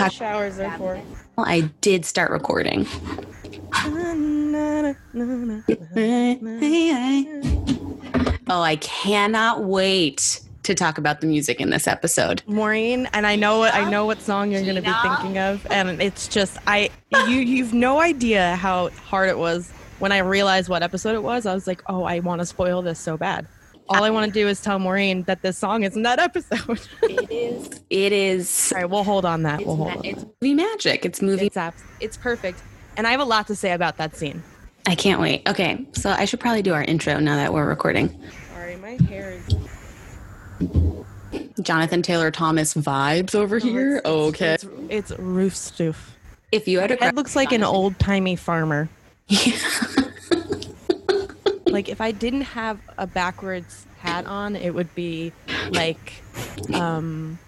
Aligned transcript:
Talk. 0.00 0.12
Showers 0.12 0.58
are 0.58 0.78
for. 0.78 1.02
I 1.36 1.60
did 1.82 2.06
start 2.06 2.30
recording. 2.30 2.86
Oh, 8.48 8.62
I 8.62 8.76
cannot 8.80 9.64
wait 9.64 10.40
to 10.62 10.74
talk 10.74 10.96
about 10.96 11.20
the 11.20 11.26
music 11.26 11.60
in 11.60 11.68
this 11.68 11.86
episode. 11.86 12.42
Maureen, 12.46 13.10
and 13.12 13.26
I 13.26 13.36
know 13.36 13.62
I 13.62 13.90
know 13.90 14.06
what 14.06 14.22
song 14.22 14.50
you're 14.50 14.62
going 14.62 14.76
to 14.76 14.80
be 14.80 14.92
thinking 15.02 15.36
of, 15.36 15.66
and 15.70 16.00
it's 16.00 16.28
just 16.28 16.56
I 16.66 16.88
you 17.12 17.36
you've 17.36 17.74
no 17.74 18.00
idea 18.00 18.56
how 18.56 18.88
hard 18.88 19.28
it 19.28 19.36
was 19.36 19.70
when 19.98 20.12
I 20.12 20.18
realized 20.18 20.70
what 20.70 20.82
episode 20.82 21.14
it 21.14 21.22
was. 21.22 21.44
I 21.44 21.52
was 21.52 21.66
like, 21.66 21.82
oh, 21.88 22.04
I 22.04 22.20
want 22.20 22.40
to 22.40 22.46
spoil 22.46 22.80
this 22.80 22.98
so 22.98 23.18
bad. 23.18 23.46
All 23.90 24.04
I 24.04 24.10
want 24.10 24.26
to 24.26 24.32
do 24.32 24.46
is 24.46 24.60
tell 24.60 24.78
Maureen 24.78 25.24
that 25.24 25.42
this 25.42 25.58
song 25.58 25.82
is 25.82 25.96
in 25.96 26.02
that 26.02 26.18
episode. 26.18 26.80
It 27.02 27.30
is. 27.30 27.80
It 27.90 28.12
is. 28.12 28.72
All 28.72 28.80
right, 28.80 28.88
we'll 28.90 29.02
hold 29.04 29.24
on 29.24 29.42
that. 29.42 29.60
It's, 29.60 29.66
we'll 29.66 29.76
hold 29.76 29.88
ma- 29.88 29.98
on. 29.98 30.04
it's 30.04 30.24
movie 30.40 30.54
magic. 30.54 31.04
It's 31.04 31.20
movie. 31.20 31.46
It's 31.46 31.56
abs- 31.56 31.82
it's 31.98 32.16
perfect, 32.16 32.62
and 32.96 33.06
I 33.06 33.10
have 33.10 33.20
a 33.20 33.24
lot 33.24 33.46
to 33.48 33.56
say 33.56 33.72
about 33.72 33.96
that 33.96 34.16
scene. 34.16 34.42
I 34.86 34.94
can't 34.94 35.20
wait. 35.20 35.48
Okay, 35.48 35.84
so 35.92 36.10
I 36.10 36.24
should 36.24 36.40
probably 36.40 36.62
do 36.62 36.72
our 36.72 36.82
intro 36.84 37.18
now 37.18 37.34
that 37.36 37.52
we're 37.52 37.66
recording. 37.66 38.16
Sorry, 38.54 38.76
my 38.76 38.96
hair 39.08 39.32
is. 39.32 39.54
Jonathan 41.62 42.00
Taylor 42.02 42.30
Thomas 42.30 42.74
vibes 42.74 43.34
over 43.34 43.58
here. 43.58 43.96
It's, 43.98 44.06
okay. 44.06 44.54
it's, 44.54 44.64
it's 44.88 45.10
roof 45.18 45.54
stoof. 45.54 45.96
if 46.52 46.66
you 46.68 46.78
had 46.80 46.90
a 46.92 47.04
It 47.04 47.14
looks 47.14 47.34
like 47.36 47.52
an 47.52 47.62
old 47.64 47.98
timey 47.98 48.36
farmer. 48.36 48.88
like 51.70 51.88
if 51.88 52.00
I 52.00 52.12
didn't 52.12 52.42
have 52.42 52.78
a 52.98 53.06
backwards 53.06 53.86
hat 53.98 54.26
on, 54.26 54.56
it 54.56 54.74
would 54.74 54.94
be 54.94 55.32
like, 55.70 56.22
um, 56.74 57.38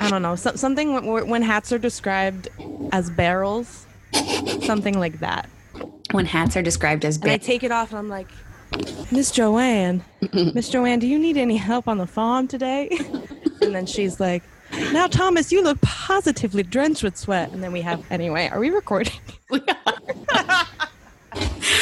I 0.00 0.10
don't 0.10 0.22
know, 0.22 0.36
so, 0.36 0.54
something 0.54 0.94
when, 0.94 1.28
when 1.28 1.42
hats 1.42 1.72
are 1.72 1.78
described 1.78 2.48
as 2.92 3.10
barrels, 3.10 3.86
something 4.62 4.98
like 4.98 5.20
that. 5.20 5.48
when 6.12 6.26
hats 6.26 6.56
are 6.56 6.62
described 6.62 7.04
as 7.04 7.16
And 7.18 7.30
I 7.30 7.38
take 7.38 7.62
it 7.62 7.72
off 7.72 7.90
and 7.90 7.98
I'm 7.98 8.08
like, 8.08 8.28
Miss 9.10 9.30
Joanne, 9.30 10.04
Miss 10.32 10.68
Joanne, 10.68 10.98
do 10.98 11.06
you 11.06 11.18
need 11.18 11.36
any 11.36 11.56
help 11.56 11.86
on 11.88 11.98
the 11.98 12.06
farm 12.06 12.48
today? 12.48 12.88
and 13.62 13.74
then 13.74 13.86
she's 13.86 14.18
like, 14.20 14.42
Now 14.92 15.06
Thomas, 15.06 15.52
you 15.52 15.62
look 15.62 15.80
positively 15.80 16.62
drenched 16.62 17.02
with 17.02 17.16
sweat. 17.16 17.52
And 17.52 17.62
then 17.62 17.72
we 17.72 17.82
have 17.82 18.04
anyway. 18.10 18.48
Are 18.48 18.58
we 18.58 18.70
recording? 18.70 19.12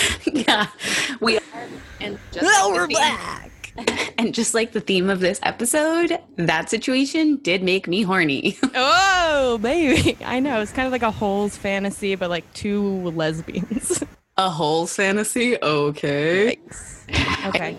yeah, 0.33 0.67
we 1.21 1.37
are. 1.39 1.43
And 2.01 2.19
just 2.33 2.45
Oh, 2.47 2.69
like 2.71 2.75
we're 2.81 2.87
the 2.89 2.95
theme- 2.95 3.17
back. 3.17 3.49
And 4.19 4.35
just 4.35 4.53
like 4.55 4.73
the 4.73 4.81
theme 4.81 5.09
of 5.09 5.21
this 5.21 5.41
episode, 5.43 6.19
that 6.37 6.69
situation 6.69 7.37
did 7.39 7.63
make 7.63 7.89
me 7.89 8.03
horny. 8.03 8.57
Oh, 8.75 9.59
baby. 9.59 10.17
I 10.25 10.39
know. 10.41 10.61
It's 10.61 10.71
kind 10.73 10.87
of 10.87 10.93
like 10.93 11.03
a 11.03 11.11
Holes 11.11 11.57
fantasy, 11.57 12.15
but 12.15 12.29
like 12.31 12.51
two 12.55 13.11
lesbians. 13.11 14.05
a 14.37 14.49
whole 14.51 14.87
fantasy. 14.87 15.57
Okay. 15.63 16.57
Okay. 17.47 17.77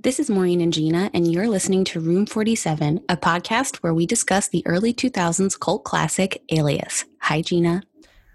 This 0.00 0.18
is 0.18 0.28
Maureen 0.30 0.60
and 0.62 0.72
Gina, 0.72 1.10
and 1.14 1.30
you're 1.30 1.48
listening 1.48 1.84
to 1.84 2.00
Room 2.00 2.26
47, 2.26 3.00
a 3.08 3.16
podcast 3.16 3.76
where 3.76 3.94
we 3.94 4.06
discuss 4.06 4.48
the 4.48 4.66
early 4.66 4.92
2000s 4.92 5.58
cult 5.60 5.84
classic 5.84 6.42
Alias. 6.50 7.04
Hi, 7.20 7.42
Gina. 7.42 7.82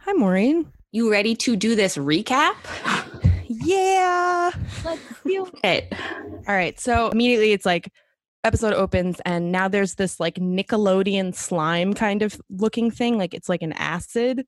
Hi, 0.01 0.13
Maureen. 0.13 0.71
You 0.91 1.11
ready 1.11 1.35
to 1.37 1.55
do 1.55 1.75
this 1.75 1.97
recap? 1.97 2.55
Yeah. 3.49 4.51
Let's 4.85 5.01
do 5.25 5.51
it. 5.63 5.91
All 6.47 6.55
right. 6.55 6.79
So 6.79 7.09
immediately 7.09 7.51
it's 7.51 7.65
like 7.65 7.91
episode 8.43 8.73
opens 8.73 9.19
and 9.25 9.51
now 9.51 9.67
there's 9.67 9.95
this 9.95 10.19
like 10.19 10.35
Nickelodeon 10.35 11.35
slime 11.35 11.93
kind 11.93 12.21
of 12.21 12.39
looking 12.49 12.91
thing. 12.91 13.17
Like 13.17 13.33
it's 13.33 13.49
like 13.49 13.63
an 13.63 13.73
acid 13.73 14.45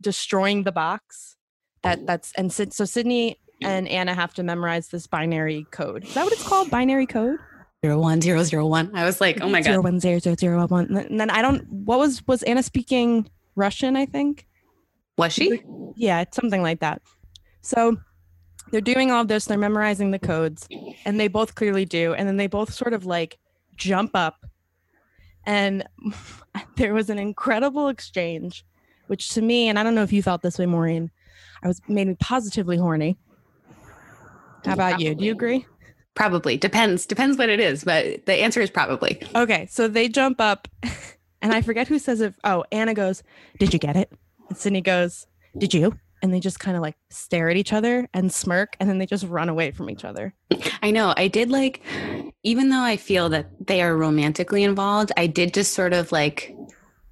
destroying 0.00 0.62
the 0.62 0.72
box. 0.72 1.36
That 1.82 1.98
oh. 2.00 2.04
that's 2.06 2.32
and 2.36 2.52
so 2.52 2.84
Sydney 2.84 3.38
and 3.60 3.88
Anna 3.88 4.14
have 4.14 4.32
to 4.34 4.42
memorize 4.42 4.88
this 4.88 5.06
binary 5.06 5.66
code. 5.70 6.04
Is 6.04 6.14
that 6.14 6.24
what 6.24 6.32
it's 6.32 6.46
called? 6.46 6.70
Binary 6.70 7.06
code? 7.06 7.38
Zero 7.84 7.98
one 7.98 8.20
zero 8.20 8.42
zero 8.44 8.66
one. 8.66 8.90
I 8.94 9.04
was 9.04 9.20
like, 9.20 9.40
oh 9.42 9.48
my 9.48 9.60
god. 9.60 9.82
one 9.82 10.00
zero 10.00 10.18
zero 10.20 10.36
zero 10.36 10.66
one. 10.66 10.96
And 10.96 11.20
then 11.20 11.28
I 11.28 11.42
don't 11.42 11.68
what 11.68 11.98
was 11.98 12.24
was 12.26 12.42
Anna 12.44 12.62
speaking 12.62 13.28
Russian, 13.56 13.96
I 13.96 14.06
think? 14.06 14.46
Was 15.18 15.32
she? 15.32 15.62
Yeah, 15.96 16.20
it's 16.20 16.36
something 16.36 16.62
like 16.62 16.80
that. 16.80 17.02
So 17.60 17.96
they're 18.74 18.80
doing 18.80 19.12
all 19.12 19.24
this, 19.24 19.44
they're 19.44 19.56
memorizing 19.56 20.10
the 20.10 20.18
codes, 20.18 20.66
and 21.04 21.20
they 21.20 21.28
both 21.28 21.54
clearly 21.54 21.84
do. 21.84 22.12
And 22.12 22.26
then 22.26 22.38
they 22.38 22.48
both 22.48 22.74
sort 22.74 22.92
of 22.92 23.06
like 23.06 23.38
jump 23.76 24.10
up. 24.14 24.44
And 25.46 25.84
there 26.76 26.92
was 26.92 27.08
an 27.08 27.20
incredible 27.20 27.86
exchange, 27.86 28.66
which 29.06 29.28
to 29.28 29.42
me, 29.42 29.68
and 29.68 29.78
I 29.78 29.84
don't 29.84 29.94
know 29.94 30.02
if 30.02 30.12
you 30.12 30.24
felt 30.24 30.42
this 30.42 30.58
way, 30.58 30.66
Maureen, 30.66 31.12
I 31.62 31.68
was 31.68 31.80
made 31.86 32.08
me 32.08 32.16
positively 32.18 32.76
horny. 32.76 33.16
How 34.64 34.72
about 34.72 34.98
you? 34.98 35.14
Do 35.14 35.24
you 35.24 35.30
agree? 35.30 35.64
Probably. 36.16 36.56
Depends. 36.56 37.06
Depends 37.06 37.38
what 37.38 37.48
it 37.48 37.60
is, 37.60 37.84
but 37.84 38.26
the 38.26 38.34
answer 38.42 38.60
is 38.60 38.70
probably. 38.70 39.22
Okay, 39.36 39.68
so 39.70 39.86
they 39.86 40.08
jump 40.08 40.40
up, 40.40 40.66
and 41.42 41.54
I 41.54 41.62
forget 41.62 41.86
who 41.86 42.00
says 42.00 42.20
it. 42.20 42.34
Oh, 42.42 42.64
Anna 42.72 42.92
goes, 42.92 43.22
Did 43.60 43.72
you 43.72 43.78
get 43.78 43.94
it? 43.94 44.10
And 44.48 44.58
Sydney 44.58 44.80
goes, 44.80 45.28
Did 45.56 45.74
you? 45.74 45.96
And 46.24 46.32
they 46.32 46.40
just 46.40 46.58
kind 46.58 46.74
of 46.74 46.82
like 46.82 46.96
stare 47.10 47.50
at 47.50 47.58
each 47.58 47.74
other 47.74 48.08
and 48.14 48.32
smirk, 48.32 48.78
and 48.80 48.88
then 48.88 48.96
they 48.96 49.04
just 49.04 49.26
run 49.26 49.50
away 49.50 49.72
from 49.72 49.90
each 49.90 50.06
other. 50.06 50.32
I 50.82 50.90
know. 50.90 51.12
I 51.18 51.28
did 51.28 51.50
like, 51.50 51.82
even 52.42 52.70
though 52.70 52.80
I 52.80 52.96
feel 52.96 53.28
that 53.28 53.50
they 53.66 53.82
are 53.82 53.94
romantically 53.94 54.64
involved, 54.64 55.12
I 55.18 55.26
did 55.26 55.52
just 55.52 55.74
sort 55.74 55.92
of 55.92 56.12
like, 56.12 56.56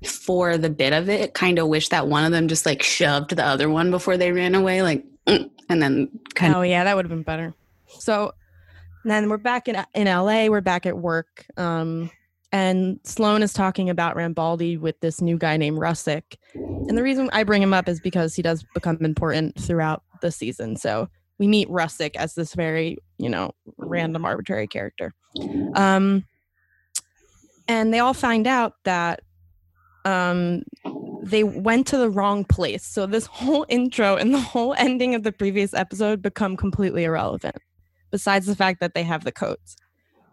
for 0.03 0.57
the 0.57 0.71
bit 0.71 0.95
of 0.95 1.11
it, 1.11 1.35
kind 1.35 1.59
of 1.59 1.69
wish 1.69 1.91
that 1.91 2.09
one 2.09 2.25
of 2.25 2.33
them 2.33 2.49
just 2.49 2.65
like 2.65 2.83
shoved 2.83 3.37
the 3.37 3.45
other 3.45 3.69
one 3.69 3.91
before 3.91 4.17
they 4.17 4.33
ran 4.33 4.55
away, 4.55 4.81
like, 4.81 5.05
mm, 5.27 5.51
and 5.69 5.83
then 5.83 6.09
kind 6.35 6.55
of. 6.55 6.61
Oh, 6.61 6.63
yeah, 6.63 6.85
that 6.85 6.97
would 6.97 7.05
have 7.05 7.11
been 7.11 7.23
better. 7.23 7.53
So 7.89 8.33
then 9.05 9.29
we're 9.29 9.37
back 9.37 9.69
in, 9.69 9.77
in 9.95 10.07
LA, 10.07 10.47
we're 10.47 10.63
back 10.63 10.87
at 10.87 10.97
work. 10.97 11.45
Um, 11.59 12.11
and 12.53 13.01
Sloane 13.03 13.43
is 13.43 13.55
talking 13.55 13.89
about 13.89 14.15
Rambaldi 14.15 14.79
with 14.79 15.01
this 15.01 15.23
new 15.23 15.39
guy 15.39 15.57
named 15.57 15.79
Russick. 15.79 16.37
And 16.55 16.99
the 16.99 17.03
reason 17.03 17.31
I 17.33 17.45
bring 17.45 17.63
him 17.63 17.73
up 17.73 17.89
is 17.89 17.99
because 17.99 18.35
he 18.35 18.43
does 18.43 18.65
become 18.75 18.99
important 19.01 19.59
throughout 19.59 20.03
the 20.21 20.31
season. 20.31 20.77
So 20.77 21.09
we 21.39 21.49
meet 21.49 21.69
Russick 21.69 22.15
as 22.17 22.35
this 22.35 22.55
very, 22.55 22.99
you 23.17 23.31
know, 23.31 23.53
random 23.79 24.27
arbitrary 24.27 24.69
character. 24.69 25.15
Um, 25.75 26.25
and 27.69 27.93
they 27.93 28.01
all 28.01 28.15
find 28.15 28.47
out 28.47 28.75
that 28.85 29.21
um, 30.05 30.63
they 31.23 31.45
went 31.45 31.87
to 31.87 31.97
the 31.97 32.11
wrong 32.11 32.45
place. 32.45 32.85
So 32.85 33.07
this 33.07 33.25
whole 33.25 33.65
intro 33.71 34.17
and 34.17 34.35
the 34.35 34.41
whole 34.41 34.75
ending 34.77 35.15
of 35.15 35.23
the 35.23 35.33
previous 35.33 35.73
episode 35.73 36.21
become 36.21 36.57
completely 36.59 37.05
irrelevant, 37.05 37.57
besides 38.11 38.45
the 38.45 38.57
fact 38.57 38.81
that 38.81 38.93
they 38.95 39.05
have 39.05 39.25
the 39.25 39.33
codes. 39.33 39.77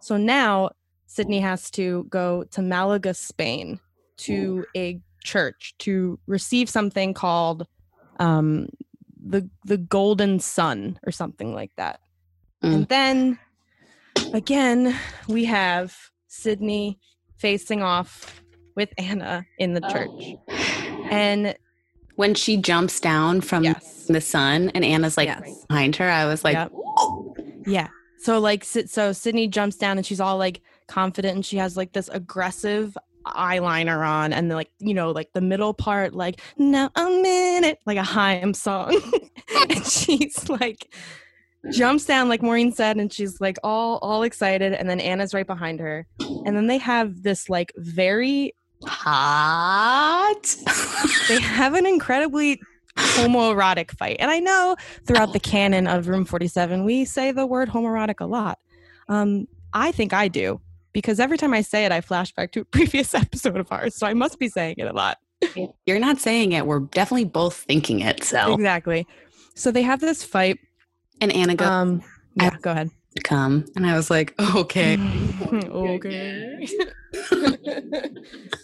So 0.01 0.17
now 0.17 0.71
Sydney 1.09 1.39
has 1.39 1.71
to 1.71 2.05
go 2.09 2.43
to 2.51 2.61
Malaga, 2.61 3.15
Spain, 3.15 3.79
to 4.17 4.63
a 4.77 5.01
church 5.23 5.73
to 5.79 6.19
receive 6.27 6.69
something 6.69 7.15
called 7.15 7.65
um, 8.19 8.69
the 9.19 9.49
the 9.65 9.77
Golden 9.77 10.39
Sun 10.39 10.99
or 11.03 11.11
something 11.11 11.55
like 11.55 11.71
that. 11.77 11.99
Mm. 12.63 12.73
And 12.73 12.87
then 12.89 13.39
again, 14.33 14.95
we 15.27 15.45
have 15.45 15.97
Sydney 16.27 16.99
facing 17.37 17.81
off 17.81 18.43
with 18.75 18.93
Anna 18.99 19.47
in 19.57 19.73
the 19.73 19.81
church. 19.81 20.37
And 21.09 21.55
when 22.17 22.35
she 22.35 22.55
jumps 22.55 22.99
down 22.99 23.41
from 23.41 23.63
yes. 23.63 24.05
the 24.05 24.21
sun 24.21 24.69
and 24.75 24.85
Anna's 24.85 25.17
like 25.17 25.27
Yes. 25.27 25.65
behind 25.65 25.95
her, 25.95 26.07
I 26.07 26.25
was 26.27 26.43
like, 26.43 26.53
Yep. 26.53 26.71
Yeah. 27.65 27.87
So 28.19 28.37
like 28.39 28.63
so 28.63 29.11
Sydney 29.11 29.47
jumps 29.47 29.75
down 29.75 29.97
and 29.97 30.05
she's 30.05 30.19
all 30.19 30.37
like 30.37 30.61
confident 30.89 31.35
and 31.35 31.45
she 31.45 31.57
has 31.57 31.77
like 31.77 31.93
this 31.93 32.09
aggressive 32.09 32.97
eyeliner 33.25 34.05
on 34.07 34.33
and 34.33 34.49
like 34.49 34.71
you 34.79 34.93
know 34.93 35.11
like 35.11 35.29
the 35.33 35.41
middle 35.41 35.73
part 35.73 36.13
like 36.13 36.41
now 36.57 36.89
I'm 36.95 37.23
in 37.25 37.63
it 37.63 37.79
like 37.85 37.97
a 37.97 38.03
Haim 38.03 38.53
song 38.53 38.99
and 39.69 39.85
she's 39.85 40.49
like 40.49 40.93
jumps 41.71 42.05
down 42.05 42.27
like 42.27 42.41
Maureen 42.41 42.71
said 42.71 42.97
and 42.97 43.11
she's 43.11 43.39
like 43.39 43.57
all 43.63 43.97
all 43.97 44.23
excited 44.23 44.73
and 44.73 44.89
then 44.89 44.99
Anna's 44.99 45.33
right 45.33 45.45
behind 45.45 45.79
her 45.79 46.07
and 46.19 46.55
then 46.55 46.67
they 46.67 46.77
have 46.77 47.21
this 47.21 47.49
like 47.49 47.71
very 47.77 48.53
hot. 48.85 50.55
they 51.27 51.41
have 51.41 51.73
an 51.73 51.85
incredibly 51.85 52.61
homoerotic 52.97 53.91
fight. 53.91 54.17
And 54.19 54.29
I 54.31 54.39
know 54.39 54.75
throughout 55.05 55.33
the 55.33 55.39
canon 55.39 55.87
of 55.87 56.07
Room 56.07 56.25
47, 56.25 56.83
we 56.85 57.05
say 57.05 57.31
the 57.31 57.45
word 57.45 57.69
homoerotic 57.69 58.19
a 58.19 58.25
lot. 58.25 58.59
Um, 59.07 59.47
I 59.73 59.91
think 59.91 60.13
I 60.13 60.27
do 60.27 60.61
because 60.93 61.19
every 61.19 61.37
time 61.37 61.53
I 61.53 61.61
say 61.61 61.85
it, 61.85 61.91
I 61.91 62.01
flash 62.01 62.31
back 62.33 62.51
to 62.53 62.61
a 62.61 62.65
previous 62.77 63.13
episode 63.13 63.57
of 63.57 63.71
ours. 63.71 63.95
So 63.95 64.07
I 64.07 64.13
must 64.13 64.39
be 64.39 64.47
saying 64.49 64.75
it 64.77 64.85
a 64.87 64.93
lot. 64.93 65.17
You're 65.85 65.99
not 65.99 66.17
saying 66.19 66.51
it. 66.51 66.65
We're 66.65 66.79
definitely 66.81 67.25
both 67.25 67.55
thinking 67.55 68.01
it. 68.01 68.23
So, 68.23 68.53
Exactly. 68.53 69.07
So 69.55 69.71
they 69.71 69.81
have 69.83 69.99
this 70.01 70.23
fight. 70.23 70.59
and 71.21 71.31
Anna 71.31 71.55
goes, 71.55 71.67
Um, 71.67 72.01
yeah, 72.35 72.51
go 72.61 72.71
ahead. 72.71 72.89
come. 73.23 73.65
And 73.75 73.85
I 73.85 73.95
was 73.95 74.09
like, 74.09 74.33
okay. 74.55 74.97
okay. 75.51 76.67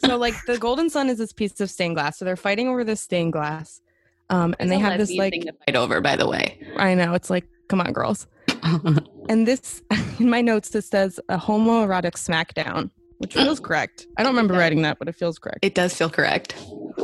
so 0.06 0.18
like 0.18 0.34
the 0.48 0.58
golden 0.60 0.90
sun 0.90 1.10
is 1.10 1.18
this 1.18 1.34
piece 1.34 1.60
of 1.62 1.70
stained 1.70 1.96
glass. 1.96 2.18
So 2.18 2.26
they're 2.26 2.36
fighting 2.36 2.68
over 2.68 2.84
this 2.84 3.02
stained 3.02 3.34
glass. 3.34 3.82
Um, 4.30 4.56
and 4.60 4.72
they 4.72 4.80
have 4.80 4.98
this 4.98 5.12
like 5.14 5.34
thing 5.34 5.44
to 5.44 5.54
fight 5.66 5.76
over, 5.76 6.02
by 6.02 6.16
the 6.16 6.28
way. 6.28 6.60
I 6.78 6.94
know 6.96 7.14
it's 7.14 7.30
like, 7.30 7.46
come 7.70 7.80
on, 7.80 7.94
girls. 7.94 8.28
and 9.30 9.48
this 9.48 9.82
in 10.20 10.30
my 10.30 10.42
notes 10.42 10.70
this 10.70 10.90
says 10.90 11.20
a 11.30 11.38
homoerotic 11.38 12.14
smackdown, 12.14 12.90
which 13.20 13.34
feels 13.34 13.60
correct. 13.60 14.08
I 14.18 14.24
don't 14.24 14.34
remember 14.34 14.54
writing 14.54 14.82
that, 14.84 15.00
but 15.00 15.08
it 15.08 15.16
feels 15.16 15.40
correct. 15.40 15.60
It 15.62 15.76
does 15.76 15.94
feel 15.94 16.10
correct. 16.10 16.56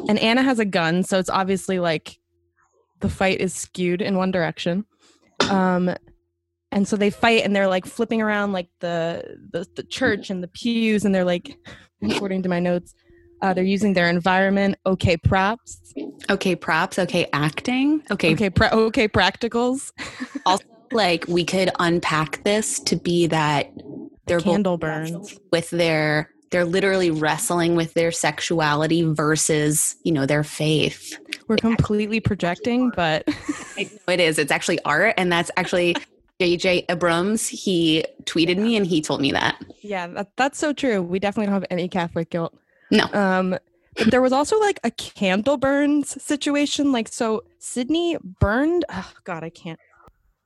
And 0.07 0.19
Anna 0.19 0.43
has 0.43 0.59
a 0.59 0.65
gun, 0.65 1.03
so 1.03 1.19
it's 1.19 1.29
obviously 1.29 1.79
like 1.79 2.17
the 2.99 3.09
fight 3.09 3.39
is 3.39 3.53
skewed 3.53 4.01
in 4.01 4.17
one 4.17 4.31
direction. 4.31 4.85
Um, 5.49 5.93
and 6.71 6.87
so 6.87 6.95
they 6.95 7.09
fight 7.09 7.43
and 7.43 7.55
they're 7.55 7.67
like 7.67 7.85
flipping 7.85 8.21
around 8.21 8.53
like 8.53 8.69
the 8.79 9.37
the, 9.51 9.65
the 9.75 9.83
church 9.83 10.29
and 10.29 10.43
the 10.43 10.47
pews 10.47 11.03
and 11.03 11.13
they're 11.13 11.25
like 11.25 11.57
according 12.03 12.43
to 12.43 12.49
my 12.49 12.59
notes 12.59 12.93
uh, 13.41 13.53
they're 13.53 13.63
using 13.63 13.93
their 13.93 14.09
environment 14.09 14.75
okay 14.85 15.17
props 15.17 15.93
Okay, 16.29 16.55
props. 16.55 16.97
Okay, 16.97 17.27
acting. 17.33 18.03
Okay, 18.09 18.33
okay 18.33 18.49
pra- 18.49 18.69
okay 18.71 19.07
practicals 19.07 19.91
also 20.45 20.63
like 20.91 21.25
we 21.27 21.43
could 21.43 21.69
unpack 21.79 22.43
this 22.43 22.79
to 22.81 22.95
be 22.95 23.27
that 23.27 23.71
they're 24.25 24.39
candle 24.39 24.77
burns. 24.77 25.39
with 25.51 25.69
their 25.69 26.29
they're 26.51 26.65
literally 26.65 27.09
wrestling 27.09 27.75
with 27.75 27.93
their 27.93 28.11
sexuality 28.11 29.03
versus 29.03 29.95
you 30.03 30.11
know 30.11 30.25
their 30.25 30.43
faith. 30.43 31.17
We're 31.47 31.57
completely 31.57 32.19
projecting 32.19 32.91
but 32.95 33.23
it 33.77 34.19
is. 34.19 34.37
It's 34.37 34.51
actually 34.51 34.79
art 34.83 35.15
and 35.17 35.31
that's 35.31 35.51
actually 35.57 35.95
jj 36.39 36.85
abrams. 36.89 37.47
He 37.47 38.05
tweeted 38.23 38.57
me 38.57 38.75
and 38.75 38.85
he 38.85 39.01
told 39.01 39.21
me 39.21 39.31
that. 39.31 39.61
Yeah 39.81 40.07
that, 40.07 40.35
that's 40.35 40.59
so 40.59 40.73
true. 40.73 41.01
We 41.01 41.19
definitely 41.19 41.47
don't 41.47 41.61
have 41.61 41.65
any 41.69 41.87
catholic 41.87 42.29
guilt. 42.29 42.53
No. 42.89 43.05
Um 43.13 43.57
but 43.97 44.09
there 44.09 44.21
was 44.21 44.31
also 44.31 44.57
like 44.57 44.79
a 44.85 44.91
candle 44.91 45.57
burns 45.57 46.21
situation. 46.21 46.91
Like 46.91 47.07
so 47.07 47.43
sydney 47.59 48.17
burned 48.39 48.85
oh 48.89 49.11
god 49.23 49.43
i 49.43 49.49
can't 49.49 49.79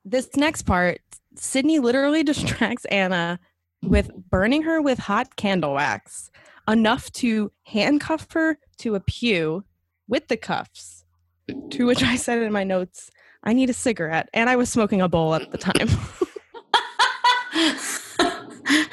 this 0.05 0.35
next 0.35 0.61
part 0.61 1.01
sydney 1.35 1.79
literally 1.79 2.23
distracts 2.31 2.85
anna 2.85 3.39
with 3.81 4.11
burning 4.29 4.61
her 4.61 4.81
with 4.81 4.99
hot 4.99 5.35
candle 5.35 5.73
wax 5.73 6.31
enough 6.67 7.11
to 7.11 7.51
handcuff 7.63 8.31
her 8.31 8.57
to 8.77 8.95
a 8.95 8.99
pew 8.99 9.63
with 10.07 10.27
the 10.27 10.37
cuffs 10.37 11.03
to 11.69 11.85
which 11.85 12.03
i 12.03 12.15
said 12.15 12.41
in 12.41 12.51
my 12.51 12.63
notes 12.63 13.09
i 13.43 13.51
need 13.53 13.69
a 13.69 13.73
cigarette 13.73 14.29
and 14.33 14.49
i 14.49 14.55
was 14.55 14.69
smoking 14.69 15.01
a 15.01 15.09
bowl 15.09 15.35
at 15.35 15.51
the 15.51 15.57
time. 15.57 15.89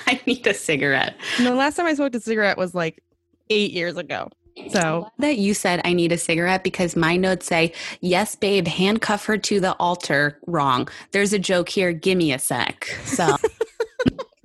I 0.06 0.20
need 0.26 0.46
a 0.46 0.54
cigarette. 0.54 1.16
And 1.38 1.46
the 1.46 1.54
last 1.54 1.76
time 1.76 1.86
i 1.86 1.94
smoked 1.94 2.14
a 2.14 2.20
cigarette 2.20 2.58
was 2.58 2.74
like 2.74 3.02
eight 3.50 3.72
years 3.72 3.96
ago 3.96 4.28
so 4.70 5.08
that 5.18 5.38
you 5.38 5.54
said 5.54 5.80
I 5.84 5.92
need 5.92 6.12
a 6.12 6.18
cigarette 6.18 6.64
because 6.64 6.96
my 6.96 7.16
notes 7.16 7.46
say, 7.46 7.72
yes, 8.00 8.34
babe, 8.34 8.66
handcuff 8.66 9.24
her 9.26 9.38
to 9.38 9.60
the 9.60 9.72
altar. 9.74 10.38
Wrong. 10.46 10.88
There's 11.12 11.32
a 11.32 11.38
joke 11.38 11.68
here. 11.68 11.92
Give 11.92 12.18
me 12.18 12.32
a 12.32 12.38
sec. 12.38 12.84
So 13.04 13.36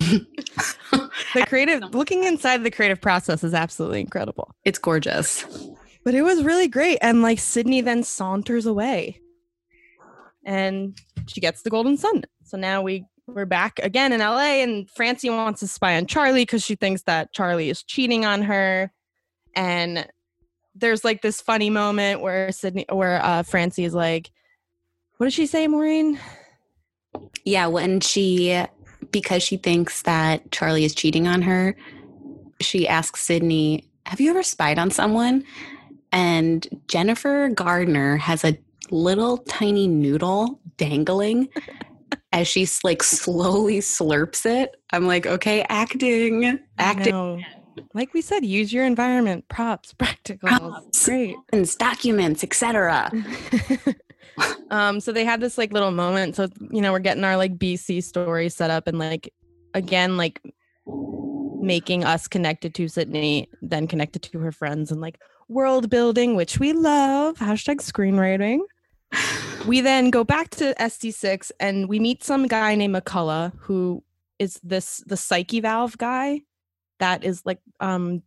the 0.00 1.46
creative 1.46 1.94
looking 1.94 2.24
inside 2.24 2.64
the 2.64 2.70
creative 2.70 3.00
process 3.00 3.44
is 3.44 3.54
absolutely 3.54 4.00
incredible. 4.00 4.54
it's 4.64 4.78
gorgeous. 4.78 5.44
But 6.04 6.14
it 6.14 6.22
was 6.22 6.42
really 6.42 6.68
great. 6.68 6.98
And 7.02 7.22
like 7.22 7.38
Sydney 7.38 7.80
then 7.80 8.02
saunters 8.02 8.66
away. 8.66 9.20
And 10.44 10.98
she 11.26 11.40
gets 11.40 11.62
the 11.62 11.70
golden 11.70 11.96
sun. 11.98 12.24
So 12.44 12.56
now 12.56 12.80
we 12.80 13.04
we're 13.26 13.44
back 13.44 13.78
again 13.82 14.12
in 14.12 14.20
LA 14.20 14.62
and 14.62 14.88
Francie 14.90 15.28
wants 15.28 15.60
to 15.60 15.68
spy 15.68 15.96
on 15.96 16.06
Charlie 16.06 16.42
because 16.42 16.64
she 16.64 16.76
thinks 16.76 17.02
that 17.02 17.32
Charlie 17.32 17.68
is 17.68 17.82
cheating 17.82 18.24
on 18.24 18.42
her. 18.42 18.90
And 19.58 20.06
there's 20.76 21.04
like 21.04 21.20
this 21.20 21.40
funny 21.40 21.68
moment 21.68 22.20
where 22.20 22.52
Sydney 22.52 22.86
where 22.90 23.22
uh 23.24 23.42
Francie 23.42 23.84
is 23.84 23.92
like, 23.92 24.30
what 25.16 25.26
did 25.26 25.32
she 25.32 25.46
say, 25.46 25.66
Maureen? 25.66 26.18
Yeah, 27.44 27.66
when 27.66 27.98
she, 28.00 28.62
because 29.10 29.42
she 29.42 29.56
thinks 29.56 30.02
that 30.02 30.52
Charlie 30.52 30.84
is 30.84 30.94
cheating 30.94 31.26
on 31.26 31.42
her, 31.42 31.74
she 32.60 32.86
asks 32.86 33.22
Sydney, 33.22 33.90
Have 34.06 34.20
you 34.20 34.30
ever 34.30 34.44
spied 34.44 34.78
on 34.78 34.92
someone? 34.92 35.42
And 36.12 36.66
Jennifer 36.86 37.48
Garner 37.48 38.16
has 38.16 38.44
a 38.44 38.56
little 38.90 39.38
tiny 39.38 39.88
noodle 39.88 40.60
dangling 40.76 41.48
as 42.32 42.46
she 42.46 42.68
like 42.84 43.02
slowly 43.02 43.80
slurps 43.80 44.46
it. 44.46 44.76
I'm 44.92 45.06
like, 45.06 45.26
okay, 45.26 45.66
acting, 45.68 46.60
acting. 46.78 47.44
Like 47.94 48.14
we 48.14 48.20
said, 48.20 48.44
use 48.44 48.72
your 48.72 48.84
environment, 48.84 49.48
props, 49.48 49.92
practicals. 49.98 50.58
Props. 50.58 51.04
Great. 51.04 51.36
documents, 51.78 52.44
etc. 52.44 53.10
um, 54.70 55.00
so 55.00 55.12
they 55.12 55.24
had 55.24 55.40
this 55.40 55.58
like 55.58 55.72
little 55.72 55.90
moment. 55.90 56.36
So 56.36 56.48
you 56.70 56.80
know, 56.80 56.92
we're 56.92 56.98
getting 57.00 57.24
our 57.24 57.36
like 57.36 57.58
BC 57.58 58.02
story 58.02 58.48
set 58.48 58.70
up, 58.70 58.86
and 58.86 58.98
like 58.98 59.32
again, 59.74 60.16
like 60.16 60.40
making 61.60 62.04
us 62.04 62.28
connected 62.28 62.74
to 62.76 62.88
Sydney, 62.88 63.48
then 63.62 63.86
connected 63.86 64.22
to 64.22 64.38
her 64.38 64.52
friends, 64.52 64.90
and 64.90 65.00
like 65.00 65.20
world 65.48 65.90
building, 65.90 66.34
which 66.34 66.58
we 66.58 66.72
love. 66.72 67.36
Hashtag 67.38 67.76
screenwriting. 67.76 68.60
We 69.66 69.80
then 69.80 70.10
go 70.10 70.22
back 70.24 70.50
to 70.50 70.74
SD6 70.78 71.50
and 71.60 71.88
we 71.88 71.98
meet 71.98 72.22
some 72.22 72.46
guy 72.46 72.74
named 72.74 72.94
McCullough 72.94 73.52
who 73.58 74.02
is 74.38 74.60
this 74.62 75.02
the 75.06 75.16
psych 75.16 75.52
eval 75.52 75.88
guy 75.96 76.42
that 76.98 77.24
is 77.24 77.44
like 77.46 77.58
um 77.80 78.22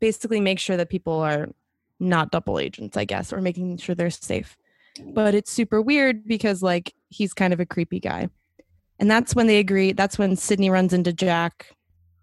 basically 0.00 0.40
make 0.40 0.58
sure 0.58 0.76
that 0.76 0.88
people 0.90 1.14
are 1.20 1.48
not 2.00 2.30
double 2.30 2.58
agents, 2.58 2.96
I 2.96 3.04
guess, 3.04 3.32
or 3.32 3.40
making 3.40 3.76
sure 3.78 3.94
they're 3.94 4.10
safe. 4.10 4.56
But 5.14 5.34
it's 5.34 5.50
super 5.50 5.80
weird 5.82 6.24
because 6.26 6.62
like 6.62 6.94
he's 7.08 7.34
kind 7.34 7.52
of 7.52 7.60
a 7.60 7.66
creepy 7.66 8.00
guy. 8.00 8.28
And 9.00 9.10
that's 9.10 9.34
when 9.34 9.46
they 9.46 9.58
agree. 9.58 9.92
That's 9.92 10.18
when 10.18 10.36
Sydney 10.36 10.70
runs 10.70 10.92
into 10.92 11.12
Jack. 11.12 11.72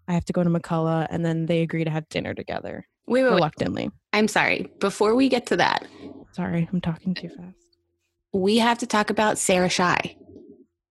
I 0.08 0.12
have 0.12 0.24
to 0.26 0.32
go 0.32 0.44
to 0.44 0.50
McCullough, 0.50 1.06
and 1.10 1.24
then 1.24 1.46
they 1.46 1.62
agree 1.62 1.82
to 1.84 1.90
have 1.90 2.08
dinner 2.10 2.32
together 2.32 2.86
Wait, 3.08 3.22
wait, 3.24 3.30
wait. 3.30 3.34
reluctantly. 3.34 3.90
I'm 4.12 4.28
sorry. 4.28 4.70
Before 4.78 5.14
we 5.16 5.28
get 5.28 5.46
to 5.46 5.56
that, 5.56 5.84
Sorry, 6.32 6.68
I'm 6.72 6.80
talking 6.80 7.14
too 7.14 7.28
fast. 7.30 7.56
we 8.32 8.58
have 8.58 8.78
to 8.78 8.86
talk 8.86 9.10
about 9.10 9.36
Sarah 9.38 9.68
Shahi. 9.68 10.16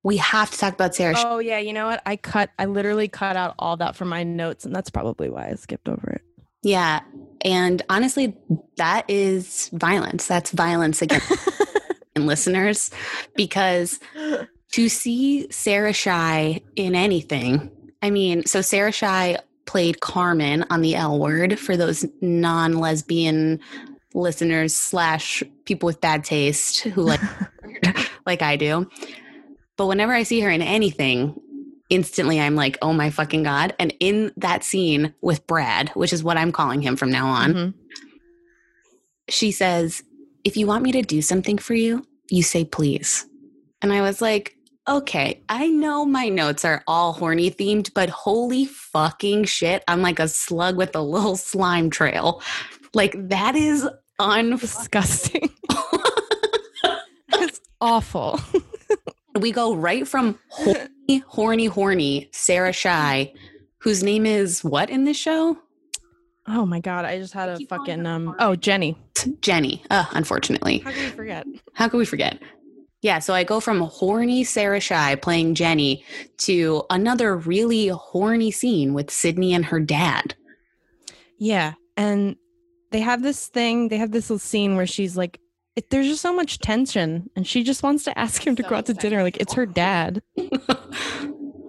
We 0.05 0.17
have 0.17 0.51
to 0.51 0.57
talk 0.59 0.75
about 0.75 0.93
Sarah 0.93 1.15
Oh 1.17 1.39
yeah, 1.39 1.57
you 1.57 1.73
know 1.73 1.87
what? 1.87 1.99
I 2.05 2.15
cut. 2.15 2.51
I 2.59 2.65
literally 2.65 3.07
cut 3.07 3.35
out 3.35 3.55
all 3.57 3.75
that 3.77 3.95
from 3.95 4.07
my 4.07 4.21
notes, 4.21 4.63
and 4.63 4.73
that's 4.73 4.91
probably 4.91 5.31
why 5.31 5.49
I 5.49 5.55
skipped 5.55 5.89
over 5.89 6.11
it. 6.11 6.21
Yeah. 6.61 6.99
And 7.43 7.81
honestly, 7.89 8.37
that 8.77 9.05
is 9.07 9.71
violence. 9.73 10.27
That's 10.27 10.51
violence 10.51 11.01
against 11.01 11.31
listeners 12.15 12.91
because 13.35 13.99
to 14.73 14.89
see 14.89 15.47
Sarah 15.49 15.91
Shahi 15.91 16.61
in 16.75 16.93
anything, 16.93 17.71
I 18.03 18.11
mean, 18.11 18.45
so 18.45 18.61
Sarah 18.61 18.91
Shahi 18.91 19.39
played 19.65 20.01
Carmen 20.01 20.65
on 20.69 20.81
the 20.81 20.93
L 20.93 21.17
word 21.17 21.57
for 21.57 21.75
those 21.75 22.05
non 22.21 22.73
lesbian 22.73 23.59
listeners 24.13 24.75
slash 24.75 25.41
people 25.65 25.87
with 25.87 25.99
bad 25.99 26.23
taste 26.23 26.83
who 26.83 27.01
like 27.01 27.21
like 28.27 28.43
I 28.43 28.55
do. 28.55 28.87
But 29.77 29.87
whenever 29.87 30.13
I 30.13 30.23
see 30.23 30.39
her 30.41 30.49
in 30.49 30.61
anything, 30.61 31.35
instantly 31.89 32.39
I'm 32.39 32.55
like, 32.55 32.77
oh 32.81 32.93
my 32.93 33.09
fucking 33.09 33.43
God. 33.43 33.73
And 33.79 33.93
in 33.99 34.31
that 34.37 34.63
scene 34.63 35.13
with 35.21 35.45
Brad, 35.47 35.89
which 35.89 36.13
is 36.13 36.23
what 36.23 36.37
I'm 36.37 36.51
calling 36.51 36.81
him 36.81 36.95
from 36.95 37.11
now 37.11 37.27
on, 37.27 37.53
Mhm. 37.53 37.73
she 39.29 39.51
says, 39.51 40.03
if 40.43 40.55
you 40.57 40.67
want 40.67 40.83
me 40.83 40.91
to 40.93 41.01
do 41.01 41.21
something 41.21 41.57
for 41.57 41.73
you, 41.73 42.05
you 42.29 42.43
say 42.43 42.63
please. 42.65 43.25
And 43.81 43.91
I 43.91 44.01
was 44.01 44.21
like, 44.21 44.55
okay, 44.87 45.41
I 45.49 45.67
know 45.67 46.05
my 46.05 46.29
notes 46.29 46.63
are 46.63 46.83
all 46.87 47.13
horny 47.13 47.49
themed, 47.51 47.91
but 47.93 48.09
holy 48.09 48.65
fucking 48.65 49.45
shit, 49.45 49.83
I'm 49.87 50.01
like 50.01 50.19
a 50.19 50.27
slug 50.27 50.77
with 50.77 50.95
a 50.95 51.01
little 51.01 51.35
slime 51.51 51.89
trail. 51.89 52.41
Like 52.93 53.15
that 53.29 53.55
is 53.55 53.87
un 54.19 54.57
Disgusting. 54.57 55.49
it's 57.33 57.59
awful. 57.81 58.39
we 59.39 59.51
go 59.51 59.75
right 59.75 60.07
from 60.07 60.39
horny, 60.49 60.87
horny, 61.27 61.65
horny 61.65 62.29
Sarah 62.31 62.71
Shahi, 62.71 63.33
whose 63.79 64.03
name 64.03 64.25
is 64.25 64.63
what 64.63 64.89
in 64.89 65.05
this 65.05 65.17
show? 65.17 65.57
Oh 66.47 66.65
my 66.65 66.79
god, 66.79 67.05
I 67.05 67.17
just 67.17 67.33
had 67.33 67.49
a 67.49 67.59
fucking 67.65 68.05
um. 68.05 68.35
Oh, 68.39 68.55
Jenny. 68.55 68.97
Jenny. 69.41 69.83
Uh, 69.89 70.05
unfortunately. 70.11 70.79
How 70.79 70.91
can 70.91 71.03
we 71.03 71.09
forget? 71.09 71.47
How 71.73 71.87
could 71.89 71.97
we 71.97 72.05
forget? 72.05 72.39
Yeah, 73.01 73.19
so 73.19 73.33
I 73.33 73.43
go 73.43 73.59
from 73.59 73.81
horny 73.81 74.43
Sarah 74.43 74.79
Shahi 74.79 75.21
playing 75.21 75.55
Jenny 75.55 76.03
to 76.39 76.83
another 76.89 77.37
really 77.37 77.87
horny 77.87 78.51
scene 78.51 78.93
with 78.93 79.11
Sydney 79.11 79.53
and 79.53 79.65
her 79.65 79.79
dad. 79.79 80.35
Yeah, 81.37 81.73
and 81.97 82.35
they 82.91 83.01
have 83.01 83.21
this 83.21 83.47
thing. 83.47 83.89
They 83.89 83.97
have 83.97 84.11
this 84.11 84.29
little 84.29 84.39
scene 84.39 84.75
where 84.75 84.87
she's 84.87 85.17
like, 85.17 85.39
it, 85.75 85.89
"There's 85.89 86.07
just 86.07 86.21
so 86.21 86.33
much 86.33 86.59
tension," 86.59 87.29
and 87.35 87.45
she 87.45 87.63
just 87.63 87.83
wants 87.83 88.03
to 88.05 88.17
ask 88.17 88.45
him 88.45 88.55
to 88.55 88.63
go 88.63 88.75
out 88.75 88.85
to 88.87 88.93
dinner. 88.93 89.23
Like 89.23 89.37
it's 89.37 89.53
her 89.53 89.65
dad. 89.65 90.21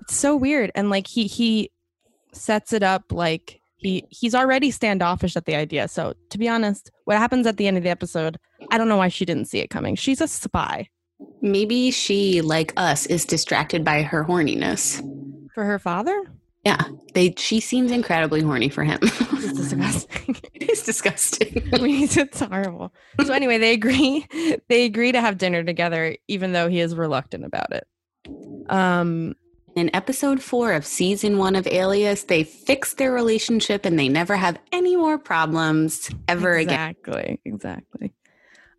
It's 0.09 0.15
so 0.15 0.37
weird, 0.37 0.71
and 0.77 0.89
like 0.89 1.09
he 1.09 1.27
he 1.27 1.73
sets 2.33 2.73
it 2.73 2.85
up 2.85 3.11
like 3.11 3.61
he 3.77 4.05
he's 4.09 4.37
already 4.37 4.71
standoffish 4.71 5.37
at 5.37 5.47
the 5.47 5.57
idea. 5.57 5.89
So 5.89 6.15
to 6.31 6.39
be 6.39 6.49
honest, 6.49 6.93
what 7.07 7.19
happens 7.19 7.45
at 7.45 7.57
the 7.57 7.67
end 7.67 7.77
of 7.77 7.83
the 7.83 7.91
episode, 7.91 8.39
I 8.71 8.79
don't 8.79 8.89
know 8.89 8.99
why 8.99 9.09
she 9.09 9.25
didn't 9.25 9.47
see 9.47 9.59
it 9.59 9.69
coming. 9.69 9.97
She's 9.97 10.21
a 10.21 10.29
spy. 10.29 10.89
Maybe 11.41 11.91
she, 11.91 12.41
like 12.41 12.73
us, 12.77 13.07
is 13.07 13.25
distracted 13.25 13.85
by 13.85 14.03
her 14.03 14.25
horniness. 14.25 15.01
For 15.55 15.65
her 15.65 15.81
father? 15.81 16.31
Yeah, 16.67 16.83
they. 17.15 17.33
She 17.39 17.61
seems 17.61 17.93
incredibly 17.93 18.41
horny 18.43 18.69
for 18.69 18.83
him. 18.83 18.99
It's 19.01 19.53
disgusting. 19.53 20.37
it's 20.55 20.83
disgusting. 20.85 21.69
I 21.73 21.79
mean, 21.79 22.09
it's 22.11 22.41
horrible. 22.41 22.93
So 23.25 23.33
anyway, 23.33 23.59
they 23.59 23.73
agree. 23.73 24.27
They 24.69 24.85
agree 24.85 25.13
to 25.13 25.21
have 25.21 25.39
dinner 25.39 25.63
together, 25.63 26.17
even 26.27 26.51
though 26.53 26.69
he 26.69 26.81
is 26.81 26.97
reluctant 26.97 27.45
about 27.45 27.73
it. 27.73 27.87
Um, 28.69 29.37
In 29.77 29.95
episode 29.95 30.43
four 30.43 30.73
of 30.73 30.85
season 30.85 31.39
one 31.39 31.55
of 31.55 31.69
Alias, 31.69 32.25
they 32.25 32.43
fix 32.43 32.95
their 32.95 33.13
relationship 33.13 33.85
and 33.85 33.97
they 33.97 34.09
never 34.09 34.35
have 34.37 34.59
any 34.73 34.97
more 34.97 35.19
problems 35.19 36.11
ever 36.27 36.55
again. 36.55 36.91
exactly, 36.91 37.41
exactly. 37.45 38.13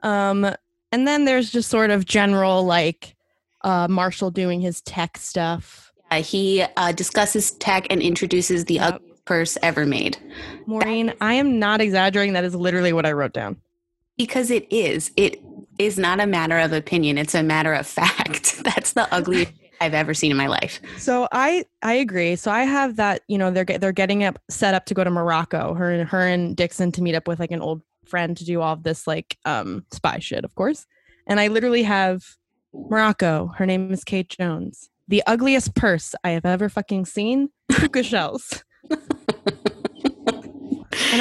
Um, 0.04 0.44
and 0.92 1.08
then 1.08 1.24
there's 1.24 1.52
just 1.52 1.70
sort 1.70 1.90
of 1.90 2.04
general 2.04 2.66
like 2.66 3.16
uh, 3.64 3.88
Marshall 3.88 4.32
doing 4.32 4.60
his 4.60 4.82
tech 4.82 5.18
stuff. 5.18 5.87
Uh, 6.12 6.22
he 6.22 6.64
uh, 6.78 6.92
discusses 6.92 7.52
tech 7.52 7.88
and 7.90 8.02
introduces 8.02 8.66
the 8.66 8.76
Yep. 8.76 8.94
ugliest 8.96 9.26
purse 9.26 9.58
ever 9.62 9.86
made. 9.86 10.18
Maureen, 10.66 11.14
I 11.20 11.34
am 11.34 11.60
not 11.60 11.82
exaggerating. 11.82 12.34
That 12.34 12.44
is 12.46 12.56
literally 12.56 12.94
what 12.94 13.06
I 13.06 13.12
wrote 13.12 13.34
down. 13.34 13.58
Because 14.18 14.50
it 14.50 14.66
is. 14.72 15.12
It 15.18 15.42
is 15.78 15.98
not 16.00 16.20
a 16.20 16.26
matter 16.26 16.58
of 16.58 16.74
opinion, 16.74 17.18
it's 17.18 17.36
a 17.36 17.44
matter 17.44 17.74
of 17.74 17.86
fact. 18.00 18.64
That's 18.64 18.94
the 18.94 19.14
ugliest 19.14 19.52
I've 19.82 19.94
ever 19.94 20.16
seen 20.16 20.32
in 20.32 20.38
my 20.38 20.48
life. 20.48 20.82
So 20.98 21.28
I 21.32 21.64
I 21.84 21.94
agree. 21.94 22.36
So 22.36 22.50
I 22.50 22.64
have 22.64 22.96
that 22.96 23.22
you 23.28 23.38
know 23.38 23.52
they're 23.52 23.64
they're 23.66 23.92
getting 23.92 24.24
up 24.24 24.40
set 24.50 24.74
up 24.74 24.86
to 24.86 24.96
go 24.96 25.04
to 25.04 25.12
Morocco. 25.12 25.76
Her 25.76 25.92
and 25.92 26.10
her 26.10 26.26
and 26.26 26.56
Dixon 26.56 26.92
to 26.94 27.02
meet 27.04 27.14
up 27.14 27.28
with 27.28 27.40
like 27.40 27.52
an 27.52 27.62
old 27.62 27.84
friend 28.06 28.36
to 28.38 28.44
do 28.46 28.62
all 28.62 28.74
of 28.74 28.82
this 28.84 29.06
like 29.06 29.38
um 29.46 29.86
spy 29.92 30.18
shit, 30.18 30.44
of 30.46 30.56
course. 30.56 30.88
And 31.28 31.40
I 31.40 31.50
literally 31.50 31.84
have 31.84 32.24
Morocco. 32.74 33.54
Her 33.58 33.66
name 33.68 33.92
is 33.92 34.04
Kate 34.04 34.30
Jones. 34.30 34.90
The 35.08 35.24
ugliest 35.26 35.76
purse 35.76 36.14
I 36.24 36.32
have 36.32 36.46
ever 36.46 36.70
fucking 36.70 37.06
seen. 37.06 37.50
Puka 37.72 38.04
shells. 38.04 38.64
and 38.90 39.00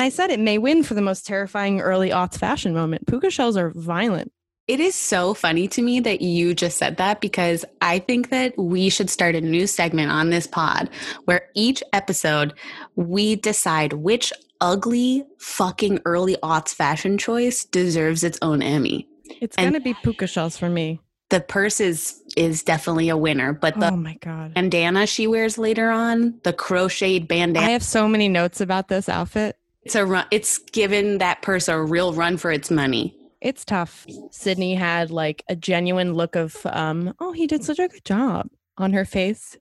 I 0.00 0.08
said 0.08 0.30
it 0.30 0.40
may 0.40 0.58
win 0.58 0.82
for 0.82 0.94
the 0.94 1.02
most 1.02 1.26
terrifying 1.26 1.80
early 1.80 2.10
aughts 2.10 2.38
fashion 2.38 2.74
moment. 2.74 3.06
Puka 3.06 3.30
shells 3.30 3.56
are 3.56 3.70
violent. 3.70 4.32
It 4.66 4.80
is 4.80 4.96
so 4.96 5.32
funny 5.32 5.68
to 5.68 5.82
me 5.82 6.00
that 6.00 6.22
you 6.22 6.52
just 6.52 6.76
said 6.78 6.96
that 6.96 7.20
because 7.20 7.64
I 7.80 8.00
think 8.00 8.30
that 8.30 8.52
we 8.58 8.88
should 8.88 9.08
start 9.08 9.36
a 9.36 9.40
new 9.40 9.68
segment 9.68 10.10
on 10.10 10.30
this 10.30 10.48
pod 10.48 10.90
where 11.26 11.46
each 11.54 11.84
episode 11.92 12.52
we 12.96 13.36
decide 13.36 13.92
which 13.92 14.32
ugly 14.60 15.22
fucking 15.38 16.00
early 16.04 16.36
aughts 16.42 16.74
fashion 16.74 17.16
choice 17.16 17.64
deserves 17.64 18.24
its 18.24 18.40
own 18.42 18.60
Emmy. 18.60 19.06
It's 19.40 19.54
And- 19.56 19.70
gonna 19.72 19.84
be 19.84 19.94
puka 20.02 20.26
shells 20.26 20.58
for 20.58 20.68
me. 20.68 20.98
The 21.30 21.40
purse 21.40 21.80
is 21.80 22.22
is 22.36 22.62
definitely 22.62 23.08
a 23.08 23.16
winner, 23.16 23.52
but 23.52 23.78
the 23.80 23.90
Oh 23.92 23.96
my 23.96 24.14
god. 24.20 24.54
bandana 24.54 25.06
she 25.06 25.26
wears 25.26 25.58
later 25.58 25.90
on, 25.90 26.38
the 26.44 26.52
crocheted 26.52 27.26
bandana, 27.26 27.66
I 27.66 27.70
have 27.70 27.82
so 27.82 28.06
many 28.06 28.28
notes 28.28 28.60
about 28.60 28.88
this 28.88 29.08
outfit. 29.08 29.56
it's 29.82 29.94
a 29.94 30.04
run, 30.06 30.26
it's 30.30 30.58
given 30.58 31.18
that 31.18 31.42
purse 31.42 31.66
a 31.68 31.80
real 31.80 32.12
run 32.12 32.36
for 32.36 32.52
its 32.52 32.70
money. 32.70 33.16
It's 33.40 33.64
tough. 33.64 34.06
Sydney 34.30 34.74
had 34.74 35.10
like 35.10 35.42
a 35.48 35.56
genuine 35.56 36.14
look 36.14 36.36
of, 36.36 36.64
um, 36.66 37.14
oh, 37.20 37.32
he 37.32 37.46
did 37.46 37.64
such 37.64 37.78
a 37.78 37.88
good 37.88 38.04
job 38.04 38.48
on 38.78 38.92
her 38.92 39.04
face 39.04 39.56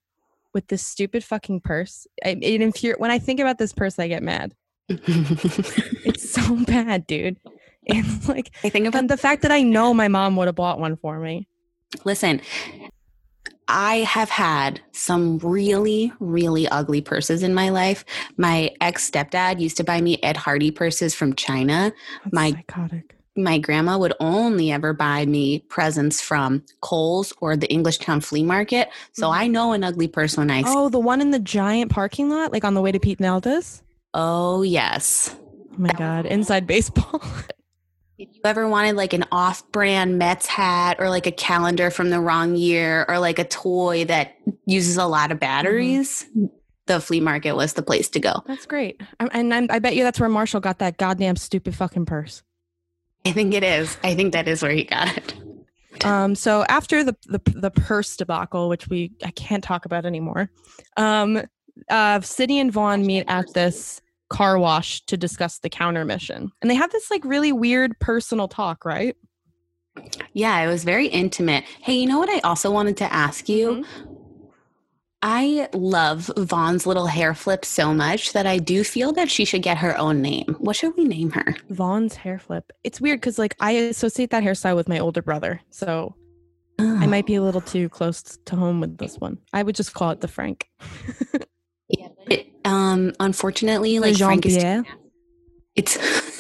with 0.54 0.68
this 0.68 0.86
stupid 0.86 1.24
fucking 1.24 1.62
purse. 1.62 2.08
I, 2.24 2.30
it 2.42 2.62
infuri- 2.62 3.00
when 3.00 3.12
I 3.12 3.20
think 3.20 3.40
about 3.40 3.58
this 3.58 3.74
purse, 3.74 3.98
I 4.00 4.08
get 4.08 4.22
mad. 4.24 4.54
It's 4.90 6.30
so 6.32 6.56
bad, 6.66 7.08
dude. 7.08 7.38
It's 7.84 8.28
like, 8.28 8.52
I 8.64 8.70
think 8.70 8.88
about 8.88 9.00
and 9.00 9.10
the 9.10 9.18
fact 9.18 9.42
that 9.44 9.52
I 9.52 9.62
know 9.64 9.94
my 9.94 10.08
mom 10.08 10.36
would 10.38 10.48
have 10.48 10.56
bought 10.56 10.80
one 10.80 10.96
for 10.98 11.20
me. 11.20 11.48
Listen, 12.04 12.42
I 13.68 13.98
have 13.98 14.30
had 14.30 14.80
some 14.92 15.40
really, 15.40 16.12
really 16.20 16.68
ugly 16.68 17.02
purses 17.02 17.42
in 17.42 17.54
my 17.54 17.70
life. 17.70 18.06
My 18.38 18.72
ex 18.82 19.10
stepdad 19.10 19.60
used 19.60 19.78
to 19.78 19.84
buy 19.84 20.02
me 20.02 20.20
Ed 20.22 20.38
Hardy 20.38 20.70
purses 20.72 21.16
from 21.16 21.34
China. 21.34 21.92
That's 22.24 22.34
My- 22.34 22.52
psychotic. 22.52 23.12
My 23.38 23.58
grandma 23.58 23.98
would 23.98 24.14
only 24.22 24.72
ever 24.72 24.94
buy 24.94 25.26
me 25.26 25.60
presents 25.68 26.22
from 26.22 26.64
Kohl's 26.82 27.34
or 27.42 27.58
the 27.58 27.68
Englishtown 27.68 28.24
flea 28.24 28.44
market. 28.44 28.88
So 29.12 29.28
Mhm. 29.28 29.34
I 29.36 29.48
know 29.48 29.74
an 29.74 29.84
ugly 29.84 30.08
purse 30.08 30.38
when 30.38 30.50
I 30.50 30.62
see. 30.62 30.70
Oh, 30.70 30.88
the 30.88 31.00
one 31.00 31.20
in 31.20 31.32
the 31.32 31.40
giant 31.40 31.92
parking 31.92 32.30
lot, 32.30 32.54
like 32.54 32.64
on 32.64 32.76
the 32.76 32.82
way 32.82 32.94
to 32.94 33.00
Pete 33.00 33.20
Nelda's. 33.20 33.84
Oh, 34.14 34.62
yes. 34.62 35.36
Oh 35.38 35.76
my 35.78 35.90
god, 35.98 36.26
inside 36.26 36.66
baseball. 36.66 37.22
If 38.18 38.30
you 38.34 38.42
ever 38.46 38.68
wanted 38.68 38.96
like 38.96 39.12
an 39.12 39.26
off 39.32 39.70
brand 39.72 40.18
Mets 40.18 40.46
hat 40.46 40.98
or 41.00 41.10
like 41.10 41.28
a 41.28 41.32
calendar 41.32 41.90
from 41.90 42.12
the 42.12 42.22
wrong 42.22 42.56
year 42.56 43.06
or 43.10 43.20
like 43.20 43.40
a 43.40 43.44
toy 43.44 44.06
that 44.06 44.36
uses 44.66 44.96
a 44.96 45.06
lot 45.06 45.34
of 45.34 45.40
batteries, 45.40 46.26
the 46.86 47.02
flea 47.02 47.20
market 47.20 47.56
was 47.56 47.74
the 47.74 47.82
place 47.82 48.08
to 48.10 48.22
go. 48.22 48.42
That's 48.48 48.66
great. 48.66 49.02
And 49.20 49.54
I'm, 49.54 49.68
I 49.70 49.80
bet 49.80 49.96
you 49.96 50.04
that's 50.04 50.20
where 50.20 50.30
Marshall 50.30 50.62
got 50.62 50.80
that 50.80 50.98
goddamn 50.98 51.36
stupid 51.36 51.76
fucking 51.76 52.06
purse. 52.06 52.42
I 53.26 53.34
think 53.34 53.54
it 53.54 53.64
is. 53.64 53.98
I 54.04 54.16
think 54.16 54.32
that 54.32 54.48
is 54.48 54.62
where 54.62 54.72
he 54.72 54.84
got 54.84 55.16
it. 55.18 55.34
Um, 56.04 56.36
so 56.36 56.66
after 56.68 57.06
the, 57.06 57.16
the 57.28 57.40
the 57.56 57.72
purse 57.72 58.18
debacle, 58.18 58.68
which 58.68 58.90
we 58.90 59.14
I 59.24 59.32
can't 59.32 59.64
talk 59.64 59.86
about 59.86 60.06
anymore, 60.06 60.52
um, 60.98 61.42
uh, 61.90 62.20
Sydney 62.20 62.60
and 62.60 62.70
Vaughn 62.70 63.06
meet 63.06 63.24
at 63.30 63.54
this 63.54 64.02
car 64.30 64.58
wash 64.58 65.02
to 65.06 65.18
discuss 65.18 65.60
the 65.60 65.70
counter 65.70 66.06
mission, 66.06 66.52
and 66.62 66.70
they 66.70 66.76
have 66.76 66.92
this 66.92 67.10
like 67.12 67.24
really 67.26 67.52
weird 67.52 67.98
personal 68.00 68.48
talk, 68.48 68.86
right? 68.86 69.16
Yeah, 70.34 70.60
it 70.62 70.68
was 70.68 70.84
very 70.84 71.08
intimate. 71.08 71.64
Hey, 71.82 71.94
you 71.94 72.08
know 72.08 72.20
what 72.20 72.30
I 72.30 72.40
also 72.40 72.72
wanted 72.72 72.98
to 72.98 73.14
ask 73.14 73.48
you? 73.48 73.84
Mm-hmm. 73.84 74.12
I 75.28 75.70
love 75.74 76.30
Vaughn's 76.38 76.86
little 76.86 77.08
hair 77.08 77.34
flip 77.34 77.66
so 77.66 77.96
much 77.96 78.34
that 78.34 78.46
I 78.46 78.60
do 78.60 78.84
feel 78.84 79.12
that 79.14 79.32
she 79.32 79.44
should 79.44 79.64
get 79.64 79.78
her 79.78 79.98
own 79.98 80.22
name. 80.22 80.56
What 80.60 80.76
should 80.76 80.96
we 80.96 81.04
name 81.04 81.32
her? 81.32 81.56
Vaughn's 81.72 82.16
hair 82.16 82.38
flip. 82.38 82.72
It's 82.84 83.02
weird 83.02 83.22
because 83.22 83.40
like 83.40 83.56
I 83.60 83.72
associate 83.72 84.30
that 84.30 84.44
hairstyle 84.44 84.76
with 84.76 84.88
my 84.88 85.00
older 85.00 85.24
brother, 85.24 85.62
so 85.72 86.16
I 86.78 87.08
might 87.08 87.26
be 87.26 87.38
oh. 87.40 87.42
a 87.42 87.44
little 87.44 87.62
too 87.62 87.90
close 87.90 88.22
to 88.22 88.56
home 88.56 88.82
with 88.82 88.98
this 88.98 89.18
one. 89.18 89.40
I 89.54 89.64
would 89.64 89.76
just 89.76 89.94
call 89.94 90.12
it 90.12 90.22
the 90.22 90.28
Frank. 90.28 90.70
Yeah, 92.66 92.66
but 92.66 92.66
it, 92.66 92.70
um, 92.72 93.14
unfortunately, 93.20 94.00
like 94.00 94.16
Jean 94.16 94.42
Pierre. 94.42 94.84
It's. 95.76 95.98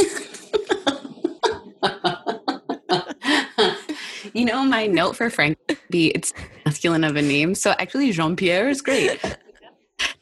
you 4.33 4.45
know, 4.45 4.63
my 4.65 4.87
note 4.87 5.15
for 5.15 5.29
Frank 5.29 5.57
B. 5.89 6.07
it's 6.07 6.33
masculine 6.65 7.03
of 7.03 7.15
a 7.15 7.21
name. 7.21 7.53
So 7.55 7.71
actually, 7.71 8.11
Jean 8.11 8.35
Pierre 8.35 8.69
is 8.69 8.81
great. 8.81 9.19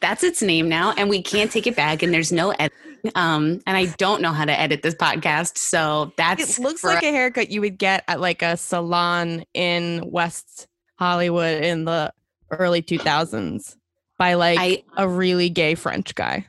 That's 0.02 0.24
its 0.24 0.42
name 0.42 0.70
now, 0.70 0.94
and 0.98 1.10
we 1.10 1.22
can't 1.22 1.52
take 1.52 1.68
it 1.68 1.76
back. 1.76 2.04
And 2.04 2.14
there's 2.14 2.32
no 2.32 2.52
editing. 2.52 2.80
Um, 3.16 3.60
and 3.68 3.76
I 3.76 3.88
don't 3.98 4.22
know 4.22 4.32
how 4.32 4.46
to 4.46 4.58
edit 4.58 4.82
this 4.82 4.96
podcast, 4.96 5.58
so 5.58 6.14
that's 6.18 6.58
It 6.58 6.62
looks 6.62 6.84
like 6.84 7.04
a 7.04 7.12
haircut 7.12 7.50
you 7.50 7.62
would 7.62 7.78
get 7.78 8.04
at 8.08 8.22
like 8.22 8.42
a 8.42 8.56
salon 8.56 9.44
in 9.54 10.04
West 10.06 10.68
Hollywood 10.98 11.64
in 11.64 11.86
the 11.86 12.14
early 12.50 12.82
2000s 12.82 13.76
by 14.24 14.34
like 14.36 14.58
I 14.60 14.84
a 14.96 15.08
really 15.08 15.50
gay 15.50 15.76
French 15.76 16.16
guy. 16.16 16.48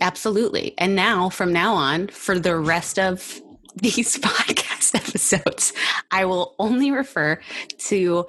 absolutely. 0.00 0.74
And 0.78 0.94
now, 0.96 1.28
from 1.30 1.52
now 1.52 1.74
on, 1.74 2.08
for 2.08 2.38
the 2.38 2.56
rest 2.56 2.98
of 2.98 3.40
these 3.76 4.16
podcast 4.28 4.94
episodes, 4.94 5.72
I 6.10 6.24
will 6.24 6.54
only 6.58 6.90
refer 6.90 7.38
to 7.90 8.26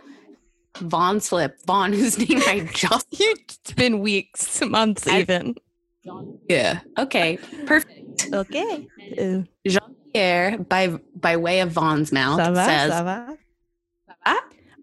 Vaughn 0.80 1.20
Slip, 1.22 1.58
Vaughn, 1.66 1.94
whose 1.94 2.18
name 2.20 2.40
I 2.46 2.70
just 2.74 3.08
It's 3.12 3.74
been 3.74 4.00
weeks, 4.00 4.62
months 4.62 5.08
I- 5.08 5.20
even. 5.22 5.56
Yeah. 6.50 6.80
Okay. 6.98 7.38
Perfect. 7.66 8.28
Okay. 8.34 8.88
Jean 9.68 9.96
Pierre, 10.14 10.58
by 10.58 11.00
by 11.16 11.38
way 11.38 11.62
of 11.62 11.72
Vaughn's 11.72 12.12
mouth, 12.12 12.38
va, 12.40 12.66
says, 12.66 12.92
ça 12.92 13.04
va? 13.04 13.26
"Ah, 13.30 13.36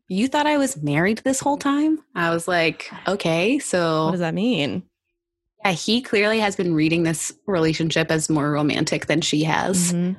"You 0.09 0.29
thought 0.29 0.47
I 0.47 0.59
was 0.59 0.83
married 0.83 1.19
this 1.19 1.41
whole 1.41 1.59
time?" 1.59 2.01
I 2.15 2.31
was 2.31 2.49
like, 2.49 2.91
"Okay." 3.07 3.59
So. 3.59 4.07
What 4.07 4.13
does 4.13 4.21
that 4.21 4.35
mean? 4.35 4.83
yeah, 5.65 5.73
he 5.73 6.01
clearly 6.01 6.41
has 6.41 6.57
been 6.57 6.75
reading 6.75 7.03
this 7.03 7.33
relationship 7.47 8.11
as 8.11 8.31
more 8.31 8.51
romantic 8.51 9.07
than 9.07 9.21
she 9.21 9.45
has. 9.45 9.93
Mhm. 9.93 10.17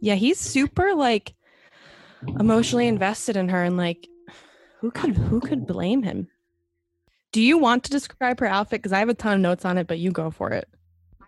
Yeah, 0.00 0.14
he's 0.14 0.38
super 0.38 0.94
like 0.94 1.34
emotionally 2.38 2.86
invested 2.86 3.36
in 3.36 3.48
her 3.48 3.62
and 3.64 3.76
like 3.76 4.06
who 4.80 4.90
could 4.90 5.16
who 5.16 5.40
could 5.40 5.66
blame 5.66 6.02
him? 6.02 6.28
Do 7.32 7.42
you 7.42 7.58
want 7.58 7.84
to 7.84 7.90
describe 7.90 8.40
her 8.40 8.46
outfit? 8.46 8.80
Because 8.82 8.92
I 8.92 8.98
have 8.98 9.08
a 9.08 9.14
ton 9.14 9.34
of 9.34 9.40
notes 9.40 9.64
on 9.64 9.78
it, 9.78 9.86
but 9.86 9.98
you 9.98 10.10
go 10.10 10.30
for 10.30 10.50
it. 10.50 10.68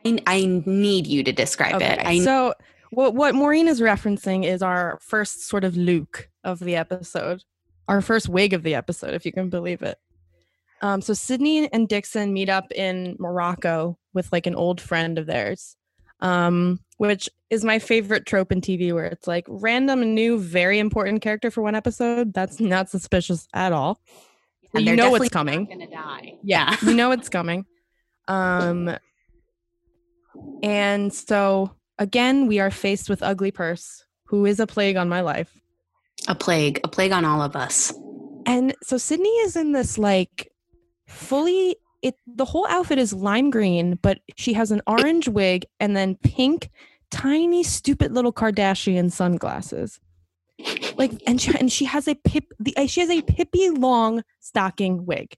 I, 0.05 0.19
I 0.26 0.62
need 0.64 1.07
you 1.07 1.25
to 1.25 1.33
describe 1.33 1.83
it. 1.83 1.99
I 2.05 2.21
so 2.21 2.55
what 2.90 3.14
what 3.14 3.35
Maureen 3.35 3.69
is 3.69 3.81
referencing 3.81 4.45
is 4.45 4.62
our 4.62 4.99
first 5.00 5.49
sort 5.49 5.64
of 5.64 5.76
Luke 5.76 6.28
of 6.45 6.61
the 6.61 6.76
episode, 6.76 7.43
our 7.88 8.00
first 8.00 8.28
wig 8.28 8.52
of 8.52 8.62
the 8.62 8.75
episode, 8.75 9.14
if 9.14 9.26
you 9.26 9.33
can 9.33 9.49
believe 9.49 9.83
it. 9.83 9.99
Um, 10.80 11.00
so 11.00 11.14
Sydney 11.14 11.73
and 11.73 11.88
Dixon 11.88 12.33
meet 12.33 12.49
up 12.49 12.71
in 12.73 13.16
Morocco 13.18 13.99
with 14.14 14.30
like 14.30 14.47
an 14.47 14.54
old 14.54 14.80
friend 14.80 15.18
of 15.18 15.26
theirs, 15.26 15.76
um, 16.21 16.80
which 16.99 17.28
is 17.50 17.64
my 17.64 17.78
favorite 17.78 18.26
trope 18.26 18.52
in 18.52 18.61
TV 18.61 18.92
where 18.92 19.07
it's 19.07 19.26
like 19.26 19.45
random 19.49 20.14
new, 20.14 20.38
very 20.38 20.78
important 20.78 21.23
character 21.23 21.50
for 21.50 21.62
one 21.62 21.75
episode. 21.75 22.33
That's 22.33 22.61
not 22.61 22.90
suspicious 22.90 23.49
at 23.54 23.73
all. 23.73 24.00
And 24.75 24.85
you 24.87 24.95
know 24.95 25.14
it's 25.14 25.30
definitely 25.30 25.30
coming. 25.30 25.64
gonna 25.66 25.90
die. 25.90 26.35
Yeah, 26.42 26.76
you 26.83 26.95
know 26.95 27.11
it's 27.11 27.28
coming. 27.28 27.64
Um, 28.28 28.97
and 30.62 31.12
so 31.12 31.75
again, 31.99 32.47
we 32.47 32.61
are 32.61 32.71
faced 32.71 33.09
with 33.09 33.23
Ugly 33.23 33.52
Purse, 33.52 34.04
who 34.25 34.45
is 34.45 34.61
a 34.61 34.66
plague 34.66 34.97
on 34.97 35.09
my 35.09 35.23
life. 35.23 35.59
A 36.28 36.35
plague, 36.35 36.80
a 36.85 36.88
plague 36.88 37.12
on 37.12 37.25
all 37.25 37.42
of 37.42 37.56
us. 37.56 37.92
And 38.47 38.75
so 38.82 38.99
Sydney 38.99 39.30
is 39.40 39.56
in 39.56 39.73
this 39.73 39.99
like 39.99 40.52
fully 41.06 41.76
it 42.02 42.14
the 42.26 42.44
whole 42.44 42.66
outfit 42.68 42.99
is 42.99 43.12
lime 43.12 43.50
green, 43.50 43.99
but 44.02 44.18
she 44.37 44.52
has 44.52 44.70
an 44.70 44.82
orange 44.87 45.28
wig 45.28 45.66
and 45.80 45.97
then 45.97 46.16
pink, 46.16 46.70
tiny, 47.11 47.62
stupid 47.62 48.12
little 48.12 48.32
Kardashian 48.32 49.11
sunglasses. 49.11 50.00
Like 50.97 51.12
and 51.26 51.40
she 51.40 51.56
and 51.58 51.73
she 51.73 51.85
has 51.87 52.08
a 52.08 52.14
pip 52.14 52.44
the 52.58 52.76
uh, 52.76 52.87
she 52.87 53.00
has 53.00 53.11
a 53.11 53.23
pippy 53.23 53.76
long 53.76 54.23
stocking 54.40 55.06
wig. 55.06 55.35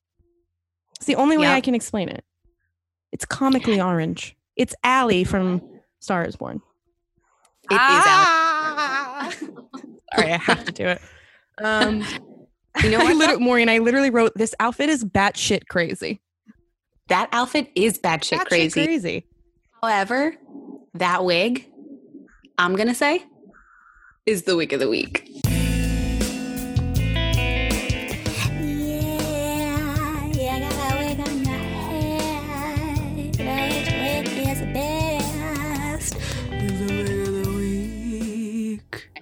It's 0.96 1.06
the 1.06 1.16
only 1.16 1.38
way 1.38 1.44
Yep. 1.44 1.56
I 1.56 1.60
can 1.60 1.74
explain 1.74 2.08
it. 2.08 2.24
It's 3.12 3.24
comically 3.24 3.80
orange. 3.80 4.36
It's 4.56 4.74
Allie 4.84 5.24
from 5.24 5.62
Star 6.00 6.24
is 6.24 6.36
Born. 6.36 6.62
It 7.70 7.74
is 7.74 7.78
Ah! 7.78 9.32
Sorry, 10.14 10.32
I 10.32 10.36
have 10.38 10.64
to 10.64 10.72
do 10.72 10.86
it. 10.86 11.00
Um, 11.62 12.02
You 12.82 12.88
know 12.90 12.98
I 13.00 13.04
what? 13.04 13.16
literally, 13.16 13.44
Maureen, 13.44 13.68
I 13.68 13.78
literally 13.78 14.08
wrote 14.08 14.32
this 14.34 14.54
outfit 14.60 14.88
is 14.88 15.04
batshit 15.04 15.66
crazy. 15.68 16.22
that 17.08 17.28
outfit 17.32 17.70
is 17.74 17.98
batshit 17.98 18.38
Batshit 18.38 18.46
crazy. 18.48 18.86
crazy. 18.86 19.26
However, 19.82 20.36
that 20.94 21.22
wig, 21.24 21.66
I'm 22.56 22.76
gonna 22.76 22.94
say, 22.94 23.24
is 24.24 24.44
the 24.44 24.56
wig 24.56 24.72
of 24.72 24.80
the 24.80 24.88
week. 24.88 25.29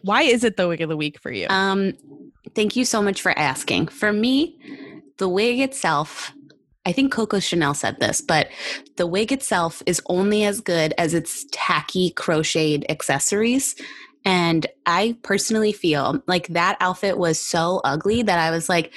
Why 0.09 0.23
is 0.23 0.43
it 0.43 0.57
the 0.57 0.67
wig 0.67 0.81
of 0.81 0.89
the 0.89 0.97
week 0.97 1.21
for 1.21 1.31
you? 1.31 1.47
Um, 1.51 1.93
thank 2.55 2.77
you 2.77 2.87
so 2.87 3.03
much 3.03 3.21
for 3.21 3.39
asking. 3.39 3.89
For 3.89 4.11
me, 4.11 4.59
the 5.19 5.29
wig 5.29 5.61
itself, 5.61 6.33
I 6.87 6.93
think 6.93 7.13
Coco 7.13 7.41
Chanel 7.41 7.75
said 7.75 8.01
this, 8.01 8.23
but 8.23 8.49
the 8.97 9.07
wig 9.07 9.33
itself 9.33 9.83
is 9.85 10.01
only 10.07 10.45
as 10.45 10.63
good 10.63 10.95
as 10.97 11.13
its 11.13 11.45
tacky 11.53 12.09
crocheted 12.09 12.87
accessories. 12.89 13.75
And 14.25 14.67
I 14.87 15.15
personally 15.23 15.73
feel 15.73 16.23
like 16.27 16.49
that 16.49 16.79
outfit 16.81 17.19
was 17.19 17.39
so 17.39 17.83
ugly 17.85 18.23
that 18.23 18.39
I 18.39 18.51
was 18.51 18.71
like, 18.71 18.95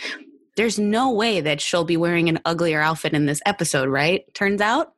there's 0.56 0.80
no 0.80 1.12
way 1.12 1.42
that 1.42 1.60
she'll 1.60 1.84
be 1.84 1.98
wearing 1.98 2.30
an 2.30 2.40
uglier 2.46 2.80
outfit 2.80 3.12
in 3.12 3.26
this 3.26 3.42
episode, 3.46 3.90
right? 3.90 4.24
Turns 4.34 4.62
out, 4.62 4.94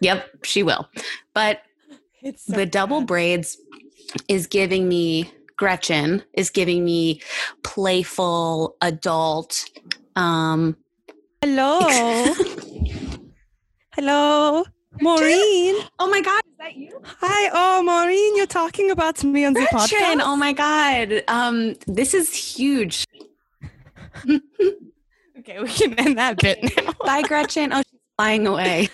yep, 0.00 0.28
she 0.42 0.64
will. 0.64 0.88
But 1.34 1.62
it's 2.20 2.46
the 2.46 2.66
double 2.66 3.02
braids 3.02 3.56
is 4.28 4.46
giving 4.46 4.88
me 4.88 5.30
Gretchen 5.56 6.22
is 6.34 6.50
giving 6.50 6.84
me 6.84 7.20
playful 7.62 8.76
adult 8.80 9.64
um 10.16 10.76
Hello. 11.42 11.80
Hello. 13.94 14.64
Maureen. 15.00 15.74
oh 15.98 16.08
my 16.08 16.20
god 16.20 16.40
is 16.46 16.52
that 16.58 16.76
you 16.76 17.00
Hi. 17.20 17.50
Oh, 17.54 17.82
Maureen, 17.82 18.36
you're 18.36 18.46
talking 18.46 18.90
about 18.90 19.24
me 19.24 19.44
on 19.44 19.54
the 19.54 19.66
Gretchen 19.70 19.98
podcast. 19.98 20.20
oh 20.22 20.36
my 20.36 20.52
god 20.52 21.22
um 21.28 21.74
this 21.86 22.12
is 22.14 22.32
huge 22.34 23.06
Okay, 25.38 25.58
we 25.60 25.68
can 25.68 25.94
end 25.94 26.18
that 26.18 26.38
bit 26.38 26.62
now. 26.76 26.92
bye 27.04 27.22
Gretchen 27.22 27.72
oh 27.72 27.82
she's 27.90 28.00
flying 28.16 28.46
away 28.46 28.88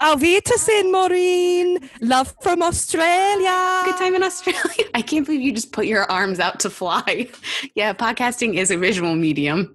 Wiedersehen, 0.00 0.92
Maureen. 0.92 1.78
Love 2.00 2.34
from 2.42 2.62
Australia. 2.62 3.82
good 3.84 3.96
time 3.96 4.14
in 4.14 4.22
Australia 4.22 4.84
I 4.94 5.02
can't 5.02 5.24
believe 5.26 5.40
you 5.40 5.52
just 5.52 5.72
put 5.72 5.86
your 5.86 6.10
arms 6.10 6.40
out 6.40 6.60
to 6.60 6.70
fly 6.70 7.28
yeah 7.74 7.92
podcasting 7.92 8.54
is 8.54 8.70
a 8.70 8.76
visual 8.76 9.14
medium 9.14 9.74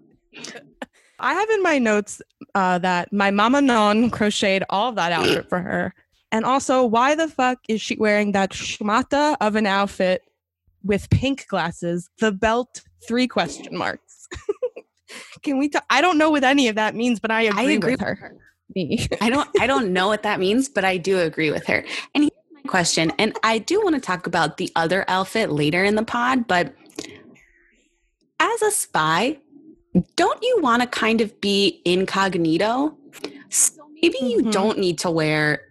I 1.19 1.34
have 1.34 1.49
in 1.49 1.62
my 1.62 1.79
notes 1.79 2.21
uh, 2.55 2.79
that 2.79 3.12
my 3.12 3.32
mama 3.32 3.62
non 3.62 4.10
crocheted 4.10 4.63
all 4.69 4.89
of 4.89 4.95
that 4.95 5.12
outfit 5.12 5.49
for 5.49 5.60
her. 5.60 5.93
And 6.32 6.45
also, 6.45 6.86
why 6.86 7.15
the 7.15 7.27
fuck 7.27 7.60
is 7.67 7.82
she 7.82 7.95
wearing 7.95 8.32
that 8.34 8.51
schmata 8.51 9.36
of 9.41 9.55
an 9.55 9.65
outfit 9.65 10.21
with 10.84 11.10
pink 11.10 11.47
glasses, 11.47 12.10
the 12.19 12.32
belt, 12.32 12.82
three 13.08 13.27
question 13.27 13.77
marks? 13.77 14.27
Can 15.41 15.58
we 15.58 15.69
talk? 15.69 15.86
I 15.89 16.01
don't 16.01 16.17
know 16.17 16.29
what 16.29 16.43
any 16.43 16.67
of 16.67 16.75
that 16.75 16.95
means, 16.95 17.19
but 17.19 17.32
I 17.32 17.43
agree, 17.43 17.75
agree 17.75 17.91
with 17.93 18.01
her. 18.01 18.38
Me. 18.75 19.08
I 19.21 19.29
don't 19.29 19.49
I 19.60 19.67
don't 19.67 19.91
know 19.93 20.08
what 20.08 20.23
that 20.23 20.39
means, 20.39 20.69
but 20.69 20.86
I 20.86 20.97
do 20.97 21.19
agree 21.19 21.51
with 21.51 21.65
her. 21.67 21.84
And 22.13 22.23
here's 22.23 22.63
my 22.63 22.69
question, 22.69 23.12
and 23.17 23.38
I 23.43 23.58
do 23.60 23.82
want 23.82 23.95
to 23.95 24.01
talk 24.01 24.27
about 24.27 24.58
the 24.58 24.71
other 24.75 25.05
outfit 25.08 25.51
later 25.51 25.84
in 25.84 25.95
the 25.95 26.03
pod, 26.03 26.47
but 26.47 26.73
as 28.39 28.62
a 28.62 28.71
spy, 28.71 29.38
don't 30.15 30.41
you 30.43 30.60
want 30.62 30.82
to 30.82 30.88
kind 30.88 31.19
of 31.21 31.39
be 31.41 31.82
incognito? 31.84 32.95
So 33.49 33.73
maybe 34.01 34.17
you 34.21 34.43
Mhm. 34.43 34.51
don't 34.51 34.77
need 34.79 34.99
to 34.99 35.12
wear 35.12 35.67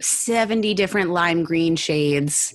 70 0.00 0.74
different 0.74 1.10
lime 1.10 1.44
green 1.44 1.76
shades 1.76 2.54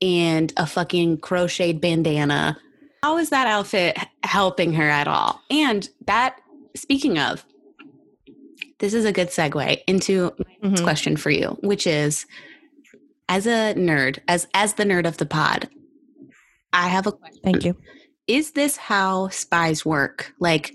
and 0.00 0.52
a 0.56 0.66
fucking 0.66 1.18
crocheted 1.18 1.80
bandana. 1.80 2.58
How 3.02 3.18
is 3.18 3.30
that 3.30 3.46
outfit 3.46 3.98
helping 4.22 4.72
her 4.74 4.88
at 4.88 5.06
all? 5.06 5.42
And 5.50 5.88
that, 6.06 6.40
speaking 6.74 7.18
of, 7.18 7.44
this 8.80 8.92
is 8.94 9.04
a 9.04 9.12
good 9.12 9.28
segue 9.28 9.80
into 9.86 10.32
my 10.38 10.68
next 10.68 10.80
Mhm. 10.80 10.84
question 10.84 11.16
for 11.16 11.30
you, 11.30 11.56
which 11.62 11.86
is 11.86 12.26
as 13.28 13.46
a 13.46 13.74
nerd, 13.76 14.18
as 14.28 14.46
as 14.54 14.74
the 14.74 14.84
nerd 14.84 15.06
of 15.06 15.16
the 15.18 15.26
pod, 15.26 15.68
I 16.72 16.88
have 16.88 17.06
a 17.06 17.12
question. 17.12 17.40
Thank 17.44 17.64
you. 17.64 17.76
Is 18.26 18.52
this 18.52 18.76
how 18.76 19.28
spies 19.28 19.84
work? 19.84 20.32
Like 20.40 20.74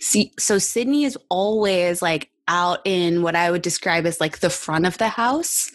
see 0.00 0.32
so 0.38 0.58
Sydney 0.58 1.04
is 1.04 1.18
always 1.28 2.00
like 2.02 2.30
out 2.48 2.80
in 2.84 3.22
what 3.22 3.36
I 3.36 3.50
would 3.50 3.62
describe 3.62 4.06
as 4.06 4.20
like 4.20 4.40
the 4.40 4.50
front 4.50 4.86
of 4.86 4.98
the 4.98 5.08
house 5.08 5.70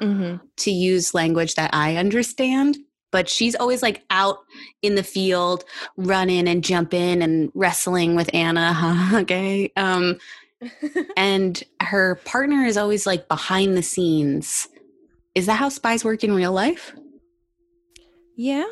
Mhm. 0.00 0.40
to 0.58 0.70
use 0.70 1.14
language 1.14 1.54
that 1.54 1.70
I 1.72 1.96
understand. 1.96 2.78
But 3.12 3.28
she's 3.28 3.54
always 3.54 3.82
like 3.82 4.02
out 4.10 4.38
in 4.82 4.94
the 4.96 5.02
field, 5.02 5.64
running 5.96 6.48
and 6.48 6.62
jumping 6.62 7.22
and 7.22 7.50
wrestling 7.54 8.14
with 8.14 8.28
Anna. 8.34 8.74
okay. 9.14 9.72
Um, 9.76 10.18
and 11.16 11.62
her 11.82 12.16
partner 12.24 12.64
is 12.64 12.76
always 12.76 13.06
like 13.06 13.28
behind 13.28 13.76
the 13.76 13.82
scenes. 13.82 14.68
Is 15.34 15.46
that 15.46 15.56
how 15.56 15.68
spies 15.68 16.04
work 16.04 16.24
in 16.24 16.32
real 16.32 16.52
life? 16.52 16.94
Yeah, 18.36 18.66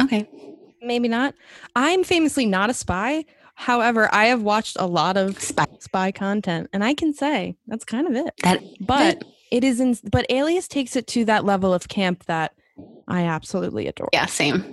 Okay. 0.00 0.28
maybe 0.80 1.08
not. 1.08 1.34
I'm 1.74 2.04
famously 2.04 2.46
not 2.46 2.70
a 2.70 2.74
spy. 2.74 3.24
However, 3.54 4.08
I 4.12 4.26
have 4.26 4.42
watched 4.42 4.76
a 4.78 4.86
lot 4.86 5.16
of 5.16 5.40
Spy. 5.40 5.64
spy 5.80 6.12
content, 6.12 6.68
and 6.72 6.84
I 6.84 6.94
can 6.94 7.12
say 7.12 7.56
that's 7.66 7.84
kind 7.84 8.06
of 8.06 8.14
it. 8.14 8.32
That 8.42 8.62
But 8.80 9.24
it 9.50 9.64
is 9.64 9.80
in, 9.80 9.96
but 10.10 10.26
Alias 10.30 10.68
takes 10.68 10.94
it 10.94 11.06
to 11.08 11.24
that 11.24 11.44
level 11.44 11.74
of 11.74 11.88
camp 11.88 12.24
that 12.26 12.52
I 13.08 13.22
absolutely 13.22 13.88
adore. 13.88 14.10
yeah, 14.12 14.26
same. 14.26 14.64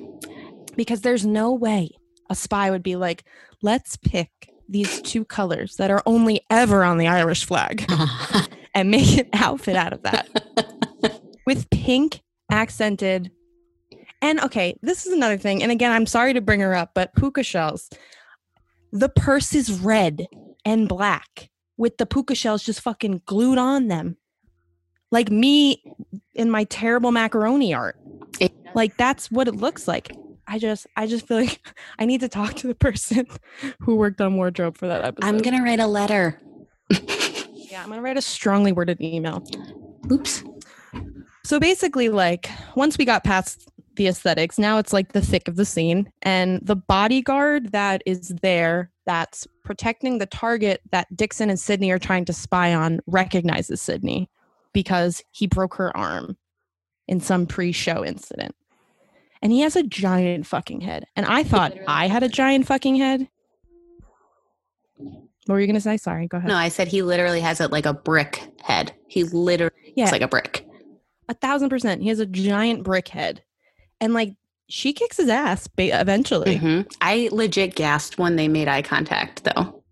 Because 0.75 1.01
there's 1.01 1.25
no 1.25 1.51
way 1.53 1.89
a 2.29 2.35
spy 2.35 2.69
would 2.69 2.83
be 2.83 2.95
like, 2.95 3.23
let's 3.63 3.97
pick 3.97 4.29
these 4.67 5.01
two 5.01 5.25
colors 5.25 5.75
that 5.77 5.91
are 5.91 6.01
only 6.05 6.41
ever 6.49 6.83
on 6.83 6.97
the 6.97 7.07
Irish 7.07 7.45
flag 7.45 7.85
and 8.73 8.91
make 8.91 9.17
an 9.17 9.29
outfit 9.33 9.75
out 9.75 9.93
of 9.93 10.01
that 10.03 11.21
with 11.45 11.69
pink 11.69 12.21
accented. 12.51 13.31
And 14.21 14.39
okay, 14.41 14.77
this 14.81 15.05
is 15.05 15.13
another 15.13 15.37
thing. 15.37 15.61
And 15.61 15.71
again, 15.71 15.91
I'm 15.91 16.05
sorry 16.05 16.33
to 16.33 16.41
bring 16.41 16.61
her 16.61 16.73
up, 16.73 16.91
but 16.95 17.13
puka 17.15 17.43
shells. 17.43 17.89
The 18.91 19.09
purse 19.09 19.53
is 19.53 19.79
red 19.79 20.27
and 20.63 20.87
black 20.87 21.49
with 21.77 21.97
the 21.97 22.05
puka 22.05 22.35
shells 22.35 22.63
just 22.63 22.81
fucking 22.81 23.21
glued 23.25 23.57
on 23.57 23.87
them. 23.87 24.17
Like 25.11 25.29
me 25.29 25.83
in 26.33 26.49
my 26.49 26.63
terrible 26.65 27.11
macaroni 27.11 27.73
art. 27.73 27.97
Like 28.73 28.97
that's 28.97 29.31
what 29.31 29.47
it 29.47 29.55
looks 29.55 29.87
like. 29.87 30.11
I 30.47 30.59
just 30.59 30.87
I 30.95 31.07
just 31.07 31.27
feel 31.27 31.37
like 31.37 31.61
I 31.99 32.05
need 32.05 32.21
to 32.21 32.29
talk 32.29 32.55
to 32.55 32.67
the 32.67 32.75
person 32.75 33.27
who 33.79 33.95
worked 33.95 34.21
on 34.21 34.35
wardrobe 34.35 34.77
for 34.77 34.87
that 34.87 35.03
episode. 35.03 35.27
I'm 35.27 35.39
gonna 35.39 35.63
write 35.63 35.79
a 35.79 35.87
letter. 35.87 36.39
Yeah, 37.67 37.83
I'm 37.83 37.89
gonna 37.89 38.01
write 38.01 38.15
a 38.15 38.21
strongly 38.21 38.71
worded 38.71 39.01
email. 39.01 39.45
Oops. 40.09 40.45
So 41.43 41.59
basically, 41.59 42.07
like 42.07 42.49
once 42.73 42.97
we 42.97 43.03
got 43.03 43.25
past 43.25 43.69
the 43.95 44.07
aesthetics. 44.07 44.57
Now 44.57 44.77
it's 44.77 44.93
like 44.93 45.13
the 45.13 45.21
thick 45.21 45.47
of 45.47 45.55
the 45.55 45.65
scene. 45.65 46.11
And 46.21 46.59
the 46.63 46.75
bodyguard 46.75 47.71
that 47.71 48.01
is 48.05 48.29
there 48.41 48.91
that's 49.05 49.47
protecting 49.63 50.17
the 50.17 50.25
target 50.25 50.81
that 50.91 51.13
Dixon 51.15 51.49
and 51.49 51.59
Sydney 51.59 51.91
are 51.91 51.99
trying 51.99 52.25
to 52.25 52.33
spy 52.33 52.73
on 52.73 52.99
recognizes 53.07 53.81
Sydney 53.81 54.29
because 54.73 55.23
he 55.31 55.47
broke 55.47 55.75
her 55.75 55.95
arm 55.95 56.37
in 57.07 57.19
some 57.19 57.45
pre 57.45 57.71
show 57.71 58.03
incident. 58.03 58.55
And 59.45 59.51
he 59.51 59.59
has 59.61 59.75
a 59.75 59.83
giant 59.83 60.47
fucking 60.47 60.81
head. 60.81 61.05
And 61.15 61.23
I 61.23 61.43
thought 61.43 61.73
I 61.87 62.07
had 62.07 62.23
a 62.23 62.27
giant 62.27 62.65
fucking 62.65 62.95
head. 62.95 63.27
What 64.97 65.19
were 65.53 65.59
you 65.59 65.67
going 65.67 65.75
to 65.75 65.81
say? 65.81 65.97
Sorry, 65.97 66.25
go 66.27 66.37
ahead. 66.37 66.47
No, 66.47 66.55
I 66.55 66.69
said 66.69 66.87
he 66.87 67.03
literally 67.03 67.41
has 67.41 67.61
it 67.61 67.71
like 67.71 67.85
a 67.85 67.93
brick 67.93 68.41
head. 68.63 68.93
He 69.07 69.23
literally 69.23 69.93
Yeah. 69.95 70.09
like 70.09 70.23
a 70.23 70.27
brick. 70.27 70.65
a 71.29 71.35
thousand 71.35 71.69
percent. 71.69 72.01
He 72.01 72.09
has 72.09 72.17
a 72.19 72.25
giant 72.25 72.81
brick 72.83 73.07
head. 73.09 73.43
And 74.01 74.15
like, 74.15 74.33
she 74.67 74.93
kicks 74.93 75.17
his 75.17 75.29
ass 75.29 75.67
ba- 75.67 76.01
eventually. 76.01 76.57
Mhm. 76.57 76.91
I 76.99 77.29
legit 77.31 77.75
gasped 77.75 78.17
when 78.17 78.37
they 78.37 78.47
made 78.47 78.67
eye 78.67 78.81
contact, 78.81 79.43
though. 79.43 79.83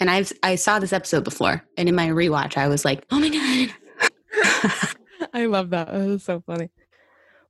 And 0.00 0.10
I've 0.10 0.30
I 0.42 0.56
saw 0.56 0.78
this 0.80 0.92
episode 0.92 1.24
before, 1.24 1.64
and 1.78 1.88
in 1.88 1.94
my 1.94 2.08
rewatch, 2.08 2.58
I 2.58 2.68
was 2.68 2.84
like, 2.84 3.06
"Oh 3.10 3.18
my 3.20 3.30
god!" 3.30 4.96
I 5.32 5.46
love 5.46 5.70
that. 5.70 5.88
That 5.90 6.06
was 6.08 6.22
so 6.24 6.42
funny. 6.46 6.68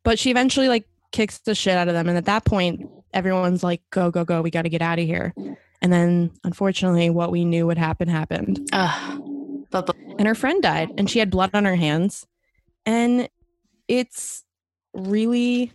But 0.05 0.21
she 0.21 0.31
eventually 0.31 0.69
like 0.69 0.87
kicks 1.17 1.39
the 1.39 1.55
shit 1.55 1.77
out 1.77 1.89
of 1.89 1.95
them. 1.95 2.09
And 2.09 2.19
at 2.19 2.27
that 2.27 2.45
point, 2.45 2.89
everyone's 3.15 3.63
like, 3.65 3.81
go, 3.91 4.11
go, 4.11 4.25
go. 4.25 4.43
We 4.43 4.51
got 4.51 4.63
to 4.63 4.69
get 4.69 4.83
out 4.83 4.99
of 4.99 5.07
here. 5.07 5.33
And 5.81 5.93
then 5.93 6.31
unfortunately, 6.45 7.09
what 7.11 7.31
we 7.33 7.45
knew 7.45 7.67
would 7.67 7.79
happen 7.79 8.07
happened. 8.09 8.69
Ugh. 8.73 9.23
but, 9.71 9.87
but 9.87 9.97
And 10.19 10.29
her 10.29 10.35
friend 10.35 10.63
died 10.63 10.91
and 10.99 11.09
she 11.09 11.19
had 11.19 11.31
blood 11.31 11.51
on 11.55 11.65
her 11.65 11.77
hands. 11.77 12.27
And 12.85 13.29
it's 13.89 14.45
really, 14.93 15.73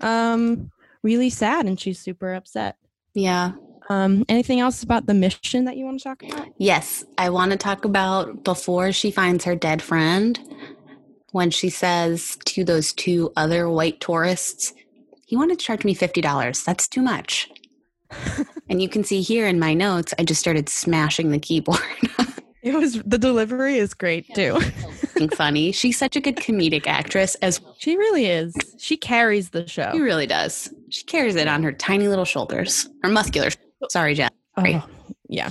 um, 0.00 0.70
really 1.02 1.30
sad. 1.30 1.66
And 1.66 1.78
she's 1.78 1.98
super 1.98 2.32
upset. 2.34 2.76
yeah, 3.14 3.52
Um, 3.90 4.24
anything 4.28 4.60
else 4.60 4.82
about 4.82 5.06
the 5.06 5.14
mission 5.14 5.64
that 5.66 5.76
you 5.76 5.84
want 5.84 5.98
to 6.00 6.04
talk 6.04 6.22
about? 6.22 6.48
yes, 6.56 7.04
I 7.18 7.30
want 7.30 7.50
to 7.50 7.56
talk 7.58 7.84
about 7.84 8.44
before 8.44 8.92
she 8.92 9.10
finds 9.10 9.44
her 9.44 9.54
dead 9.56 9.82
friend 9.82 10.38
when 11.32 11.50
she 11.50 11.68
says 11.68 12.38
to 12.44 12.64
those 12.64 12.92
two 12.92 13.32
other 13.36 13.68
white 13.68 14.00
tourists, 14.00 14.72
"He 15.34 15.36
wanted 15.36 15.58
to 15.58 15.64
charge 15.64 15.84
me 15.84 15.94
fifty 15.94 16.20
dollars. 16.20 16.62
That's 16.62 16.86
too 16.86 17.02
much." 17.02 17.50
and 18.68 18.80
you 18.80 18.88
can 18.88 19.02
see 19.02 19.20
here 19.20 19.48
in 19.48 19.58
my 19.58 19.74
notes, 19.74 20.14
I 20.16 20.22
just 20.22 20.40
started 20.40 20.68
smashing 20.68 21.32
the 21.32 21.40
keyboard. 21.40 21.80
It 22.62 22.72
was 22.72 23.02
the 23.02 23.18
delivery 23.18 23.78
is 23.78 23.94
great 23.94 24.32
too. 24.32 24.60
Funny. 25.32 25.72
She's 25.72 25.98
such 25.98 26.14
a 26.14 26.20
good 26.20 26.36
comedic 26.36 26.86
actress 26.86 27.34
as 27.42 27.60
she 27.78 27.96
really 27.96 28.26
is. 28.26 28.54
She 28.78 28.96
carries 28.96 29.50
the 29.50 29.66
show. 29.66 29.90
She 29.92 30.00
really 30.00 30.28
does. 30.28 30.72
She 30.88 31.02
carries 31.04 31.34
it 31.34 31.48
on 31.48 31.64
her 31.64 31.72
tiny 31.72 32.06
little 32.06 32.24
shoulders, 32.24 32.88
her 33.02 33.08
muscular. 33.08 33.50
Sorry, 33.90 34.14
Jen. 34.14 34.30
Right. 34.56 34.76
Oh, 34.76 34.88
yeah. 35.28 35.50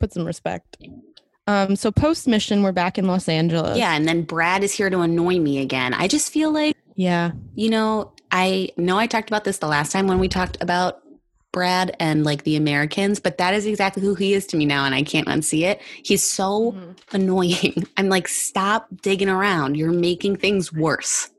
Put 0.00 0.12
some 0.12 0.24
respect. 0.26 0.76
Um, 1.46 1.76
so 1.76 1.90
post 1.92 2.26
mission, 2.28 2.62
we're 2.62 2.72
back 2.72 2.98
in 2.98 3.06
Los 3.06 3.28
Angeles. 3.28 3.78
Yeah, 3.78 3.94
and 3.94 4.06
then 4.06 4.22
Brad 4.22 4.62
is 4.64 4.72
here 4.72 4.90
to 4.90 5.00
annoy 5.00 5.38
me 5.38 5.60
again. 5.60 5.94
I 5.94 6.08
just 6.08 6.30
feel 6.32 6.52
like, 6.52 6.76
Yeah. 6.94 7.30
you 7.54 7.70
know, 7.70 8.12
I 8.32 8.70
know 8.76 8.98
I 8.98 9.06
talked 9.06 9.28
about 9.28 9.44
this 9.44 9.58
the 9.58 9.66
last 9.68 9.92
time 9.92 10.06
when 10.06 10.18
we 10.18 10.28
talked 10.28 10.56
about 10.60 11.00
Brad 11.52 11.96
and 11.98 12.22
like 12.24 12.44
the 12.44 12.54
Americans, 12.56 13.18
but 13.18 13.38
that 13.38 13.54
is 13.54 13.66
exactly 13.66 14.02
who 14.02 14.14
he 14.14 14.34
is 14.34 14.46
to 14.48 14.56
me 14.56 14.66
now, 14.66 14.84
and 14.84 14.94
I 14.94 15.02
can't 15.02 15.26
unsee 15.26 15.62
it. 15.62 15.80
He's 16.04 16.22
so 16.22 16.72
Mhm. 16.72 16.96
annoying. 17.12 17.86
I'm 17.96 18.08
like, 18.08 18.28
stop 18.28 18.86
digging 19.02 19.28
around. 19.28 19.76
You're 19.76 19.90
making 19.90 20.36
things 20.36 20.72
worse. 20.72 21.30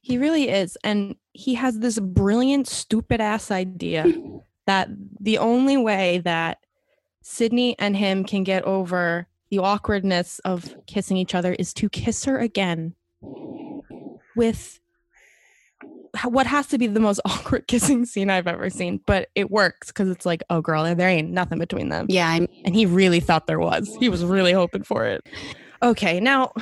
He 0.00 0.16
really 0.16 0.48
is. 0.48 0.78
And 0.82 1.16
he 1.34 1.54
has 1.56 1.80
this 1.80 1.98
brilliant, 1.98 2.66
stupid 2.66 3.20
ass 3.20 3.50
idea 3.50 4.06
that 4.66 4.88
the 5.20 5.36
only 5.36 5.76
way 5.76 6.18
that 6.24 6.58
Sydney 7.20 7.78
and 7.78 7.94
him 7.94 8.24
can 8.24 8.42
get 8.42 8.62
over 8.64 9.26
the 9.50 9.58
awkwardness 9.58 10.38
of 10.40 10.74
kissing 10.86 11.18
each 11.18 11.34
other 11.34 11.52
is 11.52 11.74
to 11.74 11.90
kiss 11.90 12.24
her 12.24 12.38
again 12.38 12.94
with 14.34 14.80
what 16.24 16.46
has 16.46 16.66
to 16.68 16.78
be 16.78 16.86
the 16.86 17.00
most 17.00 17.20
awkward 17.24 17.66
kissing 17.66 18.04
scene 18.04 18.30
I've 18.30 18.46
ever 18.46 18.70
seen. 18.70 19.00
But 19.06 19.28
it 19.34 19.50
works 19.50 19.88
because 19.88 20.08
it's 20.08 20.26
like, 20.26 20.42
oh, 20.50 20.60
girl, 20.60 20.94
there 20.94 21.08
ain't 21.08 21.30
nothing 21.30 21.58
between 21.58 21.88
them. 21.88 22.06
Yeah, 22.08 22.28
I'm 22.28 22.48
And 22.64 22.74
he 22.74 22.86
really 22.86 23.20
thought 23.20 23.46
there 23.46 23.60
was. 23.60 23.94
He 24.00 24.08
was 24.08 24.24
really 24.24 24.52
hoping 24.52 24.82
for 24.82 25.04
it. 25.04 25.26
Okay, 25.82 26.18
now, 26.20 26.52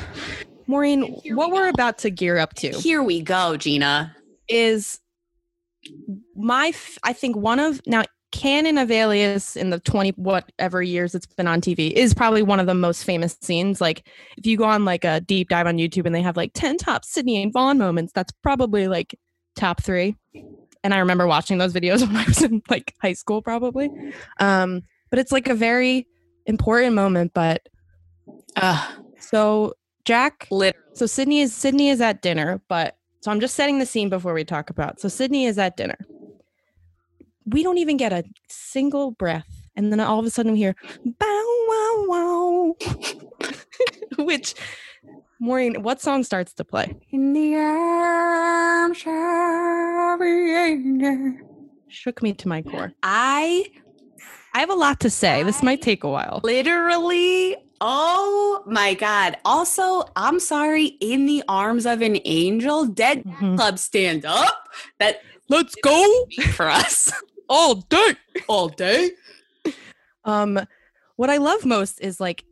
Maureen, 0.66 1.02
what 1.30 1.50
we're 1.50 1.68
about 1.68 1.98
to 1.98 2.10
gear 2.10 2.38
up 2.38 2.54
to 2.54 2.72
here 2.72 3.02
we 3.02 3.22
go, 3.22 3.56
Gina. 3.56 4.14
is 4.48 5.00
my 6.34 6.68
f- 6.68 6.98
I 7.02 7.12
think 7.12 7.36
one 7.36 7.58
of 7.58 7.80
now 7.86 8.04
Canon 8.32 8.76
of 8.76 8.90
Alias 8.90 9.56
in 9.56 9.70
the 9.70 9.78
20 9.80 10.10
whatever 10.16 10.82
years 10.82 11.14
it's 11.14 11.26
been 11.26 11.46
on 11.46 11.60
TV 11.60 11.92
is 11.92 12.12
probably 12.12 12.42
one 12.42 12.60
of 12.60 12.66
the 12.66 12.74
most 12.74 13.04
famous 13.04 13.36
scenes. 13.40 13.80
Like 13.80 14.06
if 14.36 14.44
you 14.44 14.58
go 14.58 14.64
on 14.64 14.84
like 14.84 15.04
a 15.04 15.20
deep 15.20 15.48
dive 15.48 15.66
on 15.66 15.78
YouTube 15.78 16.04
and 16.04 16.14
they 16.14 16.22
have 16.22 16.36
like 16.36 16.50
10 16.54 16.76
top 16.76 17.04
Sydney 17.04 17.42
and 17.42 17.52
Vaughn 17.52 17.78
moments, 17.78 18.12
that's 18.12 18.32
probably 18.42 18.88
like 18.88 19.18
top 19.56 19.82
three. 19.82 20.16
And 20.84 20.94
I 20.94 20.98
remember 20.98 21.26
watching 21.26 21.58
those 21.58 21.72
videos 21.72 22.00
when 22.06 22.16
I 22.16 22.24
was 22.24 22.42
in 22.42 22.62
like 22.70 22.94
high 23.02 23.14
school, 23.14 23.42
probably. 23.42 23.90
Um, 24.38 24.82
but 25.10 25.18
it's 25.18 25.32
like 25.32 25.48
a 25.48 25.54
very 25.54 26.06
important 26.46 26.94
moment. 26.94 27.32
But 27.34 27.66
Ugh, 28.56 29.02
so 29.20 29.74
Jack 30.04 30.46
lit- 30.50 30.76
so 30.94 31.06
Sydney 31.06 31.40
is 31.40 31.54
Sydney 31.54 31.90
is 31.90 32.00
at 32.00 32.22
dinner, 32.22 32.60
but 32.68 32.96
so 33.20 33.30
I'm 33.30 33.40
just 33.40 33.54
setting 33.54 33.78
the 33.78 33.86
scene 33.86 34.08
before 34.08 34.32
we 34.32 34.44
talk 34.44 34.70
about. 34.70 35.00
So 35.00 35.08
Sydney 35.08 35.46
is 35.46 35.58
at 35.58 35.76
dinner. 35.76 35.98
We 37.44 37.62
don't 37.62 37.78
even 37.78 37.96
get 37.96 38.12
a 38.12 38.24
single 38.48 39.12
breath, 39.12 39.48
and 39.76 39.92
then 39.92 40.00
all 40.00 40.18
of 40.18 40.26
a 40.26 40.30
sudden 40.30 40.52
we 40.52 40.58
hear 40.58 40.74
bow 41.04 41.66
wow 41.68 42.04
wow, 42.08 42.76
which 44.24 44.54
Maureen, 45.40 45.82
what 45.82 46.00
song 46.00 46.24
starts 46.24 46.52
to 46.54 46.64
play? 46.64 46.94
In 47.10 47.32
the 47.32 47.54
arms 47.56 49.02
of 49.06 50.22
angel. 50.22 51.38
Shook 51.88 52.22
me 52.22 52.32
to 52.34 52.48
my 52.48 52.62
core. 52.62 52.92
I 53.02 53.66
I 54.54 54.60
have 54.60 54.70
a 54.70 54.74
lot 54.74 55.00
to 55.00 55.10
say. 55.10 55.42
This 55.42 55.62
might 55.62 55.82
take 55.82 56.04
a 56.04 56.08
while. 56.08 56.40
literally, 56.42 57.56
oh 57.82 58.62
my 58.66 58.94
God. 58.94 59.36
Also, 59.44 60.04
I'm 60.16 60.40
sorry, 60.40 60.86
in 61.00 61.26
the 61.26 61.42
arms 61.48 61.84
of 61.84 62.00
an 62.00 62.18
angel, 62.24 62.86
Dead 62.86 63.22
Mhm. 63.24 63.56
Club 63.56 63.78
stand 63.78 64.24
up. 64.24 64.68
That 64.98 65.20
Let's 65.48 65.74
go 65.76 66.26
for 66.54 66.68
us 66.68 67.12
all 67.48 67.76
day. 67.76 68.16
all 68.48 68.68
day. 68.68 69.10
Um, 70.24 70.58
what 71.16 71.30
I 71.30 71.36
love 71.36 71.64
most 71.64 72.00
is 72.00 72.18
like 72.18 72.44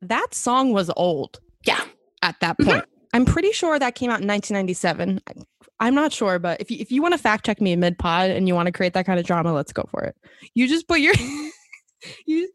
that 0.00 0.32
song 0.32 0.72
was 0.72 0.90
old. 0.96 1.40
Yeah. 1.64 1.82
At 2.22 2.36
that 2.40 2.58
point, 2.58 2.84
I'm 3.12 3.24
pretty 3.24 3.52
sure 3.52 3.78
that 3.78 3.94
came 3.94 4.10
out 4.10 4.20
in 4.20 4.26
1997. 4.26 5.20
I- 5.26 5.32
I'm 5.80 5.94
not 5.94 6.12
sure, 6.12 6.40
but 6.40 6.60
if 6.60 6.72
you, 6.72 6.78
if 6.80 6.90
you 6.90 7.02
want 7.02 7.14
to 7.14 7.18
fact 7.18 7.46
check 7.46 7.60
me 7.60 7.76
mid 7.76 7.98
pod 7.98 8.30
and 8.30 8.48
you 8.48 8.54
want 8.54 8.66
to 8.66 8.72
create 8.72 8.94
that 8.94 9.06
kind 9.06 9.20
of 9.20 9.24
drama, 9.24 9.52
let's 9.52 9.72
go 9.72 9.84
for 9.90 10.02
it. 10.02 10.16
You 10.54 10.66
just 10.66 10.88
put 10.88 10.98
your 10.98 11.14
you 12.26 12.48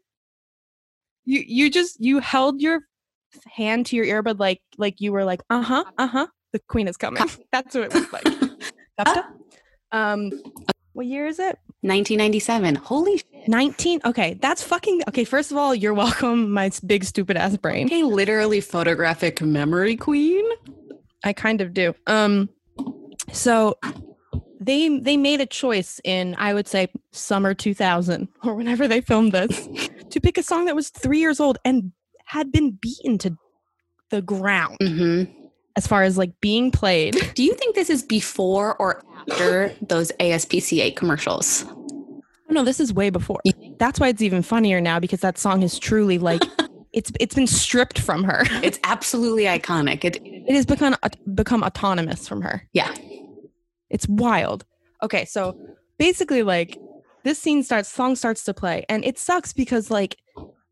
you 1.24 1.42
you 1.46 1.70
just 1.70 1.98
you 2.00 2.18
held 2.18 2.60
your 2.60 2.80
hand 3.46 3.86
to 3.86 3.96
your 3.96 4.04
earbud 4.04 4.38
like 4.38 4.60
like 4.76 5.00
you 5.00 5.10
were 5.10 5.24
like 5.24 5.40
uh 5.48 5.62
huh 5.62 5.84
uh 5.96 6.06
huh 6.06 6.26
the 6.52 6.60
queen 6.68 6.86
is 6.86 6.96
coming. 6.98 7.22
That's 7.52 7.74
what 7.74 7.84
it 7.84 7.94
looked 7.94 8.12
like. 8.12 8.26
Um, 9.92 10.32
what 10.92 11.06
year 11.06 11.26
is 11.26 11.38
it? 11.38 11.56
1997. 11.84 12.76
Holy 12.76 13.18
shit. 13.18 13.26
19 13.46 14.00
okay 14.06 14.32
that's 14.40 14.62
fucking 14.62 15.02
okay 15.06 15.22
first 15.24 15.50
of 15.50 15.58
all 15.58 15.74
you're 15.74 15.92
welcome 15.92 16.50
my 16.50 16.70
big 16.86 17.04
stupid 17.04 17.36
ass 17.36 17.58
brain 17.58 17.84
Okay, 17.88 18.02
literally 18.02 18.58
photographic 18.62 19.42
memory 19.42 19.96
queen. 19.98 20.46
i 21.24 21.34
kind 21.34 21.60
of 21.60 21.74
do 21.74 21.94
um 22.06 22.48
so 23.32 23.76
they 24.60 24.98
they 24.98 25.18
made 25.18 25.42
a 25.42 25.46
choice 25.46 26.00
in 26.04 26.34
i 26.38 26.54
would 26.54 26.66
say 26.66 26.88
summer 27.12 27.52
2000 27.52 28.28
or 28.44 28.54
whenever 28.54 28.88
they 28.88 29.02
filmed 29.02 29.32
this 29.32 29.68
to 30.10 30.20
pick 30.22 30.38
a 30.38 30.42
song 30.42 30.64
that 30.64 30.74
was 30.74 30.88
three 30.88 31.18
years 31.18 31.38
old 31.38 31.58
and 31.66 31.92
had 32.24 32.50
been 32.50 32.70
beaten 32.70 33.18
to 33.18 33.36
the 34.08 34.22
ground 34.22 34.78
hmm 34.80 35.24
as 35.76 35.86
far 35.88 36.04
as 36.04 36.16
like 36.16 36.30
being 36.40 36.70
played 36.70 37.14
Do 37.34 37.42
you 37.44 37.52
think 37.54 37.74
this 37.74 37.90
is 37.90 38.02
before 38.02 38.74
or 38.76 39.02
after 39.30 39.72
those 39.82 40.12
ASPCA 40.20 40.94
commercials? 40.96 41.64
Oh, 41.66 42.52
no 42.52 42.64
this 42.64 42.78
is 42.78 42.92
way 42.92 43.10
before 43.10 43.40
that's 43.78 43.98
why 43.98 44.08
it's 44.08 44.20
even 44.22 44.42
funnier 44.42 44.80
now 44.80 45.00
because 45.00 45.20
that 45.20 45.38
song 45.38 45.62
is 45.62 45.78
truly 45.78 46.18
like 46.18 46.42
it's 46.92 47.10
it's 47.18 47.34
been 47.34 47.46
stripped 47.46 47.98
from 47.98 48.22
her 48.22 48.42
It's 48.62 48.78
absolutely 48.84 49.44
iconic. 49.44 50.04
It, 50.04 50.18
it 50.22 50.54
has 50.54 50.66
become 50.66 50.94
become 51.34 51.62
autonomous 51.62 52.28
from 52.28 52.42
her 52.42 52.68
yeah. 52.72 52.94
It's 53.94 54.08
wild. 54.08 54.64
Okay, 55.02 55.24
so 55.24 55.56
basically, 55.98 56.42
like 56.42 56.78
this 57.22 57.38
scene 57.38 57.62
starts, 57.62 57.88
song 57.88 58.16
starts 58.16 58.42
to 58.44 58.52
play, 58.54 58.84
and 58.88 59.04
it 59.04 59.18
sucks 59.18 59.52
because, 59.52 59.90
like, 59.90 60.16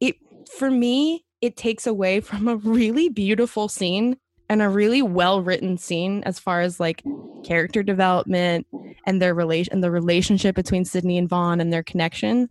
it 0.01 0.17
for 0.59 0.71
me, 0.71 1.25
it 1.41 1.57
takes 1.57 1.87
away 1.87 2.21
from 2.21 2.49
a 2.49 2.57
really 2.57 3.09
beautiful 3.09 3.69
scene 3.69 4.17
and 4.53 4.63
a 4.63 4.69
really 4.69 5.03
well 5.03 5.41
written 5.41 5.79
scene 5.79 6.23
as 6.25 6.39
far 6.39 6.61
as 6.61 6.79
like 6.79 7.03
character 7.43 7.83
development 7.83 8.67
and 9.07 9.21
their 9.21 9.35
relation 9.35 9.73
and 9.73 9.83
the 9.83 9.91
relationship 9.91 10.55
between 10.55 10.85
Sydney 10.85 11.17
and 11.17 11.29
Vaughn 11.29 11.61
and 11.61 11.73
their 11.73 11.83
connection. 11.83 12.51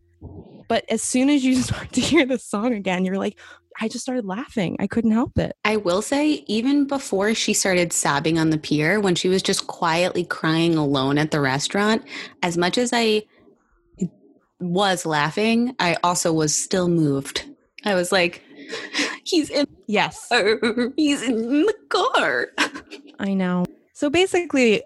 But 0.68 0.84
as 0.90 1.02
soon 1.02 1.30
as 1.30 1.44
you 1.44 1.56
start 1.62 1.92
to 1.94 2.02
hear 2.02 2.26
the 2.26 2.40
song 2.40 2.74
again, 2.74 3.06
you're 3.06 3.18
like, 3.18 3.40
I 3.80 3.88
just 3.88 4.04
started 4.04 4.26
laughing. 4.26 4.78
I 4.80 4.88
couldn't 4.88 5.12
help 5.12 5.38
it. 5.38 5.56
I 5.64 5.78
will 5.78 6.02
say, 6.02 6.44
even 6.48 6.88
before 6.88 7.34
she 7.34 7.54
started 7.54 7.94
sobbing 7.94 8.38
on 8.38 8.50
the 8.50 8.58
pier, 8.58 9.00
when 9.00 9.16
she 9.16 9.30
was 9.30 9.42
just 9.42 9.68
quietly 9.68 10.26
crying 10.26 10.76
alone 10.76 11.18
at 11.18 11.32
the 11.32 11.40
restaurant, 11.40 12.04
as 12.44 12.58
much 12.58 12.78
as 12.78 12.92
I 12.94 13.24
was 14.60 15.06
laughing, 15.06 15.76
I 15.80 15.98
also 16.04 16.34
was 16.34 16.54
still 16.54 16.90
moved. 16.90 17.46
I 17.86 17.96
was 17.96 18.12
like, 18.12 18.44
he's 19.32 19.50
in 19.50 19.65
Yes. 19.88 20.28
the. 20.30 20.94
He's 20.96 21.22
in 21.24 21.65
the 21.65 21.74
car. 21.89 22.50
I 23.20 23.34
know. 23.34 23.65
So 23.94 24.10
basically, 24.10 24.84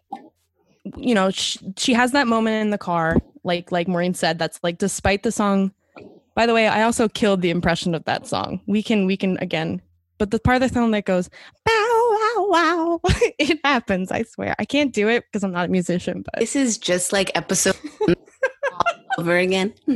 you 0.97 1.13
know, 1.15 1.29
she, 1.31 1.60
she 1.77 1.93
has 1.93 2.12
that 2.13 2.27
moment 2.27 2.62
in 2.62 2.69
the 2.69 2.77
car, 2.77 3.17
like 3.43 3.71
like 3.71 3.88
Maureen 3.88 4.13
said. 4.13 4.39
That's 4.39 4.60
like, 4.63 4.77
despite 4.77 5.23
the 5.23 5.31
song. 5.31 5.71
By 6.36 6.45
the 6.45 6.53
way, 6.53 6.67
I 6.67 6.84
also 6.84 7.08
killed 7.08 7.41
the 7.41 7.49
impression 7.49 7.95
of 7.95 8.03
that 8.05 8.27
song. 8.27 8.60
We 8.67 8.84
can 8.84 9.05
we 9.05 9.15
can 9.17 9.38
again, 9.38 9.81
but 10.17 10.31
the 10.31 10.39
part 10.39 10.62
of 10.62 10.67
the 10.67 10.73
song 10.73 10.91
that 10.91 11.05
goes 11.05 11.29
bow 11.65 11.71
wow 12.36 12.47
wow, 12.49 12.99
it 13.39 13.60
happens. 13.63 14.12
I 14.12 14.23
swear, 14.23 14.55
I 14.60 14.65
can't 14.65 14.93
do 14.93 15.08
it 15.08 15.23
because 15.25 15.43
I'm 15.43 15.51
not 15.53 15.67
a 15.69 15.71
musician. 15.71 16.23
But 16.23 16.39
This 16.39 16.55
is 16.55 16.77
just 16.77 17.13
like 17.13 17.31
episode 17.36 17.77
all 18.01 18.13
over 19.17 19.38
again. 19.38 19.73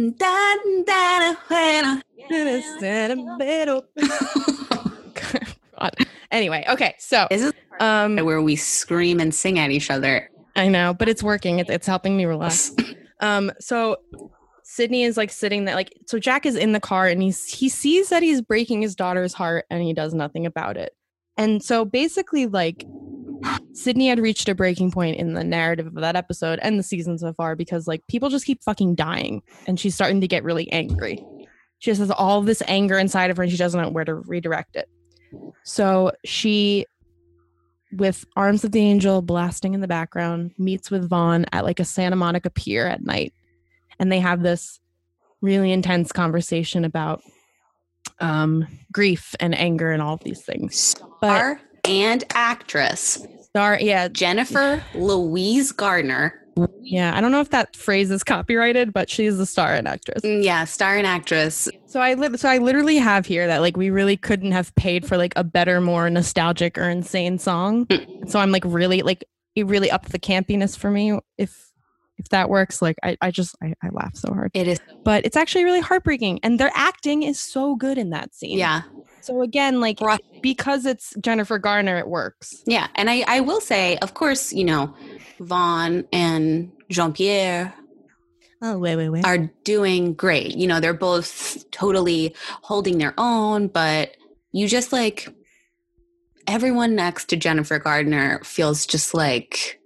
God. 5.79 5.95
Anyway, 6.31 6.65
okay, 6.69 6.95
so 6.99 7.27
This 7.29 7.41
is 7.41 7.53
um, 7.79 8.17
where 8.17 8.41
we 8.41 8.55
scream 8.55 9.19
and 9.19 9.33
sing 9.33 9.59
at 9.59 9.71
each 9.71 9.89
other. 9.89 10.29
I 10.55 10.67
know, 10.67 10.93
but 10.93 11.09
it's 11.09 11.23
working. 11.23 11.59
It's, 11.59 11.69
it's 11.69 11.87
helping 11.87 12.17
me 12.17 12.25
relax. 12.25 12.71
Um, 13.21 13.51
so 13.59 13.97
Sydney 14.63 15.03
is 15.03 15.17
like 15.17 15.29
sitting 15.29 15.65
there, 15.65 15.75
like 15.75 15.93
so. 16.07 16.19
Jack 16.19 16.45
is 16.45 16.55
in 16.55 16.71
the 16.71 16.79
car 16.79 17.05
and 17.05 17.21
he's 17.21 17.43
he 17.43 17.67
sees 17.67 18.07
that 18.07 18.23
he's 18.23 18.39
breaking 18.39 18.81
his 18.81 18.95
daughter's 18.95 19.33
heart 19.33 19.65
and 19.69 19.83
he 19.83 19.91
does 19.91 20.13
nothing 20.13 20.45
about 20.45 20.77
it. 20.77 20.93
And 21.35 21.61
so 21.61 21.83
basically, 21.83 22.45
like 22.45 22.85
Sydney 23.73 24.07
had 24.07 24.19
reached 24.19 24.49
a 24.49 24.55
breaking 24.55 24.91
point 24.91 25.17
in 25.17 25.33
the 25.33 25.43
narrative 25.43 25.87
of 25.87 25.95
that 25.95 26.15
episode 26.15 26.59
and 26.61 26.77
the 26.77 26.83
season 26.83 27.17
so 27.17 27.33
far 27.33 27.55
because 27.55 27.87
like 27.87 28.05
people 28.07 28.29
just 28.29 28.45
keep 28.45 28.63
fucking 28.63 28.95
dying 28.95 29.41
and 29.67 29.79
she's 29.79 29.95
starting 29.95 30.21
to 30.21 30.27
get 30.27 30.43
really 30.43 30.71
angry. 30.71 31.23
She 31.79 31.91
just 31.91 31.99
has 31.99 32.11
all 32.11 32.41
this 32.41 32.61
anger 32.67 32.97
inside 32.97 33.31
of 33.31 33.37
her 33.37 33.43
and 33.43 33.51
she 33.51 33.57
doesn't 33.57 33.81
know 33.81 33.89
where 33.89 34.05
to 34.05 34.15
redirect 34.15 34.75
it. 34.75 34.89
So 35.63 36.11
she 36.25 36.85
with 37.91 38.25
Arms 38.35 38.63
of 38.63 38.71
the 38.71 38.81
Angel 38.81 39.21
blasting 39.21 39.73
in 39.73 39.81
the 39.81 39.87
background, 39.87 40.51
meets 40.57 40.91
with 40.91 41.09
Vaughn 41.09 41.45
at 41.51 41.65
like 41.65 41.79
a 41.79 41.85
Santa 41.85 42.15
Monica 42.15 42.49
pier 42.49 42.85
at 42.85 43.03
night. 43.03 43.33
And 43.99 44.11
they 44.11 44.19
have 44.19 44.43
this 44.43 44.79
really 45.41 45.71
intense 45.71 46.11
conversation 46.11 46.85
about 46.85 47.21
um, 48.19 48.67
grief 48.91 49.35
and 49.39 49.57
anger 49.57 49.91
and 49.91 50.01
all 50.01 50.13
of 50.13 50.23
these 50.23 50.43
things. 50.43 50.97
Star 51.17 51.59
and 51.85 52.23
actress 52.31 53.25
Star, 53.41 53.79
yeah, 53.81 54.07
Jennifer 54.09 54.83
Louise 54.93 55.71
Garner. 55.71 56.35
yeah. 56.81 57.17
I 57.17 57.21
don't 57.21 57.31
know 57.31 57.39
if 57.41 57.49
that 57.49 57.75
phrase 57.75 58.11
is 58.11 58.23
copyrighted, 58.23 58.93
but 58.93 59.09
she's 59.09 59.37
the 59.39 59.45
star 59.47 59.73
and 59.73 59.87
actress. 59.87 60.21
Mm, 60.21 60.43
Yeah, 60.43 60.65
star 60.65 60.97
and 60.97 61.07
actress. 61.07 61.67
So 61.87 61.99
I 61.99 62.13
li- 62.13 62.37
so 62.37 62.47
I 62.47 62.59
literally 62.59 62.97
have 62.97 63.25
here 63.25 63.47
that 63.47 63.61
like 63.61 63.75
we 63.75 63.89
really 63.89 64.17
couldn't 64.17 64.51
have 64.51 64.73
paid 64.75 65.03
for 65.07 65.17
like 65.17 65.33
a 65.35 65.43
better, 65.43 65.81
more 65.81 66.09
nostalgic 66.11 66.77
or 66.77 66.87
insane 66.89 67.39
song. 67.39 67.87
so 68.27 68.37
I'm 68.39 68.51
like 68.51 68.63
really 68.65 69.01
like 69.01 69.23
it 69.55 69.65
really 69.65 69.89
upped 69.89 70.11
the 70.11 70.19
campiness 70.19 70.77
for 70.77 70.91
me. 70.91 71.17
If 71.39 71.71
if 72.19 72.29
that 72.29 72.49
works, 72.49 72.81
like 72.83 72.97
I, 73.01 73.17
I 73.21 73.31
just 73.31 73.55
I, 73.63 73.73
I 73.81 73.89
laugh 73.91 74.15
so 74.15 74.31
hard. 74.31 74.51
It 74.53 74.67
is. 74.67 74.79
But 75.03 75.25
it's 75.25 75.37
actually 75.37 75.63
really 75.63 75.79
heartbreaking. 75.81 76.41
And 76.43 76.59
their 76.59 76.71
acting 76.75 77.23
is 77.23 77.39
so 77.39 77.75
good 77.75 77.97
in 77.97 78.11
that 78.11 78.35
scene. 78.35 78.59
Yeah. 78.59 78.81
So 79.21 79.41
again, 79.41 79.79
like 79.79 79.99
Right. 80.01 80.21
because 80.41 80.85
it's 80.85 81.13
Jennifer 81.21 81.57
Garner, 81.59 81.97
it 81.97 82.07
works. 82.07 82.63
Yeah. 82.65 82.87
And 82.95 83.09
I, 83.09 83.23
I 83.27 83.39
will 83.41 83.61
say, 83.61 83.97
of 83.97 84.13
course, 84.13 84.53
you 84.53 84.63
know, 84.65 84.93
Vaughn 85.39 86.05
and 86.11 86.71
Jean 86.89 87.13
Pierre 87.13 87.73
Oh 88.61 88.77
wait, 88.77 88.97
wait, 88.97 89.09
wait. 89.09 89.25
are 89.25 89.49
doing 89.63 90.13
great. 90.13 90.55
You 90.57 90.67
know, 90.67 90.79
they're 90.81 90.93
both 90.93 91.63
totally 91.71 92.35
holding 92.61 92.97
their 92.97 93.13
own, 93.17 93.67
but 93.69 94.17
you 94.51 94.67
just 94.67 94.91
like 94.91 95.29
everyone 96.47 96.95
next 96.95 97.25
to 97.29 97.37
Jennifer 97.37 97.79
Garner 97.79 98.41
feels 98.43 98.85
just 98.85 99.13
like, 99.13 99.79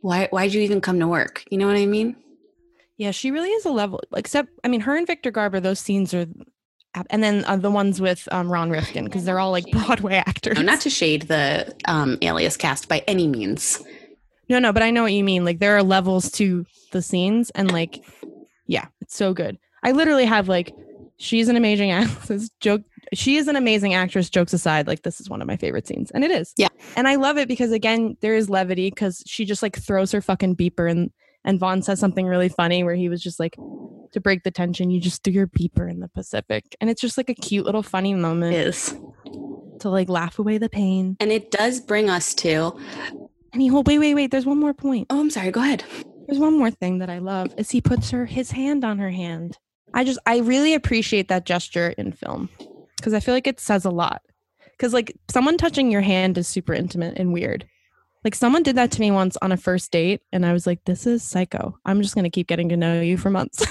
why, 0.00 0.28
why'd 0.30 0.52
you 0.54 0.60
even 0.60 0.80
come 0.80 1.00
to 1.00 1.08
work? 1.08 1.42
You 1.50 1.58
know 1.58 1.66
what 1.66 1.76
I 1.76 1.86
mean? 1.86 2.14
Yeah, 2.98 3.10
she 3.10 3.30
really 3.30 3.50
is 3.50 3.64
a 3.64 3.70
level. 3.70 4.00
Except, 4.14 4.48
I 4.62 4.68
mean, 4.68 4.80
her 4.82 4.96
and 4.96 5.06
Victor 5.06 5.30
Garber, 5.30 5.58
those 5.60 5.80
scenes 5.80 6.12
are, 6.14 6.26
and 7.10 7.22
then 7.22 7.44
uh, 7.46 7.56
the 7.56 7.70
ones 7.70 8.00
with 8.00 8.28
um, 8.32 8.50
Ron 8.50 8.70
Rifkin 8.70 9.04
because 9.04 9.24
they're 9.24 9.38
all 9.38 9.50
like 9.50 9.64
Broadway 9.70 10.16
actors. 10.16 10.56
No, 10.56 10.62
not 10.62 10.80
to 10.82 10.90
shade 10.90 11.22
the 11.22 11.74
um, 11.86 12.18
Alias 12.22 12.56
cast 12.56 12.88
by 12.88 13.02
any 13.06 13.26
means. 13.26 13.82
no, 14.48 14.58
no, 14.58 14.72
but 14.72 14.82
I 14.82 14.90
know 14.90 15.02
what 15.02 15.12
you 15.12 15.24
mean. 15.24 15.44
Like 15.44 15.58
there 15.58 15.76
are 15.76 15.82
levels 15.82 16.30
to 16.32 16.64
the 16.92 17.02
scenes, 17.02 17.50
and 17.50 17.70
like, 17.70 18.04
yeah, 18.66 18.86
it's 19.00 19.16
so 19.16 19.32
good. 19.32 19.58
I 19.84 19.92
literally 19.92 20.24
have 20.24 20.48
like, 20.48 20.74
she's 21.18 21.48
an 21.48 21.56
amazing 21.56 21.90
actress. 21.92 22.50
Joke, 22.60 22.82
she 23.14 23.36
is 23.36 23.48
an 23.48 23.56
amazing 23.56 23.94
actress. 23.94 24.28
Jokes 24.30 24.52
aside, 24.52 24.86
like 24.86 25.02
this 25.02 25.20
is 25.20 25.28
one 25.30 25.40
of 25.40 25.46
my 25.46 25.56
favorite 25.56 25.86
scenes, 25.86 26.10
and 26.10 26.24
it 26.24 26.30
is. 26.30 26.52
Yeah. 26.56 26.68
and 26.96 27.06
I 27.06 27.16
love 27.16 27.38
it 27.38 27.48
because 27.48 27.72
again, 27.72 28.16
there 28.20 28.34
is 28.34 28.50
levity 28.50 28.90
because 28.90 29.22
she 29.26 29.44
just 29.44 29.62
like 29.62 29.76
throws 29.76 30.12
her 30.12 30.20
fucking 30.20 30.56
beeper 30.56 30.90
and 30.90 31.10
and 31.48 31.58
Vaughn 31.58 31.82
says 31.82 31.98
something 31.98 32.26
really 32.26 32.48
funny 32.48 32.84
where 32.84 32.94
he 32.94 33.08
was 33.08 33.20
just 33.22 33.40
like, 33.40 33.56
to 34.12 34.20
break 34.20 34.42
the 34.44 34.50
tension, 34.50 34.90
you 34.90 35.00
just 35.00 35.24
threw 35.24 35.32
your 35.32 35.46
beeper 35.48 35.90
in 35.90 36.00
the 36.00 36.08
Pacific, 36.08 36.76
and 36.80 36.88
it's 36.88 37.00
just 37.00 37.16
like 37.18 37.28
a 37.28 37.34
cute 37.34 37.66
little 37.66 37.82
funny 37.82 38.14
moment 38.14 38.54
Is 38.54 38.94
to 39.80 39.90
like 39.90 40.08
laugh 40.08 40.38
away 40.38 40.58
the 40.58 40.68
pain. 40.68 41.16
and 41.20 41.30
it 41.32 41.50
does 41.50 41.80
bring 41.80 42.08
us 42.10 42.34
to. 42.34 42.72
And 43.52 43.62
he 43.62 43.68
hold, 43.68 43.86
wait, 43.86 43.98
wait, 43.98 44.14
wait. 44.14 44.30
There's 44.30 44.46
one 44.46 44.58
more 44.58 44.74
point. 44.74 45.06
Oh, 45.10 45.20
I'm 45.20 45.30
sorry. 45.30 45.50
Go 45.50 45.60
ahead. 45.60 45.84
There's 46.26 46.38
one 46.38 46.58
more 46.58 46.70
thing 46.70 46.98
that 46.98 47.08
I 47.08 47.18
love 47.18 47.54
is 47.56 47.70
he 47.70 47.80
puts 47.80 48.10
her 48.10 48.26
his 48.26 48.50
hand 48.50 48.84
on 48.84 48.98
her 48.98 49.10
hand. 49.10 49.56
I 49.94 50.04
just 50.04 50.18
I 50.26 50.38
really 50.38 50.74
appreciate 50.74 51.28
that 51.28 51.46
gesture 51.46 51.94
in 51.96 52.12
film 52.12 52.50
because 52.96 53.14
I 53.14 53.20
feel 53.20 53.32
like 53.34 53.46
it 53.46 53.58
says 53.60 53.86
a 53.86 53.90
lot. 53.90 54.20
Because 54.72 54.92
like 54.92 55.16
someone 55.30 55.56
touching 55.56 55.90
your 55.90 56.02
hand 56.02 56.36
is 56.36 56.46
super 56.46 56.74
intimate 56.74 57.16
and 57.18 57.32
weird. 57.32 57.66
Like 58.24 58.34
someone 58.34 58.62
did 58.62 58.76
that 58.76 58.90
to 58.92 59.00
me 59.00 59.10
once 59.10 59.36
on 59.42 59.52
a 59.52 59.56
first 59.56 59.90
date, 59.90 60.22
and 60.32 60.44
I 60.44 60.52
was 60.52 60.66
like, 60.66 60.84
"This 60.84 61.06
is 61.06 61.22
psycho. 61.22 61.78
I'm 61.84 62.02
just 62.02 62.14
gonna 62.14 62.30
keep 62.30 62.46
getting 62.48 62.68
to 62.70 62.76
know 62.76 63.00
you 63.00 63.16
for 63.16 63.30
months." 63.30 63.58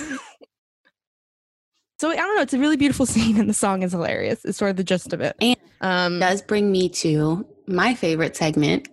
so 1.99 2.09
I 2.09 2.15
don't 2.15 2.35
know. 2.35 2.41
It's 2.41 2.53
a 2.53 2.59
really 2.59 2.77
beautiful 2.77 3.05
scene, 3.05 3.39
and 3.39 3.49
the 3.49 3.53
song 3.53 3.83
is 3.83 3.91
hilarious. 3.91 4.43
It's 4.45 4.57
sort 4.57 4.71
of 4.71 4.77
the 4.77 4.83
gist 4.83 5.13
of 5.13 5.21
it. 5.21 5.35
And- 5.41 5.57
um, 5.81 6.19
does 6.19 6.41
bring 6.41 6.71
me 6.71 6.89
to 6.89 7.45
my 7.67 7.93
favorite 7.93 8.35
segment. 8.35 8.87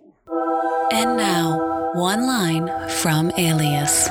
And 0.91 1.17
now, 1.17 1.91
one 1.95 2.27
line 2.27 2.69
from 2.89 3.31
Alias. 3.39 4.07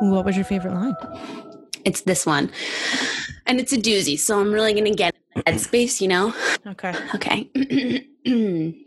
what 0.00 0.24
was 0.24 0.36
your 0.36 0.46
favorite 0.46 0.72
line? 0.72 0.94
It's 1.84 2.00
this 2.02 2.24
one. 2.24 2.50
And 3.44 3.60
it's 3.60 3.74
a 3.74 3.76
doozy, 3.76 4.18
so 4.18 4.40
I'm 4.40 4.52
really 4.52 4.72
going 4.72 4.86
to 4.86 4.94
get 4.94 5.14
headspace, 5.36 6.00
you 6.00 6.08
know? 6.08 6.32
Okay. 6.66 6.94
Okay. 7.14 8.06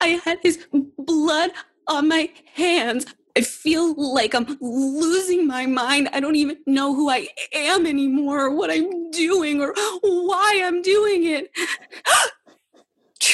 I 0.00 0.20
had 0.24 0.38
his 0.42 0.66
blood 0.98 1.50
on 1.86 2.08
my 2.08 2.30
hands. 2.54 3.06
I 3.36 3.42
feel 3.42 3.94
like 4.14 4.34
I'm 4.34 4.58
losing 4.60 5.46
my 5.46 5.66
mind. 5.66 6.08
I 6.12 6.20
don't 6.20 6.36
even 6.36 6.56
know 6.66 6.94
who 6.94 7.08
I 7.08 7.28
am 7.52 7.86
anymore, 7.86 8.46
or 8.46 8.54
what 8.54 8.70
I'm 8.70 9.10
doing, 9.10 9.60
or 9.60 9.74
why 10.00 10.62
I'm 10.64 10.82
doing 10.82 11.24
it. 11.24 11.50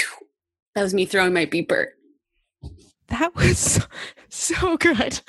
that 0.74 0.82
was 0.82 0.94
me 0.94 1.06
throwing 1.06 1.32
my 1.32 1.46
beeper. 1.46 1.86
That 3.08 3.34
was 3.34 3.58
so, 3.58 3.82
so 4.28 4.76
good. 4.76 5.20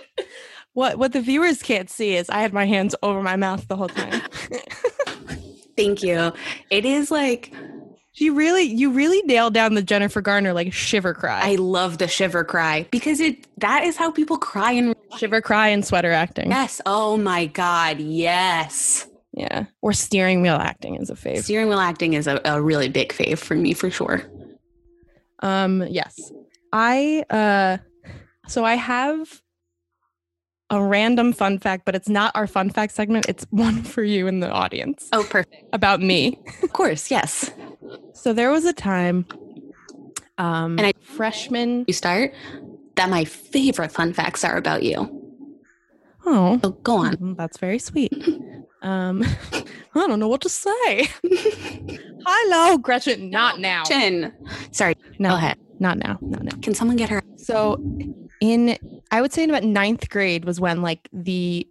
what 0.74 0.98
what 0.98 1.12
the 1.12 1.20
viewers 1.20 1.62
can't 1.62 1.90
see 1.90 2.14
is 2.14 2.28
I 2.30 2.40
had 2.40 2.52
my 2.52 2.66
hands 2.66 2.94
over 3.02 3.22
my 3.22 3.36
mouth 3.36 3.66
the 3.66 3.76
whole 3.76 3.88
time. 3.88 4.22
Thank 5.76 6.02
you. 6.02 6.32
It 6.70 6.84
is 6.84 7.10
like 7.10 7.52
you 8.20 8.34
really 8.34 8.62
you 8.62 8.90
really 8.90 9.22
nailed 9.22 9.54
down 9.54 9.74
the 9.74 9.82
Jennifer 9.82 10.20
Garner 10.20 10.52
like 10.52 10.72
shiver 10.72 11.14
cry. 11.14 11.40
I 11.42 11.54
love 11.56 11.98
the 11.98 12.08
shiver 12.08 12.44
cry 12.44 12.86
because 12.90 13.20
it 13.20 13.46
that 13.58 13.84
is 13.84 13.96
how 13.96 14.10
people 14.10 14.38
cry 14.38 14.72
and 14.72 14.94
shiver 15.16 15.40
cry 15.40 15.68
and 15.68 15.84
sweater 15.84 16.12
acting. 16.12 16.50
Yes. 16.50 16.80
Oh 16.86 17.16
my 17.16 17.46
god. 17.46 18.00
Yes. 18.00 19.06
Yeah. 19.32 19.66
Or 19.82 19.92
steering 19.92 20.42
wheel 20.42 20.56
acting 20.56 20.96
is 20.96 21.10
a 21.10 21.14
fave. 21.14 21.44
Steering 21.44 21.68
wheel 21.68 21.78
acting 21.78 22.14
is 22.14 22.26
a, 22.26 22.40
a 22.44 22.60
really 22.60 22.88
big 22.88 23.12
fave 23.12 23.38
for 23.38 23.54
me 23.54 23.74
for 23.74 23.90
sure. 23.90 24.22
Um 25.40 25.84
yes. 25.88 26.32
I 26.72 27.24
uh 27.30 27.78
so 28.48 28.64
I 28.64 28.74
have 28.74 29.42
a 30.70 30.82
random 30.82 31.32
fun 31.32 31.58
fact, 31.58 31.84
but 31.86 31.94
it's 31.94 32.08
not 32.08 32.30
our 32.34 32.46
fun 32.46 32.70
fact 32.70 32.92
segment. 32.94 33.26
It's 33.28 33.46
one 33.50 33.82
for 33.82 34.02
you 34.02 34.26
in 34.26 34.40
the 34.40 34.50
audience 34.50 35.08
Oh, 35.12 35.24
perfect. 35.28 35.64
about 35.72 36.00
me. 36.02 36.38
Of 36.62 36.72
course, 36.72 37.10
yes. 37.10 37.50
So 38.12 38.32
there 38.32 38.50
was 38.50 38.64
a 38.66 38.72
time, 38.72 39.24
um, 40.36 40.78
And 40.78 40.86
I- 40.88 40.92
freshman. 41.00 41.84
You 41.88 41.94
start. 41.94 42.34
That 42.96 43.08
my 43.08 43.24
favorite 43.24 43.92
fun 43.92 44.12
facts 44.12 44.44
are 44.44 44.56
about 44.56 44.82
you. 44.82 45.14
Oh, 46.26 46.58
So 46.62 46.70
go 46.72 46.96
on. 46.96 47.16
Mm, 47.16 47.36
That's 47.36 47.56
very 47.58 47.78
sweet. 47.78 48.12
Um, 48.82 49.22
I 49.94 50.06
don't 50.06 50.18
know 50.20 50.28
what 50.28 50.42
to 50.42 50.48
say. 50.48 51.08
Hello, 52.26 52.76
Gretchen. 52.78 53.30
Not 53.30 53.60
now. 53.60 53.84
Jen. 53.84 54.34
Sorry. 54.72 54.94
No, 55.18 55.30
Go 55.30 55.36
ahead. 55.36 55.56
not 55.80 55.98
now. 55.98 56.18
Not 56.20 56.42
now. 56.44 56.56
Can 56.60 56.74
someone 56.74 56.96
get 56.96 57.08
her? 57.08 57.22
So, 57.36 57.78
in 58.40 58.78
I 59.10 59.20
would 59.20 59.32
say 59.32 59.42
in 59.42 59.50
about 59.50 59.64
ninth 59.64 60.08
grade 60.08 60.44
was 60.44 60.60
when 60.60 60.82
like 60.82 61.08
the, 61.12 61.66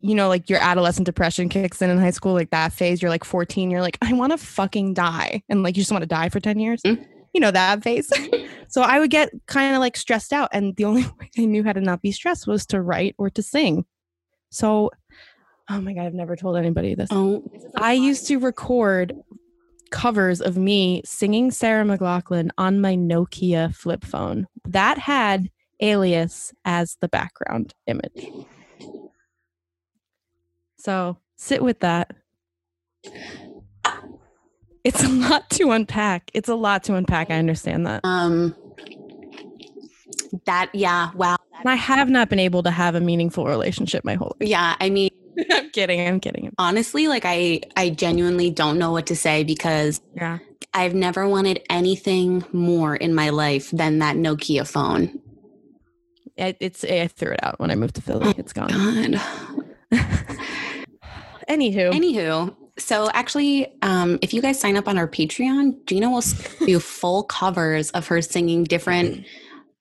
you 0.00 0.14
know, 0.14 0.28
like 0.28 0.48
your 0.48 0.60
adolescent 0.60 1.06
depression 1.06 1.48
kicks 1.48 1.82
in 1.82 1.90
in 1.90 1.98
high 1.98 2.10
school, 2.10 2.34
like 2.34 2.50
that 2.50 2.72
phase. 2.72 3.02
You're 3.02 3.10
like 3.10 3.24
14. 3.24 3.70
You're 3.70 3.80
like, 3.80 3.98
I 4.02 4.12
want 4.12 4.32
to 4.32 4.38
fucking 4.38 4.94
die, 4.94 5.42
and 5.48 5.62
like 5.62 5.76
you 5.76 5.82
just 5.82 5.92
want 5.92 6.02
to 6.02 6.08
die 6.08 6.28
for 6.28 6.40
10 6.40 6.58
years. 6.58 6.82
Mm. 6.82 7.04
You 7.34 7.40
know 7.40 7.50
that 7.50 7.82
phase. 7.82 8.10
so 8.68 8.82
I 8.82 8.98
would 8.98 9.10
get 9.10 9.30
kind 9.46 9.74
of 9.74 9.80
like 9.80 9.96
stressed 9.96 10.32
out, 10.32 10.50
and 10.52 10.76
the 10.76 10.84
only 10.84 11.02
way 11.20 11.30
I 11.38 11.44
knew 11.44 11.64
how 11.64 11.72
to 11.72 11.80
not 11.80 12.02
be 12.02 12.12
stressed 12.12 12.46
was 12.46 12.66
to 12.66 12.80
write 12.80 13.14
or 13.18 13.30
to 13.30 13.42
sing. 13.42 13.84
So, 14.50 14.90
oh 15.68 15.80
my 15.80 15.92
god, 15.92 16.06
I've 16.06 16.14
never 16.14 16.36
told 16.36 16.56
anybody 16.56 16.94
this. 16.94 17.08
Oh, 17.10 17.42
I 17.76 17.94
used 17.94 18.26
to 18.28 18.38
record 18.38 19.12
covers 19.90 20.40
of 20.40 20.56
me 20.56 21.02
singing 21.04 21.50
Sarah 21.50 21.84
McLachlan 21.84 22.50
on 22.58 22.80
my 22.80 22.96
Nokia 22.96 23.74
flip 23.74 24.04
phone. 24.04 24.46
That 24.66 24.98
had 24.98 25.50
Alias 25.80 26.52
as 26.64 26.96
the 27.00 27.08
background 27.08 27.74
image. 27.86 28.26
So 30.78 31.18
sit 31.36 31.62
with 31.62 31.80
that. 31.80 32.12
It's 34.84 35.02
a 35.02 35.08
lot 35.08 35.50
to 35.50 35.70
unpack. 35.72 36.30
It's 36.32 36.48
a 36.48 36.54
lot 36.54 36.84
to 36.84 36.94
unpack. 36.94 37.30
I 37.30 37.34
understand 37.38 37.86
that. 37.86 38.00
um, 38.04 38.54
that 40.44 40.70
yeah. 40.74 41.10
Wow. 41.14 41.36
And 41.58 41.68
I 41.68 41.74
have 41.74 42.08
not 42.08 42.28
been 42.28 42.38
able 42.38 42.62
to 42.62 42.70
have 42.70 42.94
a 42.94 43.00
meaningful 43.00 43.46
relationship 43.46 44.04
my 44.04 44.14
whole 44.14 44.36
life. 44.40 44.48
Yeah. 44.48 44.76
I 44.78 44.90
mean, 44.90 45.10
I'm 45.50 45.70
kidding. 45.70 46.06
I'm 46.06 46.20
kidding. 46.20 46.52
honestly, 46.58 47.08
like 47.08 47.24
I, 47.24 47.62
I 47.76 47.90
genuinely 47.90 48.50
don't 48.50 48.78
know 48.78 48.92
what 48.92 49.06
to 49.06 49.16
say 49.16 49.42
because 49.42 50.00
Yeah. 50.14 50.38
I've 50.72 50.94
never 50.94 51.26
wanted 51.26 51.62
anything 51.70 52.44
more 52.52 52.94
in 52.94 53.14
my 53.14 53.30
life 53.30 53.70
than 53.70 53.98
that 54.00 54.16
Nokia 54.16 54.66
phone. 54.68 55.20
It, 56.36 56.56
it's 56.60 56.84
I 56.84 57.06
threw 57.08 57.32
it 57.32 57.40
out 57.42 57.58
when 57.58 57.70
I 57.70 57.74
moved 57.74 57.94
to 57.96 58.02
Philly. 58.02 58.34
It's 58.36 58.52
gone. 58.52 58.68
God. 58.68 59.20
Anywho. 61.48 61.92
Anywho, 61.92 62.54
so 62.78 63.08
actually, 63.12 63.72
um, 63.82 64.18
if 64.20 64.34
you 64.34 64.42
guys 64.42 64.58
sign 64.58 64.76
up 64.76 64.88
on 64.88 64.98
our 64.98 65.06
Patreon, 65.08 65.84
Gina 65.86 66.10
will 66.10 66.22
do 66.66 66.80
full 66.80 67.22
covers 67.22 67.90
of 67.92 68.06
her 68.08 68.20
singing 68.20 68.64
different. 68.64 69.24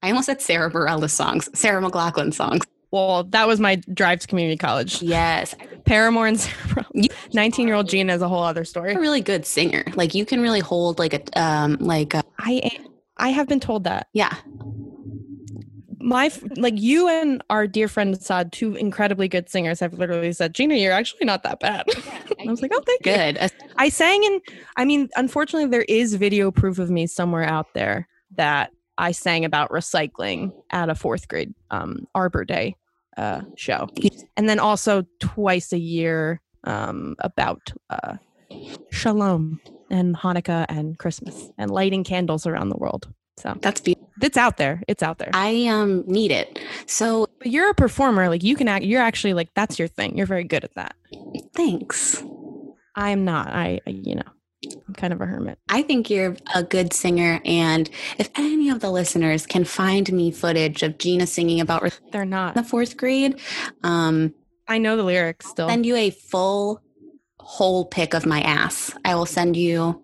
I 0.03 0.09
almost 0.09 0.27
said 0.27 0.41
Sara 0.41 0.71
Bareilles 0.71 1.09
songs, 1.09 1.49
Sarah 1.57 1.81
McLachlan 1.81 2.33
songs. 2.33 2.63
Well, 2.91 3.23
that 3.25 3.47
was 3.47 3.59
my 3.59 3.77
drive 3.93 4.19
to 4.19 4.27
community 4.27 4.57
college. 4.57 5.01
Yes, 5.01 5.55
Paramore 5.85 6.27
and 6.27 6.39
Sarah. 6.39 6.85
19 7.33 7.67
year 7.67 7.75
old 7.75 7.89
Gina 7.89 8.13
is 8.13 8.21
a 8.21 8.29
whole 8.29 8.43
other 8.43 8.63
story. 8.63 8.91
you're 8.91 8.99
a 8.99 9.01
really 9.01 9.21
good 9.21 9.45
singer. 9.45 9.83
Like 9.95 10.13
you 10.13 10.25
can 10.25 10.39
really 10.39 10.61
hold 10.61 10.99
like 10.99 11.13
a 11.13 11.41
um 11.41 11.77
like 11.79 12.13
a, 12.13 12.23
I 12.39 12.79
I 13.17 13.29
have 13.29 13.47
been 13.47 13.59
told 13.59 13.85
that. 13.85 14.07
yeah. 14.13 14.35
My 16.05 16.31
like 16.55 16.79
you 16.79 17.09
and 17.09 17.43
our 17.49 17.65
dear 17.65 17.87
friend 17.87 18.21
Saad, 18.21 18.51
two 18.51 18.75
incredibly 18.75 19.27
good 19.27 19.49
singers, 19.49 19.79
have 19.79 19.95
literally 19.95 20.33
said, 20.33 20.53
Gina, 20.53 20.75
you're 20.75 20.93
actually 20.93 21.25
not 21.25 21.41
that 21.41 21.59
bad. 21.59 21.87
I 22.39 22.45
was 22.45 22.61
like, 22.61 22.71
oh, 22.75 22.81
thank 22.85 23.03
you. 23.03 23.11
Good. 23.11 23.37
As- 23.37 23.51
I 23.77 23.89
sang 23.89 24.23
in, 24.23 24.39
I 24.77 24.85
mean, 24.85 25.09
unfortunately, 25.15 25.67
there 25.67 25.85
is 25.89 26.13
video 26.13 26.51
proof 26.51 26.77
of 26.77 26.91
me 26.91 27.07
somewhere 27.07 27.43
out 27.43 27.73
there 27.73 28.07
that 28.35 28.71
I 28.99 29.13
sang 29.13 29.45
about 29.45 29.71
recycling 29.71 30.53
at 30.69 30.89
a 30.89 30.95
fourth 30.95 31.27
grade 31.27 31.55
um, 31.71 32.07
Arbor 32.13 32.45
Day 32.45 32.75
uh, 33.17 33.41
show. 33.55 33.89
And 34.37 34.47
then 34.47 34.59
also 34.59 35.05
twice 35.19 35.73
a 35.73 35.79
year 35.79 36.39
um, 36.65 37.15
about 37.19 37.73
uh, 37.89 38.17
shalom 38.91 39.59
and 39.89 40.15
Hanukkah 40.15 40.67
and 40.69 40.99
Christmas 40.99 41.49
and 41.57 41.71
lighting 41.71 42.03
candles 42.03 42.45
around 42.45 42.69
the 42.69 42.77
world. 42.77 43.07
So 43.37 43.53
That's 43.61 43.81
beautiful. 43.81 44.09
it's 44.21 44.37
out 44.37 44.57
there. 44.57 44.81
It's 44.87 45.03
out 45.03 45.17
there. 45.17 45.29
I 45.33 45.67
um 45.67 46.03
need 46.07 46.31
it. 46.31 46.59
So 46.87 47.27
but 47.39 47.47
you're 47.47 47.69
a 47.69 47.73
performer. 47.73 48.29
Like 48.29 48.43
you 48.43 48.55
can 48.55 48.67
act, 48.67 48.85
you're 48.85 49.01
actually 49.01 49.33
like, 49.33 49.49
that's 49.55 49.77
your 49.77 49.87
thing. 49.89 50.17
You're 50.17 50.25
very 50.27 50.43
good 50.45 50.63
at 50.63 50.73
that. 50.75 50.95
thanks. 51.53 52.23
I 52.95 53.09
am 53.09 53.25
not. 53.25 53.47
I, 53.49 53.81
you 53.87 54.15
know, 54.15 54.21
I'm 54.87 54.93
kind 54.93 55.11
of 55.11 55.19
a 55.19 55.25
hermit. 55.25 55.59
I 55.67 55.81
think 55.81 56.09
you're 56.09 56.37
a 56.55 56.63
good 56.63 56.93
singer, 56.93 57.41
and 57.43 57.89
if 58.17 58.29
any 58.35 58.69
of 58.69 58.79
the 58.79 58.89
listeners 58.89 59.45
can 59.45 59.65
find 59.65 60.09
me 60.13 60.31
footage 60.31 60.81
of 60.81 60.97
Gina 60.97 61.27
singing 61.27 61.59
about 61.59 61.99
They're 62.13 62.23
not. 62.23 62.55
the 62.55 62.63
fourth 62.63 62.95
grade, 62.95 63.39
um, 63.83 64.33
I 64.67 64.77
know 64.77 64.95
the 64.95 65.03
lyrics 65.03 65.47
still. 65.49 65.67
send 65.67 65.85
you 65.85 65.97
a 65.97 66.09
full 66.09 66.81
whole 67.37 67.83
pic 67.85 68.13
of 68.13 68.25
my 68.25 68.39
ass. 68.41 68.93
I 69.03 69.15
will 69.15 69.25
send 69.25 69.57
you 69.57 70.01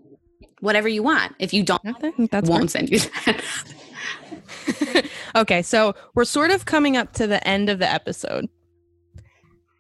whatever 0.62 0.88
you 0.88 1.04
want. 1.04 1.36
If 1.40 1.54
you 1.54 1.64
don't, 1.64 1.82
I 1.86 1.94
think 1.94 2.32
that's 2.32 2.50
won't 2.50 2.72
send 2.72 2.90
you 2.90 3.00
that. 3.00 3.44
okay, 5.36 5.62
so 5.62 5.94
we're 6.16 6.26
sort 6.26 6.52
of 6.52 6.66
coming 6.66 6.96
up 6.96 7.14
to 7.14 7.28
the 7.28 7.46
end 7.46 7.70
of 7.70 7.80
the 7.80 7.92
episode. 7.92 8.48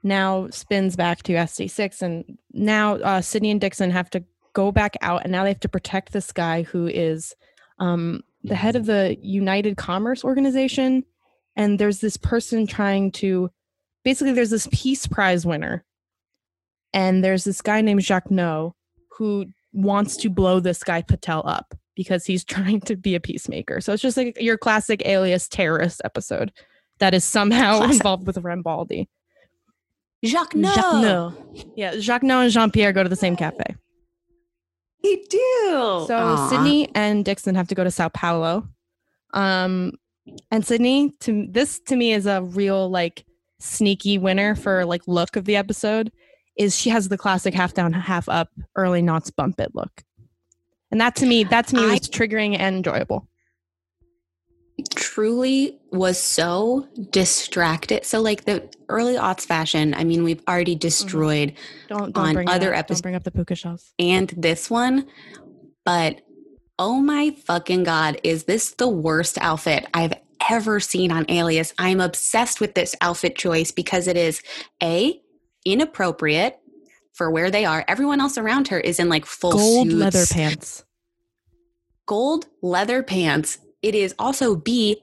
Now 0.04 0.50
spins 0.50 0.96
back 0.96 1.24
to 1.24 1.34
SD6, 1.34 2.02
and 2.02 2.38
now 2.52 2.96
uh, 2.96 3.22
Sydney 3.22 3.52
and 3.52 3.62
Dixon 3.62 3.91
have 3.91 4.10
to 4.12 4.24
go 4.54 4.72
back 4.72 4.96
out, 5.02 5.24
and 5.24 5.32
now 5.32 5.44
they 5.44 5.50
have 5.50 5.60
to 5.62 5.70
protect 5.70 6.12
this 6.12 6.32
guy 6.32 6.63
who 6.63 6.88
is 6.88 7.34
um, 7.80 8.22
the 8.44 8.56
head 8.56 8.76
of 8.76 8.86
the 8.86 9.17
United 9.22 9.78
Commerce 9.78 10.24
Organization. 10.24 11.06
And 11.56 11.78
there's 11.78 12.00
this 12.00 12.17
person 12.17 12.65
trying 12.65 13.12
to 13.13 13.52
basically, 14.04 14.34
there's 14.34 14.50
this 14.50 14.67
Peace 14.72 15.06
Prize 15.06 15.46
winner, 15.46 15.86
and 16.94 17.24
there's 17.24 17.44
this 17.44 17.62
guy 17.62 17.82
named 17.82 18.04
Jacques 18.04 18.32
No 18.32 18.76
who 19.12 19.46
wants 19.74 20.18
to 20.18 20.30
blow 20.30 20.60
this 20.60 20.84
guy 20.84 21.02
Patel 21.02 21.44
up 21.46 21.74
because 21.96 22.26
he's 22.26 22.44
trying 22.46 22.82
to 22.82 22.96
be 22.96 23.16
a 23.16 23.20
peacemaker. 23.20 23.82
So 23.82 23.94
it's 23.94 24.02
just 24.02 24.18
like 24.18 24.40
your 24.40 24.58
classic 24.58 25.06
alias 25.06 25.48
terrorist 25.48 26.02
episode 26.04 26.52
that 27.00 27.14
is 27.14 27.24
somehow 27.26 27.78
Classic. 27.78 27.96
involved 27.96 28.28
with 28.28 28.38
Rambaldi. 28.38 29.08
Jacques, 30.24 30.56
no. 30.56 30.74
Jacques 30.74 30.94
No. 31.02 31.34
Yeah, 31.76 31.96
Jacques 31.98 32.22
No 32.24 32.42
and 32.42 32.52
Jean 32.52 32.70
Pierre 32.70 32.94
go 32.94 33.02
to 33.02 33.10
the 33.10 33.16
same 33.16 33.36
cafe. 33.36 33.76
They 35.04 35.16
do. 35.30 36.06
So 36.08 36.16
Aw. 36.16 36.50
Sydney 36.50 36.90
and 36.94 37.26
Dixon 37.26 37.56
have 37.56 37.68
to 37.70 37.76
go 37.76 37.84
to 37.84 37.90
Sao 37.92 38.10
Paulo. 38.10 38.68
Um 39.34 39.94
and 40.52 40.66
Sydney 40.66 41.12
to 41.22 41.48
this 41.50 41.80
to 41.88 41.96
me 41.96 42.14
is 42.14 42.28
a 42.28 42.44
real 42.44 42.90
like 42.90 43.26
sneaky 43.60 44.18
winner 44.20 44.56
for 44.56 44.86
like 44.86 45.02
look 45.08 45.36
of 45.36 45.46
the 45.46 45.56
episode 45.56 46.12
is 46.58 46.78
she 46.78 46.90
has 46.90 47.10
the 47.10 47.18
classic 47.18 47.54
half 47.54 47.74
down 47.74 47.94
half 47.94 48.28
up 48.30 48.50
early 48.76 49.02
knots 49.02 49.32
bump 49.32 49.60
it 49.60 49.72
look. 49.74 50.04
And 50.92 51.00
that 51.00 51.16
to 51.18 51.26
me 51.26 51.44
that 51.46 51.68
to 51.68 51.76
me 51.76 51.84
I- 51.86 51.92
was 51.92 52.10
triggering 52.10 52.58
and 52.60 52.78
enjoyable. 52.78 53.28
truly 54.96 55.80
was 55.92 56.18
so 56.18 56.88
distracted. 57.12 58.06
So, 58.06 58.19
like 58.21 58.46
the 58.46 58.67
early 58.90 59.15
aughts 59.15 59.46
fashion, 59.46 59.94
I 59.94 60.04
mean, 60.04 60.23
we've 60.23 60.42
already 60.48 60.73
mm-hmm. 60.73 60.80
destroyed 60.80 61.54
Don't 61.88 62.13
don't 62.13 62.28
On 62.28 62.34
bring 62.34 62.50
other 62.50 62.73
episodes- 62.73 63.02
Don't 63.02 63.04
bring 63.04 63.15
up 63.15 63.23
the 63.23 63.32
puka 63.32 63.56
shells. 63.56 63.94
and 64.00 64.30
this 64.36 64.69
one, 64.69 65.06
but 65.86 66.21
oh 66.80 67.00
my 67.00 67.32
fucking 67.46 67.84
God, 67.84 68.19
is 68.23 68.46
this 68.46 68.71
the 68.71 68.88
worst 68.88 69.38
outfit 69.40 69.86
I've 69.94 70.13
ever 70.50 70.80
seen 70.80 71.12
on 71.12 71.25
Alias? 71.30 71.73
I'm 71.78 72.02
obsessed 72.02 72.60
with 72.60 72.73
this 72.73 72.96
outfit 73.02 73.36
choice 73.36 73.71
because 73.71 74.08
it 74.08 74.17
is 74.17 74.42
A, 74.82 75.21
inappropriate 75.66 76.60
for 77.14 77.30
where 77.30 77.52
they 77.52 77.66
are. 77.66 77.84
Everyone 77.88 78.20
else 78.22 78.38
around 78.38 78.68
her 78.70 78.80
is 78.80 79.00
in 79.00 79.10
like 79.10 79.26
full 79.26 79.52
Gold 79.52 79.88
suits, 79.88 79.96
leather 80.00 80.26
pants. 80.32 80.84
gold 82.06 82.46
leather 82.62 83.04
pants. 83.04 83.58
It 83.82 83.96
is 83.96 84.14
also 84.20 84.56
B, 84.56 85.02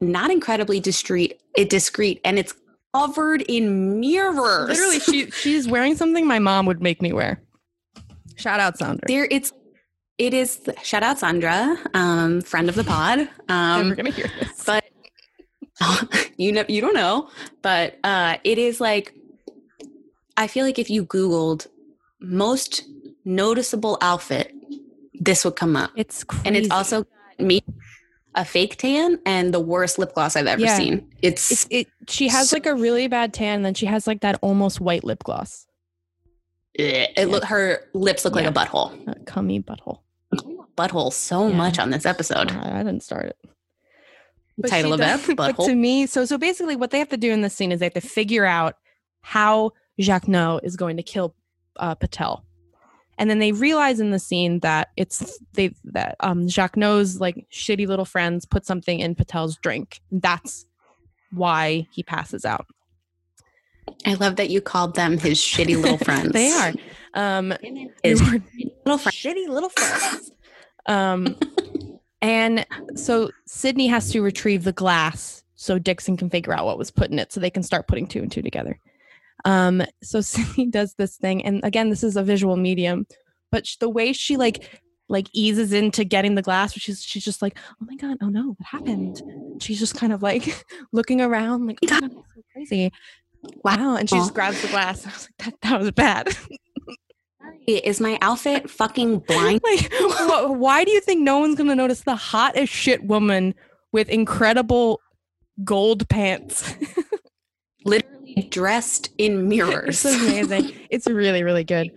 not 0.00 0.30
incredibly 0.30 0.80
discreet, 0.80 1.40
it 1.56 1.70
discreet, 1.70 2.20
and 2.24 2.38
it's 2.38 2.54
covered 2.94 3.42
in 3.42 4.00
mirrors. 4.00 4.68
Literally, 4.68 5.00
she 5.00 5.30
she's 5.42 5.68
wearing 5.68 5.96
something 5.96 6.26
my 6.26 6.38
mom 6.38 6.66
would 6.66 6.82
make 6.82 7.00
me 7.02 7.12
wear. 7.12 7.42
Shout 8.36 8.60
out 8.60 8.76
Sandra. 8.78 9.04
there 9.06 9.26
it's 9.30 9.52
it 10.18 10.34
is 10.34 10.60
shout 10.82 11.02
out 11.02 11.18
Sandra, 11.18 11.76
um, 11.94 12.40
friend 12.42 12.68
of 12.68 12.74
the 12.74 12.84
pod. 12.84 13.28
Um, 13.48 13.88
Never 13.88 13.94
gonna 13.94 14.10
hear 14.10 14.30
this. 14.40 14.64
but 14.64 14.84
you 16.36 16.52
know 16.52 16.64
you 16.68 16.80
don't 16.80 16.94
know, 16.94 17.28
but 17.62 17.98
uh, 18.04 18.36
it 18.44 18.58
is 18.58 18.80
like 18.80 19.14
I 20.36 20.46
feel 20.46 20.64
like 20.64 20.78
if 20.78 20.90
you 20.90 21.04
Googled 21.06 21.66
most 22.20 22.82
noticeable 23.24 23.98
outfit, 24.00 24.52
this 25.14 25.44
would 25.44 25.56
come 25.56 25.76
up. 25.76 25.90
It's 25.96 26.24
crazy. 26.24 26.42
and 26.46 26.56
it's 26.56 26.70
also 26.70 27.06
me 27.38 27.62
a 28.34 28.44
fake 28.44 28.76
tan 28.76 29.18
and 29.24 29.52
the 29.54 29.60
worst 29.60 29.98
lip 29.98 30.12
gloss 30.14 30.36
I've 30.36 30.46
ever 30.46 30.60
Yeah. 30.60 30.76
seen. 30.76 31.08
It's, 31.22 31.50
It's 31.50 31.66
it. 31.70 31.86
She 32.08 32.28
has 32.28 32.50
So- 32.50 32.56
like 32.56 32.66
a 32.66 32.74
really 32.74 33.08
bad 33.08 33.32
tan, 33.32 33.56
and 33.56 33.64
then 33.64 33.74
she 33.74 33.86
has 33.86 34.06
like 34.06 34.20
that 34.20 34.38
almost 34.42 34.80
white 34.80 35.04
lip 35.04 35.24
gloss, 35.24 35.66
it 36.74 37.28
look 37.28 37.44
her 37.44 37.80
lips 37.94 38.24
look 38.24 38.34
Yeah. 38.36 38.42
like 38.42 38.50
a 38.50 38.52
butthole. 38.52 39.08
a 39.08 39.18
cummy 39.24 39.60
butthole. 39.62 40.00
Butthole 40.76 41.10
so 41.12 41.48
much 41.48 41.78
on 41.78 41.88
this 41.90 42.04
episode. 42.04 42.52
I 42.52 42.80
I 42.80 42.82
didn't 42.82 43.02
start 43.02 43.26
it. 43.26 43.38
But 44.58 44.70
Title 44.70 44.92
of 44.92 45.00
does- 45.00 45.28
it, 45.28 45.36
but 45.36 45.56
to 45.60 45.74
me, 45.74 46.06
so 46.06 46.24
so 46.26 46.36
basically, 46.36 46.76
what 46.76 46.90
they 46.90 46.98
have 46.98 47.08
to 47.10 47.16
do 47.16 47.30
in 47.32 47.40
this 47.40 47.54
scene 47.54 47.72
is 47.72 47.80
they 47.80 47.86
have 47.86 47.94
to 47.94 48.00
figure 48.02 48.44
out 48.44 48.76
how 49.22 49.72
Jacques 50.00 50.28
No 50.28 50.60
is 50.62 50.76
going 50.76 50.96
to 50.96 51.02
kill 51.02 51.34
uh, 51.76 51.94
Patel, 51.94 52.44
and 53.18 53.28
then 53.30 53.38
they 53.38 53.52
realize 53.52 54.00
in 54.00 54.10
the 54.10 54.18
scene 54.18 54.60
that 54.60 54.88
it's 54.96 55.38
they 55.54 55.74
that 55.84 56.16
um 56.20 56.48
Jacques 56.48 56.76
No's 56.76 57.20
like 57.20 57.46
shitty 57.52 57.86
little 57.86 58.04
friends 58.04 58.44
put 58.44 58.66
something 58.66 59.00
in 59.00 59.14
Patel's 59.14 59.56
drink. 59.56 60.00
That's 60.10 60.66
why 61.32 61.86
he 61.90 62.02
passes 62.02 62.44
out. 62.44 62.66
I 64.04 64.14
love 64.14 64.36
that 64.36 64.50
you 64.50 64.60
called 64.60 64.94
them 64.94 65.18
his 65.18 65.38
shitty 65.38 65.80
little 65.80 65.98
friends. 66.04 66.32
they 66.32 66.50
are. 66.52 66.72
Um, 67.14 67.54
His 68.02 68.20
little 68.20 68.98
friends. 68.98 69.16
shitty 69.16 69.48
little 69.48 69.70
friends. 69.70 70.30
Um, 70.86 71.36
and 72.20 72.66
so 72.94 73.30
Sydney 73.46 73.86
has 73.86 74.10
to 74.10 74.20
retrieve 74.22 74.64
the 74.64 74.72
glass 74.72 75.42
so 75.54 75.78
Dixon 75.78 76.16
can 76.16 76.28
figure 76.30 76.52
out 76.52 76.66
what 76.66 76.78
was 76.78 76.90
put 76.90 77.10
in 77.10 77.18
it 77.18 77.32
so 77.32 77.40
they 77.40 77.50
can 77.50 77.62
start 77.62 77.86
putting 77.88 78.06
two 78.06 78.20
and 78.20 78.30
two 78.30 78.42
together. 78.42 78.78
Um, 79.44 79.82
so 80.02 80.20
Sydney 80.22 80.66
does 80.66 80.94
this 80.94 81.16
thing, 81.16 81.44
and 81.44 81.60
again, 81.64 81.90
this 81.90 82.02
is 82.02 82.16
a 82.16 82.22
visual 82.22 82.56
medium, 82.56 83.06
but 83.50 83.66
the 83.80 83.88
way 83.88 84.12
she 84.12 84.36
like 84.36 84.80
like 85.08 85.28
eases 85.32 85.72
into 85.72 86.04
getting 86.04 86.34
the 86.34 86.42
glass, 86.42 86.74
which 86.74 86.88
is 86.88 87.02
she's 87.02 87.24
just 87.24 87.40
like, 87.42 87.56
oh 87.80 87.86
my 87.86 87.96
god, 87.96 88.16
oh 88.20 88.28
no, 88.28 88.56
what 88.56 88.66
happened? 88.66 89.22
She's 89.60 89.78
just 89.78 89.94
kind 89.94 90.12
of 90.12 90.22
like 90.22 90.64
looking 90.92 91.20
around, 91.20 91.66
like, 91.66 91.78
oh 91.82 91.86
my 91.86 92.00
god, 92.00 92.10
that's 92.10 92.14
so 92.14 92.42
crazy. 92.52 92.92
Wow, 93.62 93.96
and 93.96 94.10
she 94.10 94.16
just 94.16 94.34
grabs 94.34 94.60
the 94.62 94.68
glass. 94.68 95.06
I 95.06 95.10
was 95.10 95.28
like, 95.28 95.38
that, 95.38 95.60
that 95.62 95.80
was 95.80 95.90
bad. 95.92 96.36
Is 97.66 98.00
my 98.00 98.18
outfit 98.22 98.70
fucking 98.70 99.20
blind? 99.20 99.60
like 99.62 99.92
wh- 99.92 100.50
why 100.50 100.84
do 100.84 100.90
you 100.90 101.00
think 101.00 101.22
no 101.22 101.38
one's 101.38 101.56
gonna 101.56 101.74
notice 101.74 102.02
the 102.02 102.16
hot 102.16 102.56
as 102.56 102.68
shit 102.68 103.04
woman 103.04 103.54
with 103.92 104.08
incredible 104.08 105.00
gold 105.64 106.08
pants 106.08 106.74
Literally 107.86 108.48
dressed 108.50 109.10
in 109.18 109.48
mirrors. 109.48 110.04
it's 110.04 110.22
amazing 110.22 110.72
it's 110.90 111.06
really 111.06 111.42
really 111.42 111.64
good 111.64 111.90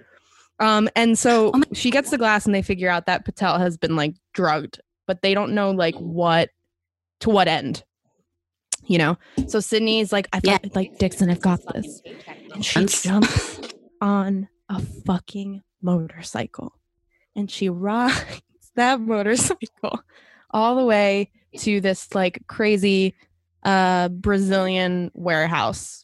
um 0.60 0.88
and 0.96 1.18
so 1.18 1.52
Oh 1.54 1.62
she 1.74 1.92
gets 1.92 2.10
the 2.12 2.18
glass 2.18 2.46
and 2.46 2.56
they 2.56 2.62
figure 2.62 2.90
out 2.90 3.06
that 3.08 3.26
patel 3.26 3.60
has 3.60 3.78
been 3.78 3.96
like 3.96 4.16
drugged 4.34 4.80
but 5.08 5.22
they 5.22 5.34
don't 5.34 5.54
know 5.54 5.72
like 5.72 5.96
what 5.96 6.50
to 7.22 7.30
what 7.30 7.48
end 7.48 7.84
you 8.86 8.98
know 8.98 9.18
so 9.48 9.60
sydney's 9.60 10.12
like 10.14 10.28
i 10.34 10.40
Yeah. 10.44 10.58
thought 10.58 10.76
like 10.76 10.98
dixon 10.98 11.30
i've 11.30 11.42
got 11.42 11.60
this 11.74 12.02
and 12.54 12.64
she 12.66 12.86
jumps 12.86 13.60
on 14.02 14.48
a 14.70 14.82
fucking 15.06 15.62
motorcycle 15.82 16.74
and 17.36 17.50
she 17.52 17.70
rides 17.70 18.42
that 18.76 19.00
motorcycle 19.02 20.00
all 20.52 20.76
the 20.76 20.86
way 20.86 21.32
to 21.58 21.82
this 21.82 22.14
like 22.16 22.40
crazy 22.48 23.14
uh 23.64 24.10
brazilian 24.10 25.12
warehouse. 25.14 26.04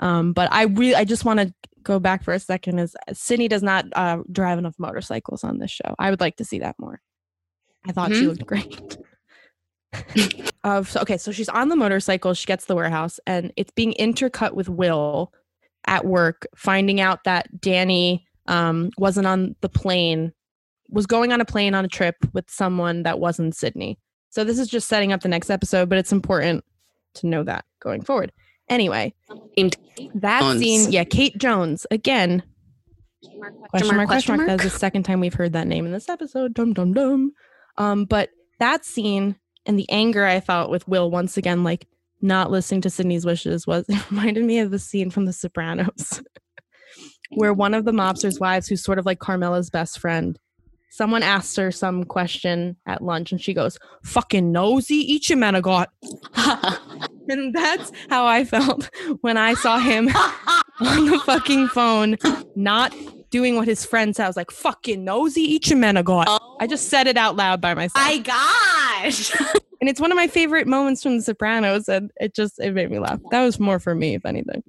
Um 0.00 0.32
but 0.32 0.52
i 0.52 0.64
really 0.64 0.94
i 0.94 1.04
just 1.04 1.24
want 1.24 1.40
to 1.40 1.54
go 1.82 1.98
back 1.98 2.22
for 2.22 2.34
a 2.34 2.38
second 2.40 2.78
is 2.78 2.94
sydney 3.12 3.48
does 3.48 3.62
not 3.62 3.86
uh 3.94 4.18
drive 4.30 4.58
enough 4.58 4.74
motorcycles 4.78 5.44
on 5.44 5.58
this 5.58 5.70
show. 5.70 5.94
I 5.98 6.10
would 6.10 6.20
like 6.20 6.36
to 6.36 6.44
see 6.44 6.58
that 6.60 6.76
more. 6.78 7.00
I 7.88 7.92
thought 7.92 8.12
she 8.12 8.24
Mhm. 8.24 8.28
looked 8.28 8.46
great. 8.46 8.98
Uh, 10.62 10.82
so, 10.84 11.00
okay 11.00 11.16
so 11.16 11.32
she's 11.32 11.48
on 11.48 11.68
the 11.70 11.74
motorcycle 11.76 12.34
she 12.34 12.44
gets 12.46 12.66
the 12.66 12.74
warehouse 12.76 13.18
and 13.26 13.50
it's 13.56 13.70
being 13.72 13.94
intercut 13.98 14.52
with 14.52 14.68
will 14.68 15.32
at 15.86 16.04
work 16.04 16.46
finding 16.54 17.00
out 17.00 17.24
that 17.24 17.60
danny 17.62 18.26
um 18.46 18.90
wasn't 18.98 19.26
on 19.26 19.56
the 19.62 19.70
plane 19.70 20.32
was 20.90 21.06
going 21.06 21.32
on 21.32 21.40
a 21.40 21.46
plane 21.46 21.74
on 21.74 21.82
a 21.84 21.88
trip 21.88 22.16
with 22.34 22.44
someone 22.50 23.04
that 23.04 23.18
wasn't 23.20 23.54
sydney. 23.56 23.98
So 24.28 24.44
this 24.44 24.58
is 24.58 24.68
just 24.68 24.86
setting 24.86 25.12
up 25.12 25.22
the 25.22 25.28
next 25.28 25.48
episode 25.48 25.88
but 25.88 25.96
it's 25.98 26.12
important 26.12 26.62
to 27.14 27.26
know 27.26 27.42
that 27.42 27.64
going 27.80 28.02
forward 28.02 28.32
anyway 28.68 29.12
that 30.14 30.40
Jones. 30.40 30.60
scene 30.60 30.92
yeah 30.92 31.04
kate 31.04 31.36
jones 31.38 31.86
again 31.90 32.42
question 33.68 33.96
mark, 33.96 34.08
question 34.08 34.36
mark. 34.36 34.48
That's 34.48 34.64
the 34.64 34.70
second 34.70 35.04
time 35.04 35.20
we've 35.20 35.34
heard 35.34 35.52
that 35.52 35.66
name 35.66 35.86
in 35.86 35.92
this 35.92 36.08
episode. 36.08 36.54
Dum 36.54 36.72
dum 36.72 36.92
dum. 36.92 37.32
Um, 37.76 38.04
but 38.04 38.30
that 38.58 38.84
scene 38.84 39.36
and 39.66 39.78
the 39.78 39.88
anger 39.90 40.24
I 40.24 40.40
felt 40.40 40.70
with 40.70 40.88
Will 40.88 41.10
once 41.10 41.36
again, 41.36 41.64
like 41.64 41.86
not 42.22 42.50
listening 42.50 42.80
to 42.82 42.90
Sydney's 42.90 43.26
wishes, 43.26 43.66
was 43.66 43.84
it 43.88 44.10
reminded 44.10 44.44
me 44.44 44.58
of 44.58 44.70
the 44.70 44.78
scene 44.78 45.10
from 45.10 45.26
The 45.26 45.32
Sopranos, 45.32 46.22
where 47.30 47.54
one 47.54 47.74
of 47.74 47.84
the 47.84 47.92
mobster's 47.92 48.40
wives, 48.40 48.68
who's 48.68 48.82
sort 48.82 48.98
of 48.98 49.06
like 49.06 49.18
Carmela's 49.18 49.70
best 49.70 49.98
friend, 49.98 50.38
someone 50.90 51.22
asks 51.22 51.56
her 51.56 51.70
some 51.70 52.04
question 52.04 52.76
at 52.86 53.02
lunch, 53.02 53.32
and 53.32 53.40
she 53.40 53.54
goes, 53.54 53.78
"Fucking 54.04 54.52
nosy, 54.52 54.96
eat 54.96 55.28
your 55.28 55.38
man 55.38 55.54
a 55.54 55.60
got." 55.60 55.90
And 57.28 57.54
that's 57.54 57.92
how 58.08 58.26
I 58.26 58.44
felt 58.44 58.90
when 59.20 59.36
I 59.36 59.54
saw 59.54 59.78
him 59.78 60.08
on 60.80 61.06
the 61.06 61.20
fucking 61.24 61.68
phone, 61.68 62.16
not 62.56 62.92
doing 63.30 63.56
what 63.56 63.68
his 63.68 63.84
friend 63.84 64.14
said. 64.14 64.24
I 64.24 64.28
was 64.28 64.36
like, 64.36 64.50
fucking 64.50 65.04
nosy, 65.04 65.42
eat 65.42 65.70
your 65.70 65.78
man 65.78 65.96
a. 65.96 66.02
I 66.60 66.66
just 66.68 66.88
said 66.88 67.06
it 67.06 67.16
out 67.16 67.36
loud 67.36 67.60
by 67.60 67.74
myself. 67.74 68.04
Oh 68.04 68.08
my 68.08 68.18
gosh. 68.18 69.32
and 69.80 69.88
it's 69.88 70.00
one 70.00 70.10
of 70.10 70.16
my 70.16 70.26
favorite 70.26 70.66
moments 70.66 71.02
from 71.02 71.16
The 71.16 71.22
Sopranos. 71.22 71.88
And 71.88 72.10
it 72.16 72.34
just, 72.34 72.58
it 72.58 72.74
made 72.74 72.90
me 72.90 72.98
laugh. 72.98 73.20
That 73.30 73.44
was 73.44 73.60
more 73.60 73.78
for 73.78 73.94
me, 73.94 74.14
if 74.14 74.26
anything. 74.26 74.62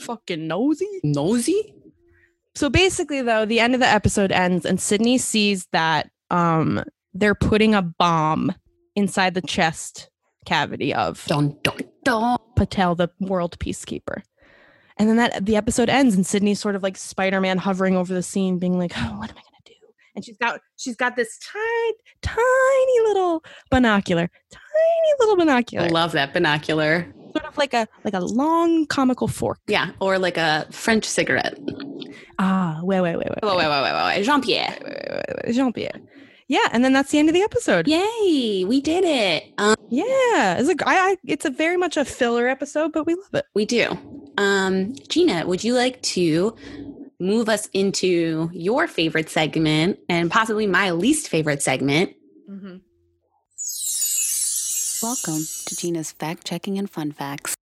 fucking 0.00 0.48
nosy. 0.48 0.88
Nosy? 1.04 1.74
So 2.54 2.68
basically, 2.68 3.22
though, 3.22 3.44
the 3.44 3.60
end 3.60 3.74
of 3.74 3.80
the 3.80 3.86
episode 3.86 4.30
ends 4.32 4.64
and 4.66 4.80
Sydney 4.80 5.18
sees 5.18 5.66
that 5.72 6.10
um, 6.30 6.84
they're 7.14 7.34
putting 7.34 7.74
a 7.74 7.82
bomb 7.82 8.54
inside 8.94 9.34
the 9.34 9.42
chest 9.42 10.10
cavity 10.44 10.92
of 10.92 11.24
Dun 11.26 11.56
dun 11.62 11.78
dun. 12.04 12.38
Patel, 12.56 12.94
the 12.94 13.08
world 13.20 13.58
peacekeeper. 13.58 14.22
And 14.98 15.08
then 15.08 15.16
that 15.16 15.46
the 15.46 15.56
episode 15.56 15.88
ends 15.88 16.14
and 16.14 16.26
Sydney's 16.26 16.60
sort 16.60 16.76
of 16.76 16.82
like 16.82 16.96
Spider-Man 16.96 17.58
hovering 17.58 17.96
over 17.96 18.12
the 18.12 18.22
scene, 18.22 18.58
being 18.58 18.78
like, 18.78 18.92
oh, 18.96 19.18
what 19.18 19.30
am 19.30 19.36
I 19.36 19.40
gonna 19.40 19.64
do? 19.64 19.72
And 20.14 20.24
she's 20.24 20.36
got 20.36 20.60
she's 20.76 20.96
got 20.96 21.16
this 21.16 21.38
tiny, 21.38 21.94
tiny 22.20 23.00
little 23.08 23.42
binocular, 23.70 24.30
tiny 24.50 25.14
little 25.20 25.36
binocular. 25.36 25.86
I 25.86 25.88
love 25.88 26.12
that 26.12 26.34
binocular. 26.34 27.12
Sort 27.32 27.44
of 27.46 27.56
like 27.58 27.74
a 27.74 27.86
like 28.04 28.14
a 28.14 28.20
long 28.20 28.86
comical 28.86 29.28
fork. 29.28 29.58
Yeah, 29.66 29.90
or 30.00 30.18
like 30.18 30.36
a 30.36 30.66
French 30.70 31.04
cigarette. 31.04 31.58
Ah, 32.38 32.80
wait, 32.82 33.00
wait, 33.00 33.16
wait, 33.16 33.28
wait. 33.28 33.38
Wait, 33.42 33.56
wait, 33.56 33.68
wait, 33.68 33.82
wait, 33.82 34.04
wait. 34.16 34.22
Jean 34.24 34.40
Pierre. 34.40 34.76
wait, 34.82 34.94
wait, 34.94 35.10
wait, 35.28 35.36
wait. 35.46 35.54
Jean-Pierre. 35.54 36.00
Yeah, 36.48 36.66
and 36.72 36.84
then 36.84 36.92
that's 36.92 37.10
the 37.10 37.18
end 37.18 37.28
of 37.28 37.34
the 37.34 37.42
episode. 37.42 37.86
Yay, 37.88 38.64
we 38.64 38.80
did 38.80 39.04
it. 39.04 39.52
Um, 39.58 39.74
Yeah, 39.90 40.58
it's 40.58 40.68
a, 40.68 40.74
I, 40.86 41.10
I, 41.12 41.16
it's 41.24 41.44
a 41.44 41.50
very 41.50 41.76
much 41.76 41.96
a 41.96 42.04
filler 42.04 42.48
episode, 42.48 42.92
but 42.92 43.06
we 43.06 43.14
love 43.14 43.34
it. 43.34 43.46
we 43.54 43.64
do. 43.64 43.96
Um, 44.38 44.94
Gina, 45.08 45.46
would 45.46 45.62
you 45.64 45.74
like 45.74 46.02
to 46.02 46.54
move 47.20 47.48
us 47.48 47.66
into 47.72 48.50
your 48.52 48.86
favorite 48.88 49.30
segment 49.30 49.98
and 50.08 50.30
possibly 50.30 50.66
my 50.66 50.90
least 50.90 51.28
favorite 51.28 51.62
segment? 51.62 52.14
Welcome 55.02 55.42
to 55.66 55.76
Gina's 55.76 56.12
fact 56.12 56.46
checking 56.46 56.78
and 56.78 56.88
fun 56.88 57.10
facts. 57.10 57.56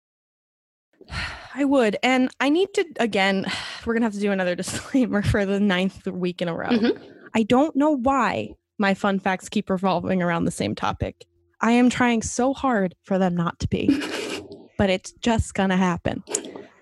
I 1.54 1.64
would, 1.64 1.96
and 2.02 2.28
I 2.38 2.50
need 2.50 2.68
to 2.74 2.84
again. 2.98 3.46
We're 3.86 3.94
gonna 3.94 4.04
have 4.06 4.12
to 4.12 4.20
do 4.20 4.30
another 4.32 4.54
disclaimer 4.56 5.22
for 5.22 5.46
the 5.46 5.58
ninth 5.58 6.06
week 6.06 6.42
in 6.42 6.48
a 6.48 6.54
row. 6.54 6.68
Mhm. 6.68 7.00
I 7.34 7.44
don't 7.44 7.74
know 7.76 7.92
why 7.92 8.50
my 8.78 8.92
fun 8.92 9.18
facts 9.18 9.48
keep 9.48 9.70
revolving 9.70 10.22
around 10.22 10.44
the 10.44 10.50
same 10.50 10.74
topic. 10.74 11.24
I 11.62 11.72
am 11.72 11.88
trying 11.88 12.22
so 12.22 12.52
hard 12.52 12.94
for 13.04 13.18
them 13.18 13.34
not 13.36 13.58
to 13.60 13.68
be, 13.68 13.88
but 14.78 14.90
it's 14.90 15.12
just 15.12 15.54
gonna 15.54 15.76
happen. 15.76 16.22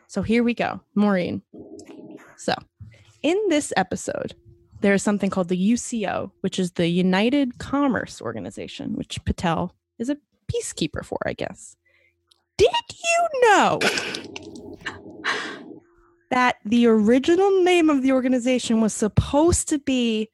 So 0.09 0.23
here 0.23 0.43
we 0.43 0.55
go, 0.55 0.81
Maureen. 0.95 1.43
So, 2.37 2.55
in 3.23 3.37
this 3.49 3.73
episode, 3.77 4.35
there 4.81 4.95
is 4.95 5.03
something 5.03 5.31
called 5.31 5.49
the 5.49 5.73
UCO, 5.73 6.31
which 6.41 6.59
is 6.59 6.73
the 6.73 6.89
United 6.89 7.59
Commerce 7.59 8.21
Organization, 8.21 8.95
which 8.95 9.23
Patel 9.25 9.75
is 9.99 10.09
a 10.09 10.17
peacekeeper 10.53 11.05
for, 11.05 11.19
I 11.27 11.33
guess. 11.33 11.77
Did 12.57 12.69
you 12.91 13.29
know 13.43 13.79
that 16.31 16.57
the 16.65 16.87
original 16.87 17.63
name 17.63 17.89
of 17.89 18.03
the 18.03 18.13
organization 18.13 18.81
was 18.81 18.93
supposed 18.93 19.69
to 19.69 19.79
be 19.79 20.29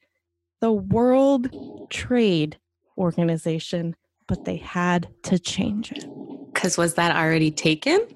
the 0.59 0.71
World 0.71 1.49
Trade 1.89 2.57
Organization, 2.97 3.95
but 4.27 4.45
they 4.45 4.57
had 4.57 5.07
to 5.23 5.37
change 5.37 5.91
it? 5.91 6.05
Because 6.53 6.77
was 6.77 6.95
that 6.95 7.15
already 7.15 7.51
taken? 7.51 8.07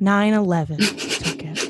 9 0.00 0.32
11 0.32 0.78
took 0.78 1.44
it. 1.44 1.64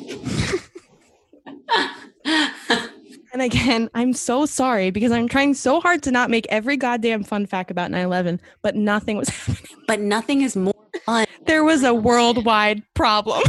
And 3.39 3.53
again, 3.53 3.89
I'm 3.95 4.14
so 4.14 4.47
sorry 4.47 4.91
because 4.91 5.12
I'm 5.12 5.28
trying 5.28 5.55
so 5.55 5.80
hard 5.80 6.03
to 6.03 6.11
not 6.11 6.28
make 6.28 6.47
every 6.51 6.76
goddamn 6.76 7.22
fun 7.22 7.47
fact 7.47 7.70
about 7.70 7.91
9 7.93 8.05
11, 8.05 8.41
but 8.62 8.74
nothing 8.74 9.16
was 9.16 9.28
happening. 9.47 9.84
But 9.86 10.01
nothing 10.01 10.43
is 10.43 10.57
more 10.57 10.74
fun. 11.07 11.26
There 11.47 11.62
was 11.62 11.84
a 11.84 11.95
worldwide 11.95 12.82
problem. 12.95 13.43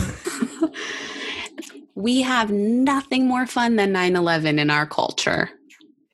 we 1.95 2.21
have 2.21 2.51
nothing 2.51 3.27
more 3.27 3.47
fun 3.47 3.77
than 3.77 3.91
9 3.91 4.15
11 4.15 4.59
in 4.59 4.69
our 4.69 4.85
culture. 4.85 5.49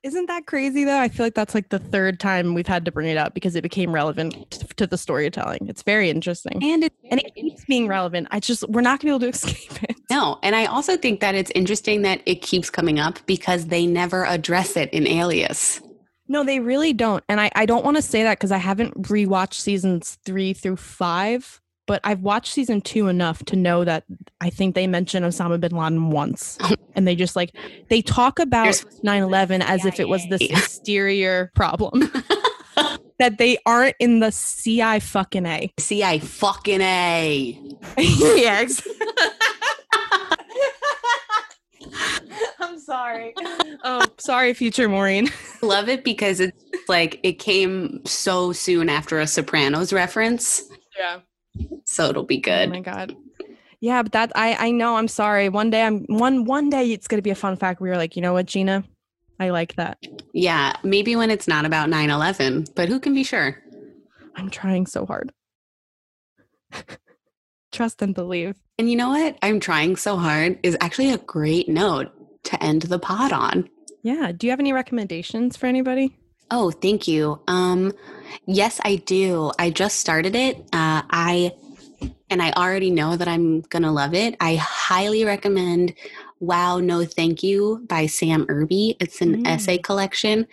Isn't 0.05 0.27
that 0.27 0.45
crazy 0.45 0.83
though? 0.83 0.99
I 0.99 1.09
feel 1.09 1.25
like 1.25 1.33
that's 1.33 1.55
like 1.55 1.69
the 1.69 1.79
third 1.79 2.19
time 2.19 2.53
we've 2.53 2.67
had 2.67 2.85
to 2.85 2.91
bring 2.91 3.07
it 3.07 3.17
up 3.17 3.33
because 3.33 3.55
it 3.55 3.63
became 3.63 3.91
relevant 3.91 4.35
t- 4.51 4.67
to 4.75 4.85
the 4.85 4.99
storytelling. 4.99 5.65
It's 5.67 5.81
very 5.81 6.11
interesting. 6.11 6.63
And 6.63 6.83
it's 6.83 6.95
And 7.09 7.19
it 7.19 7.33
keeps 7.33 7.65
being 7.65 7.87
relevant. 7.87 8.27
I 8.29 8.39
just, 8.39 8.69
we're 8.69 8.81
not 8.81 8.99
going 8.99 9.19
to 9.19 9.19
be 9.19 9.25
able 9.25 9.33
to 9.33 9.47
escape 9.47 9.83
it. 9.89 9.95
no, 10.11 10.37
and 10.43 10.55
I 10.55 10.65
also 10.65 10.95
think 10.95 11.21
that 11.21 11.33
it's 11.33 11.49
interesting 11.55 12.03
that 12.03 12.21
it 12.27 12.43
keeps 12.43 12.69
coming 12.69 12.99
up 12.99 13.17
because 13.25 13.65
they 13.65 13.87
never 13.87 14.25
address 14.25 14.77
it 14.77 14.93
in 14.93 15.07
Alias. 15.07 15.81
No, 16.27 16.43
they 16.43 16.59
really 16.59 16.93
don't. 16.93 17.23
And 17.27 17.41
I, 17.41 17.49
I 17.55 17.65
don't 17.65 17.83
want 17.83 17.97
to 17.97 18.03
say 18.03 18.21
that 18.21 18.37
because 18.37 18.51
I 18.51 18.57
haven't 18.57 19.01
rewatched 19.01 19.55
seasons 19.55 20.19
three 20.23 20.53
through 20.53 20.77
five, 20.77 21.59
but 21.87 22.01
I've 22.03 22.21
watched 22.21 22.53
season 22.53 22.81
two 22.81 23.07
enough 23.07 23.43
to 23.45 23.55
know 23.55 23.83
that 23.83 24.03
I 24.41 24.49
think 24.49 24.75
they 24.75 24.87
mention 24.87 25.23
Osama 25.23 25.59
bin 25.59 25.71
Laden 25.71 26.09
once. 26.09 26.57
and 26.95 27.07
they 27.07 27.15
just 27.15 27.35
like, 27.35 27.55
they 27.89 28.01
talk 28.01 28.39
about 28.39 28.63
There's- 28.63 28.85
9 29.03 29.23
11 29.23 29.61
as 29.61 29.85
if 29.85 29.99
it 29.99 30.07
was 30.09 30.25
this 30.29 30.41
exterior 30.41 31.51
problem 31.55 32.01
that 33.19 33.37
they 33.37 33.57
aren't 33.65 33.95
in 33.99 34.19
the 34.19 34.31
CI 34.31 34.99
fucking 34.99 35.45
A. 35.45 35.71
See, 35.79 36.03
I 36.03 36.19
fucking 36.19 36.81
A. 36.81 37.59
yeah. 37.97 38.65
I'm 42.59 42.79
sorry. 42.79 43.33
Oh, 43.83 44.01
sorry, 44.17 44.53
future 44.53 44.89
Maureen. 44.89 45.29
Love 45.61 45.87
it 45.87 46.03
because 46.03 46.39
it's 46.39 46.57
like 46.87 47.19
it 47.23 47.33
came 47.33 48.01
so 48.05 48.51
soon 48.51 48.89
after 48.89 49.19
a 49.19 49.27
Sopranos 49.27 49.93
reference. 49.93 50.63
Yeah. 50.97 51.19
So 51.85 52.09
it'll 52.09 52.23
be 52.23 52.37
oh 52.37 52.41
good. 52.41 52.69
Oh 52.69 52.71
my 52.71 52.79
god. 52.81 53.15
Yeah, 53.79 54.01
but 54.03 54.13
that 54.13 54.31
I 54.35 54.55
I 54.67 54.71
know. 54.71 54.95
I'm 54.97 55.07
sorry. 55.07 55.49
One 55.49 55.69
day 55.69 55.83
I'm 55.83 56.05
one 56.07 56.45
one 56.45 56.69
day 56.69 56.91
it's 56.91 57.07
gonna 57.07 57.21
be 57.21 57.29
a 57.29 57.35
fun 57.35 57.55
fact. 57.55 57.81
We 57.81 57.89
were 57.89 57.97
like, 57.97 58.15
you 58.15 58.21
know 58.21 58.33
what, 58.33 58.45
Gina, 58.45 58.83
I 59.39 59.49
like 59.49 59.75
that. 59.75 59.97
Yeah, 60.33 60.73
maybe 60.83 61.15
when 61.15 61.29
it's 61.29 61.47
not 61.47 61.65
about 61.65 61.89
9 61.89 62.09
11, 62.09 62.67
but 62.75 62.89
who 62.89 62.99
can 62.99 63.13
be 63.13 63.23
sure? 63.23 63.61
I'm 64.35 64.49
trying 64.49 64.85
so 64.85 65.05
hard. 65.05 65.31
Trust 67.71 68.01
and 68.01 68.15
believe. 68.15 68.55
And 68.77 68.89
you 68.89 68.95
know 68.95 69.09
what? 69.09 69.37
I'm 69.41 69.59
trying 69.59 69.95
so 69.95 70.17
hard 70.17 70.59
is 70.63 70.77
actually 70.81 71.11
a 71.11 71.17
great 71.17 71.67
note 71.69 72.11
to 72.43 72.63
end 72.63 72.83
the 72.83 72.99
pod 72.99 73.33
on. 73.33 73.69
Yeah. 74.03 74.31
Do 74.31 74.47
you 74.47 74.51
have 74.51 74.59
any 74.59 74.73
recommendations 74.73 75.57
for 75.57 75.67
anybody? 75.67 76.15
Oh, 76.51 76.71
thank 76.71 77.07
you. 77.07 77.39
Um, 77.47 77.91
yes, 78.45 78.79
I 78.83 78.97
do. 78.97 79.51
I 79.59 79.69
just 79.71 79.99
started 79.99 80.35
it. 80.35 80.57
Uh, 80.71 81.01
I 81.09 81.53
and 82.29 82.41
I 82.41 82.51
already 82.51 82.89
know 82.89 83.15
that 83.15 83.27
I'm 83.27 83.61
gonna 83.61 83.91
love 83.91 84.13
it. 84.13 84.35
I 84.39 84.55
highly 84.55 85.23
recommend 85.25 85.93
"Wow, 86.39 86.79
No, 86.79 87.05
Thank 87.05 87.43
You" 87.43 87.85
by 87.87 88.07
Sam 88.07 88.45
Irby. 88.49 88.97
It's 88.99 89.21
an 89.21 89.43
Mm. 89.43 89.47
essay 89.47 89.77
collection, 89.77 90.47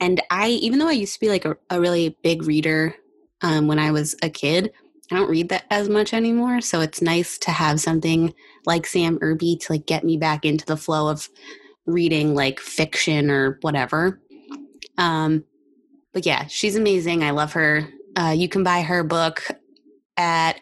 and 0.00 0.20
I, 0.30 0.48
even 0.50 0.78
though 0.78 0.88
I 0.88 0.92
used 0.92 1.14
to 1.14 1.20
be 1.20 1.28
like 1.28 1.44
a, 1.44 1.56
a 1.70 1.80
really 1.80 2.16
big 2.22 2.44
reader 2.44 2.94
um, 3.42 3.68
when 3.68 3.78
I 3.78 3.90
was 3.92 4.16
a 4.22 4.30
kid, 4.30 4.72
I 5.10 5.16
don't 5.16 5.30
read 5.30 5.48
that 5.50 5.64
as 5.70 5.88
much 5.88 6.12
anymore. 6.12 6.60
So 6.60 6.80
it's 6.80 7.00
nice 7.00 7.38
to 7.38 7.50
have 7.50 7.80
something 7.80 8.34
like 8.66 8.86
Sam 8.86 9.18
Irby 9.22 9.56
to 9.62 9.72
like 9.72 9.86
get 9.86 10.04
me 10.04 10.16
back 10.16 10.44
into 10.44 10.66
the 10.66 10.76
flow 10.76 11.08
of 11.08 11.28
reading 11.86 12.34
like 12.34 12.60
fiction 12.60 13.30
or 13.30 13.58
whatever. 13.62 14.20
Um, 14.98 15.44
but 16.12 16.26
yeah, 16.26 16.46
she's 16.48 16.76
amazing. 16.76 17.22
I 17.22 17.30
love 17.30 17.52
her. 17.54 17.88
Uh, 18.16 18.34
you 18.36 18.48
can 18.48 18.62
buy 18.62 18.82
her 18.82 19.04
book 19.04 19.46
at 20.16 20.60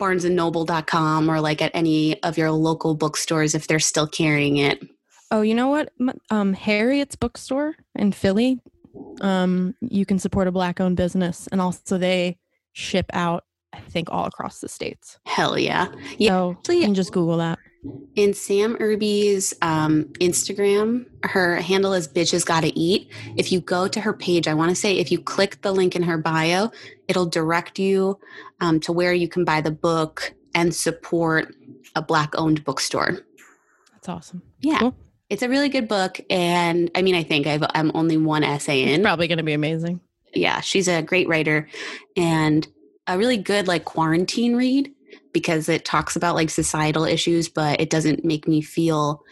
barnesandnoble.com 0.00 1.30
or 1.30 1.40
like 1.40 1.62
at 1.62 1.70
any 1.74 2.22
of 2.22 2.36
your 2.36 2.50
local 2.50 2.94
bookstores 2.94 3.54
if 3.54 3.66
they're 3.66 3.78
still 3.78 4.06
carrying 4.06 4.58
it. 4.58 4.80
Oh, 5.30 5.40
you 5.40 5.54
know 5.54 5.68
what? 5.68 5.92
Um, 6.30 6.52
Harriet's 6.52 7.16
bookstore 7.16 7.74
in 7.94 8.12
Philly. 8.12 8.60
Um, 9.20 9.74
you 9.80 10.06
can 10.06 10.18
support 10.18 10.46
a 10.46 10.52
black-owned 10.52 10.96
business, 10.96 11.48
and 11.50 11.60
also 11.60 11.98
they 11.98 12.38
ship 12.72 13.06
out, 13.12 13.44
I 13.72 13.80
think, 13.80 14.08
all 14.10 14.26
across 14.26 14.60
the 14.60 14.68
states. 14.68 15.18
Hell 15.26 15.58
yeah. 15.58 15.88
Yeah. 16.18 16.52
So 16.64 16.72
you 16.72 16.82
can 16.82 16.94
just 16.94 17.12
Google 17.12 17.38
that. 17.38 17.58
In 18.14 18.32
Sam 18.32 18.76
Irby's 18.80 19.52
um, 19.60 20.04
Instagram, 20.20 21.06
her 21.24 21.56
handle 21.56 21.92
is 21.92 22.06
bitches 22.08 22.46
gotta 22.46 22.72
eat. 22.74 23.10
If 23.36 23.50
you 23.52 23.60
go 23.60 23.88
to 23.88 24.00
her 24.00 24.12
page, 24.12 24.46
I 24.48 24.54
want 24.54 24.70
to 24.70 24.74
say 24.76 24.96
if 24.98 25.10
you 25.12 25.18
click 25.18 25.60
the 25.62 25.72
link 25.72 25.94
in 25.96 26.02
her 26.04 26.16
bio, 26.16 26.70
it'll 27.08 27.26
direct 27.26 27.78
you 27.78 28.18
um, 28.60 28.80
to 28.80 28.92
where 28.92 29.12
you 29.12 29.28
can 29.28 29.44
buy 29.44 29.60
the 29.60 29.70
book 29.70 30.32
and 30.54 30.74
support 30.74 31.54
a 31.96 32.02
black 32.02 32.32
owned 32.38 32.64
bookstore. 32.64 33.18
That's 33.92 34.08
awesome. 34.08 34.42
Yeah. 34.60 34.78
Cool. 34.78 34.94
It's 35.28 35.42
a 35.42 35.48
really 35.48 35.68
good 35.68 35.88
book. 35.88 36.20
And 36.30 36.90
I 36.94 37.02
mean, 37.02 37.14
I 37.14 37.22
think 37.22 37.46
I've, 37.46 37.64
I'm 37.74 37.90
only 37.94 38.16
one 38.16 38.44
essay 38.44 38.82
It's 38.82 38.96
in. 38.98 39.02
probably 39.02 39.26
going 39.26 39.38
to 39.38 39.44
be 39.44 39.52
amazing. 39.54 40.00
yeah, 40.34 40.60
she's 40.60 40.86
a 40.88 41.02
great 41.02 41.28
writer 41.28 41.68
and 42.16 42.66
a 43.06 43.18
really 43.18 43.36
good 43.36 43.66
like 43.68 43.84
quarantine 43.84 44.54
read 44.56 44.92
because 45.34 45.68
it 45.68 45.84
talks 45.84 46.16
about 46.16 46.34
like 46.34 46.48
societal 46.48 47.04
issues, 47.04 47.50
but 47.50 47.78
it 47.78 47.90
doesn't 47.90 48.24
make 48.24 48.48
me 48.48 48.62
feel 48.62 49.22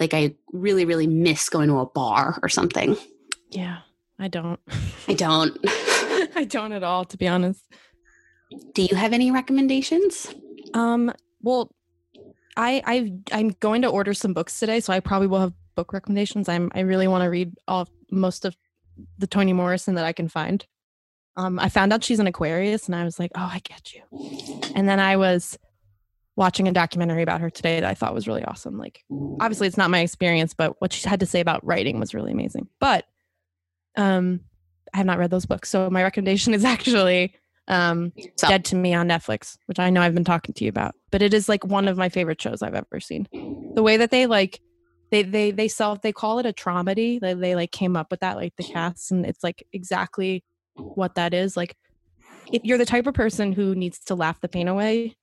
like 0.00 0.14
I 0.14 0.34
really, 0.52 0.84
really 0.84 1.06
miss 1.06 1.48
going 1.48 1.68
to 1.68 1.78
a 1.78 1.86
bar 1.86 2.40
or 2.42 2.48
something. 2.48 2.96
Yeah, 3.50 3.78
I 4.18 4.26
don't. 4.26 4.58
I 5.06 5.14
don't. 5.14 5.56
I 6.34 6.46
don't 6.48 6.72
at 6.72 6.82
all, 6.82 7.04
to 7.04 7.16
be 7.16 7.28
honest. 7.28 7.64
Do 8.74 8.82
you 8.82 8.96
have 8.96 9.12
any 9.12 9.30
recommendations? 9.30 10.34
Um, 10.74 11.12
well, 11.42 11.70
I 12.56 12.82
I 12.84 13.12
I'm 13.32 13.50
going 13.60 13.82
to 13.82 13.88
order 13.88 14.14
some 14.14 14.32
books 14.32 14.58
today, 14.58 14.80
so 14.80 14.92
I 14.92 15.00
probably 15.00 15.28
will 15.28 15.40
have 15.40 15.52
book 15.76 15.92
recommendations. 15.92 16.48
I'm 16.48 16.72
I 16.74 16.80
really 16.80 17.06
want 17.06 17.22
to 17.22 17.28
read 17.28 17.54
all 17.68 17.88
most 18.10 18.44
of 18.44 18.56
the 19.18 19.26
Toni 19.26 19.52
Morrison 19.52 19.94
that 19.94 20.04
I 20.04 20.12
can 20.12 20.28
find. 20.28 20.66
Um, 21.36 21.58
I 21.58 21.68
found 21.68 21.92
out 21.92 22.04
she's 22.04 22.18
an 22.18 22.26
Aquarius, 22.26 22.86
and 22.86 22.94
I 22.94 23.04
was 23.04 23.18
like, 23.18 23.30
oh, 23.34 23.50
I 23.52 23.60
get 23.60 23.94
you. 23.94 24.02
And 24.74 24.88
then 24.88 25.00
I 25.00 25.16
was 25.16 25.58
watching 26.36 26.68
a 26.68 26.72
documentary 26.72 27.22
about 27.22 27.40
her 27.40 27.50
today 27.50 27.80
that 27.80 27.88
I 27.88 27.94
thought 27.94 28.14
was 28.14 28.26
really 28.28 28.44
awesome. 28.44 28.78
Like, 28.78 29.04
obviously, 29.40 29.66
it's 29.66 29.76
not 29.76 29.90
my 29.90 30.00
experience, 30.00 30.54
but 30.54 30.80
what 30.80 30.92
she 30.92 31.08
had 31.08 31.20
to 31.20 31.26
say 31.26 31.40
about 31.40 31.64
writing 31.64 32.00
was 32.00 32.14
really 32.14 32.32
amazing. 32.32 32.68
But 32.80 33.04
um, 33.96 34.40
I 34.92 34.98
have 34.98 35.06
not 35.06 35.18
read 35.18 35.30
those 35.30 35.46
books, 35.46 35.68
so 35.68 35.88
my 35.90 36.02
recommendation 36.02 36.54
is 36.54 36.64
actually 36.64 37.34
um, 37.68 38.12
So- 38.36 38.48
Dead 38.48 38.64
to 38.66 38.76
Me 38.76 38.92
on 38.94 39.08
Netflix, 39.08 39.56
which 39.66 39.78
I 39.78 39.90
know 39.90 40.02
I've 40.02 40.14
been 40.14 40.24
talking 40.24 40.54
to 40.54 40.64
you 40.64 40.68
about. 40.68 40.94
But 41.10 41.22
it 41.22 41.32
is 41.34 41.48
like 41.48 41.64
one 41.64 41.88
of 41.88 41.96
my 41.96 42.08
favorite 42.08 42.40
shows 42.40 42.62
I've 42.62 42.74
ever 42.74 43.00
seen. 43.00 43.26
The 43.74 43.82
way 43.82 43.96
that 43.96 44.10
they 44.10 44.26
like 44.26 44.60
they 45.10 45.22
they 45.22 45.50
they 45.50 45.68
self 45.68 46.02
they 46.02 46.12
call 46.12 46.38
it 46.38 46.46
a 46.46 46.52
traumedy. 46.52 47.20
They 47.20 47.34
they 47.34 47.54
like 47.56 47.72
came 47.72 47.96
up 47.96 48.10
with 48.10 48.20
that 48.20 48.36
like 48.36 48.54
the 48.56 48.62
cast 48.64 49.10
and 49.10 49.26
it's 49.26 49.42
like 49.42 49.66
exactly 49.72 50.44
what 50.74 51.14
that 51.16 51.34
is. 51.34 51.56
Like 51.56 51.76
if 52.52 52.64
you're 52.64 52.78
the 52.78 52.86
type 52.86 53.06
of 53.06 53.14
person 53.14 53.52
who 53.52 53.74
needs 53.74 53.98
to 54.06 54.14
laugh 54.14 54.40
the 54.40 54.48
pain 54.48 54.68
away, 54.68 55.16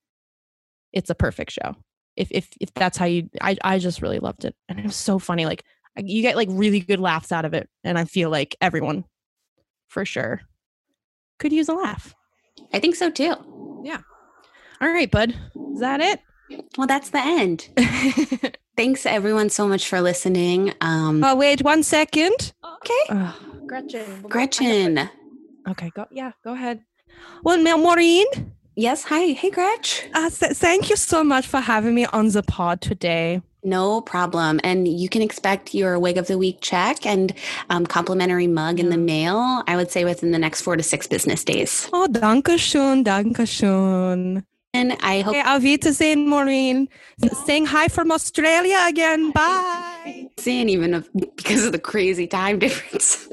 it's 0.93 1.09
a 1.09 1.15
perfect 1.15 1.51
show. 1.51 1.75
If 2.15 2.29
if 2.31 2.49
if 2.59 2.73
that's 2.73 2.97
how 2.97 3.05
you 3.05 3.29
I 3.41 3.57
I 3.63 3.79
just 3.79 4.01
really 4.01 4.19
loved 4.19 4.45
it. 4.45 4.55
And 4.69 4.79
it 4.79 4.85
was 4.85 4.95
so 4.95 5.19
funny 5.19 5.45
like 5.45 5.63
you 5.97 6.21
get 6.21 6.35
like 6.35 6.49
really 6.51 6.79
good 6.79 6.99
laughs 6.99 7.31
out 7.31 7.45
of 7.45 7.53
it 7.53 7.69
and 7.83 7.97
I 7.97 8.05
feel 8.05 8.29
like 8.29 8.55
everyone 8.61 9.03
for 9.87 10.05
sure 10.05 10.41
could 11.39 11.53
use 11.53 11.69
a 11.69 11.73
laugh. 11.73 12.15
I 12.73 12.79
think 12.79 12.95
so 12.95 13.09
too. 13.09 13.81
Yeah. 13.83 14.01
All 14.81 14.89
right, 14.89 15.09
bud. 15.09 15.35
Is 15.73 15.79
that 15.79 16.01
it? 16.01 16.21
Well, 16.77 16.87
that's 16.87 17.09
the 17.09 17.19
end. 17.19 17.69
Thanks 18.77 19.05
everyone 19.05 19.49
so 19.49 19.67
much 19.67 19.87
for 19.87 20.01
listening. 20.01 20.73
Um, 20.81 21.23
oh, 21.23 21.35
wait 21.35 21.63
one 21.63 21.83
second. 21.83 22.53
okay. 22.63 23.03
Ugh, 23.09 23.35
Gretchen. 23.67 24.21
Gretchen. 24.21 25.09
Okay, 25.70 25.91
go. 25.95 26.05
Yeah, 26.11 26.32
go 26.43 26.53
ahead. 26.53 26.82
Well, 27.43 27.57
Ma- 27.61 27.78
Maureen, 27.78 28.26
Yes. 28.80 29.03
Hi. 29.05 29.32
Hey, 29.34 29.49
Gretch. 29.49 30.07
uh, 30.13 30.30
th- 30.30 30.51
thank 30.53 30.91
you 30.91 30.95
so 30.95 31.24
much 31.24 31.47
for 31.47 31.59
having 31.59 31.95
me 31.95 32.05
on 32.13 32.28
the 32.30 32.43
pod 32.43 32.80
today. 32.80 33.41
No 33.63 34.01
problem. 34.01 34.59
And 34.63 34.88
you 34.88 35.09
can 35.09 35.24
expect 35.24 35.74
your 35.74 35.97
wig 35.97 36.18
of 36.20 36.28
the 36.28 36.38
week 36.38 36.59
check 36.61 37.03
and 37.03 37.34
um, 37.72 37.88
complimentary 37.88 38.45
mug 38.45 38.80
in 38.80 38.91
the 38.91 38.97
mail, 38.97 39.63
I 39.68 39.76
would 39.76 39.89
say 39.89 40.05
within 40.05 40.30
the 40.30 40.38
next 40.38 40.61
four 40.61 40.78
to 40.78 40.84
six 40.84 41.07
business 41.07 41.43
days. 41.43 41.89
Oh, 41.91 42.07
danke 42.07 42.59
schön, 42.59 43.03
danke 43.03 43.47
schön. 43.47 44.43
And 44.76 44.95
I 45.01 45.22
hope 45.22 45.36
Okay, 45.36 45.41
auf 45.41 45.63
Wiedersehen, 45.63 46.28
Maureen. 46.30 46.88
S- 47.24 47.45
Saying 47.47 47.65
hi 47.65 47.88
from 47.88 48.11
Australia 48.11 48.78
again. 48.88 49.32
Bye. 49.32 50.30
seeing 50.38 50.70
even 50.70 50.93
if, 50.93 51.09
because 51.36 51.65
of 51.65 51.72
the 51.72 51.80
crazy 51.80 52.28
time 52.28 52.59
difference. 52.65 53.28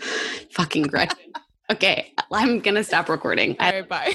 Fucking 0.52 0.84
Gretchen. 0.84 1.32
Okay, 1.70 2.12
I'm 2.30 2.60
going 2.60 2.74
to 2.74 2.84
stop 2.84 3.08
recording. 3.08 3.56
All 3.58 3.72
right, 3.72 3.88
bye. 3.88 4.14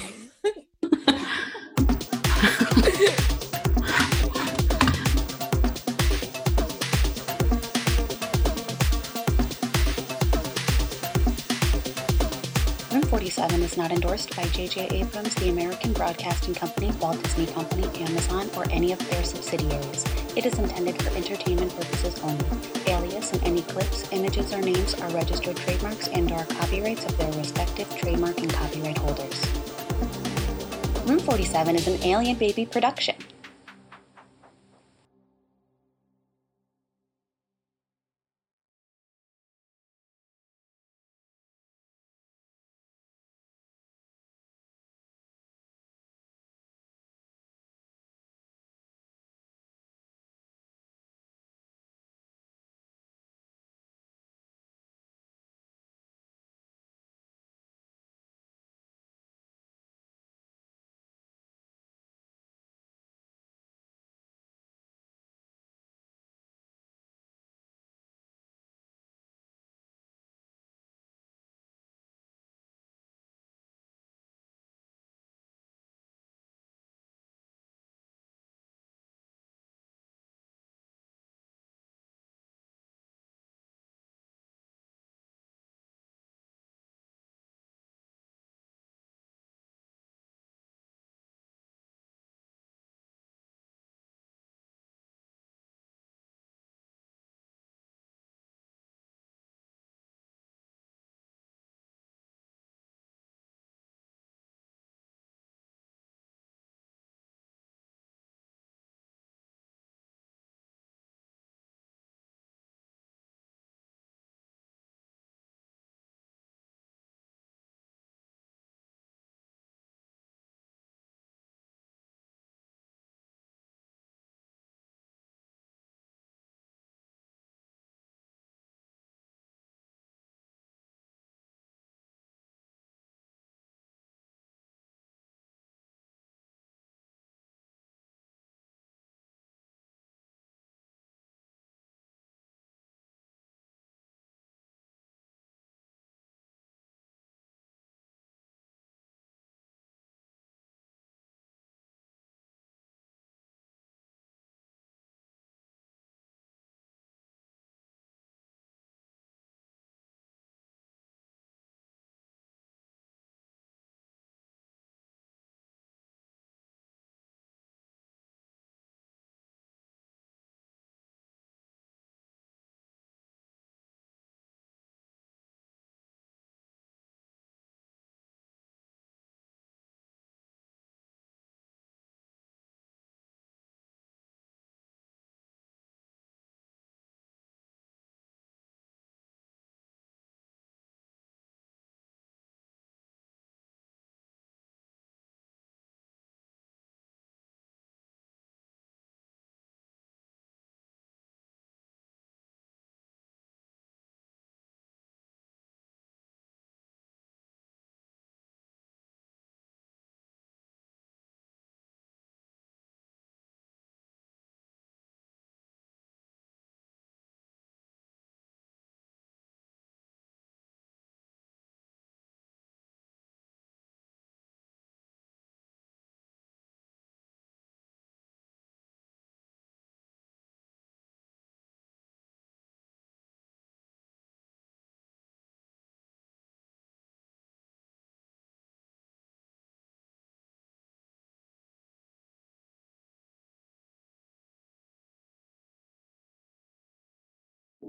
Room 12.91 13.01
47 13.03 13.63
is 13.63 13.77
not 13.77 13.91
endorsed 13.91 14.35
by 14.35 14.43
J.J. 14.43 14.87
Abrams, 14.91 15.33
the 15.35 15.49
American 15.49 15.91
Broadcasting 15.93 16.53
Company, 16.53 16.91
Walt 17.01 17.21
Disney 17.23 17.47
Company, 17.47 17.87
Amazon, 18.03 18.47
or 18.55 18.69
any 18.69 18.91
of 18.91 18.99
their 19.09 19.23
subsidiaries. 19.23 20.05
It 20.35 20.45
is 20.45 20.59
intended 20.59 21.01
for 21.01 21.09
entertainment 21.17 21.75
purposes 21.75 22.19
only. 22.21 22.78
Alias 23.20 23.34
and 23.34 23.43
any 23.43 23.61
clips, 23.63 24.09
images, 24.13 24.53
or 24.53 24.61
names 24.61 24.93
are 24.93 25.09
registered 25.09 25.57
trademarks 25.57 26.07
and 26.07 26.32
are 26.32 26.45
copyrights 26.45 27.03
of 27.03 27.17
their 27.17 27.30
respective 27.34 27.93
trademark 27.97 28.39
and 28.39 28.53
copyright 28.53 28.97
holders. 28.97 29.45
Room 31.05 31.20
47 31.20 31.76
is 31.76 31.88
an 31.88 32.01
Alien 32.03 32.38
Baby 32.38 32.65
production. 32.65 33.15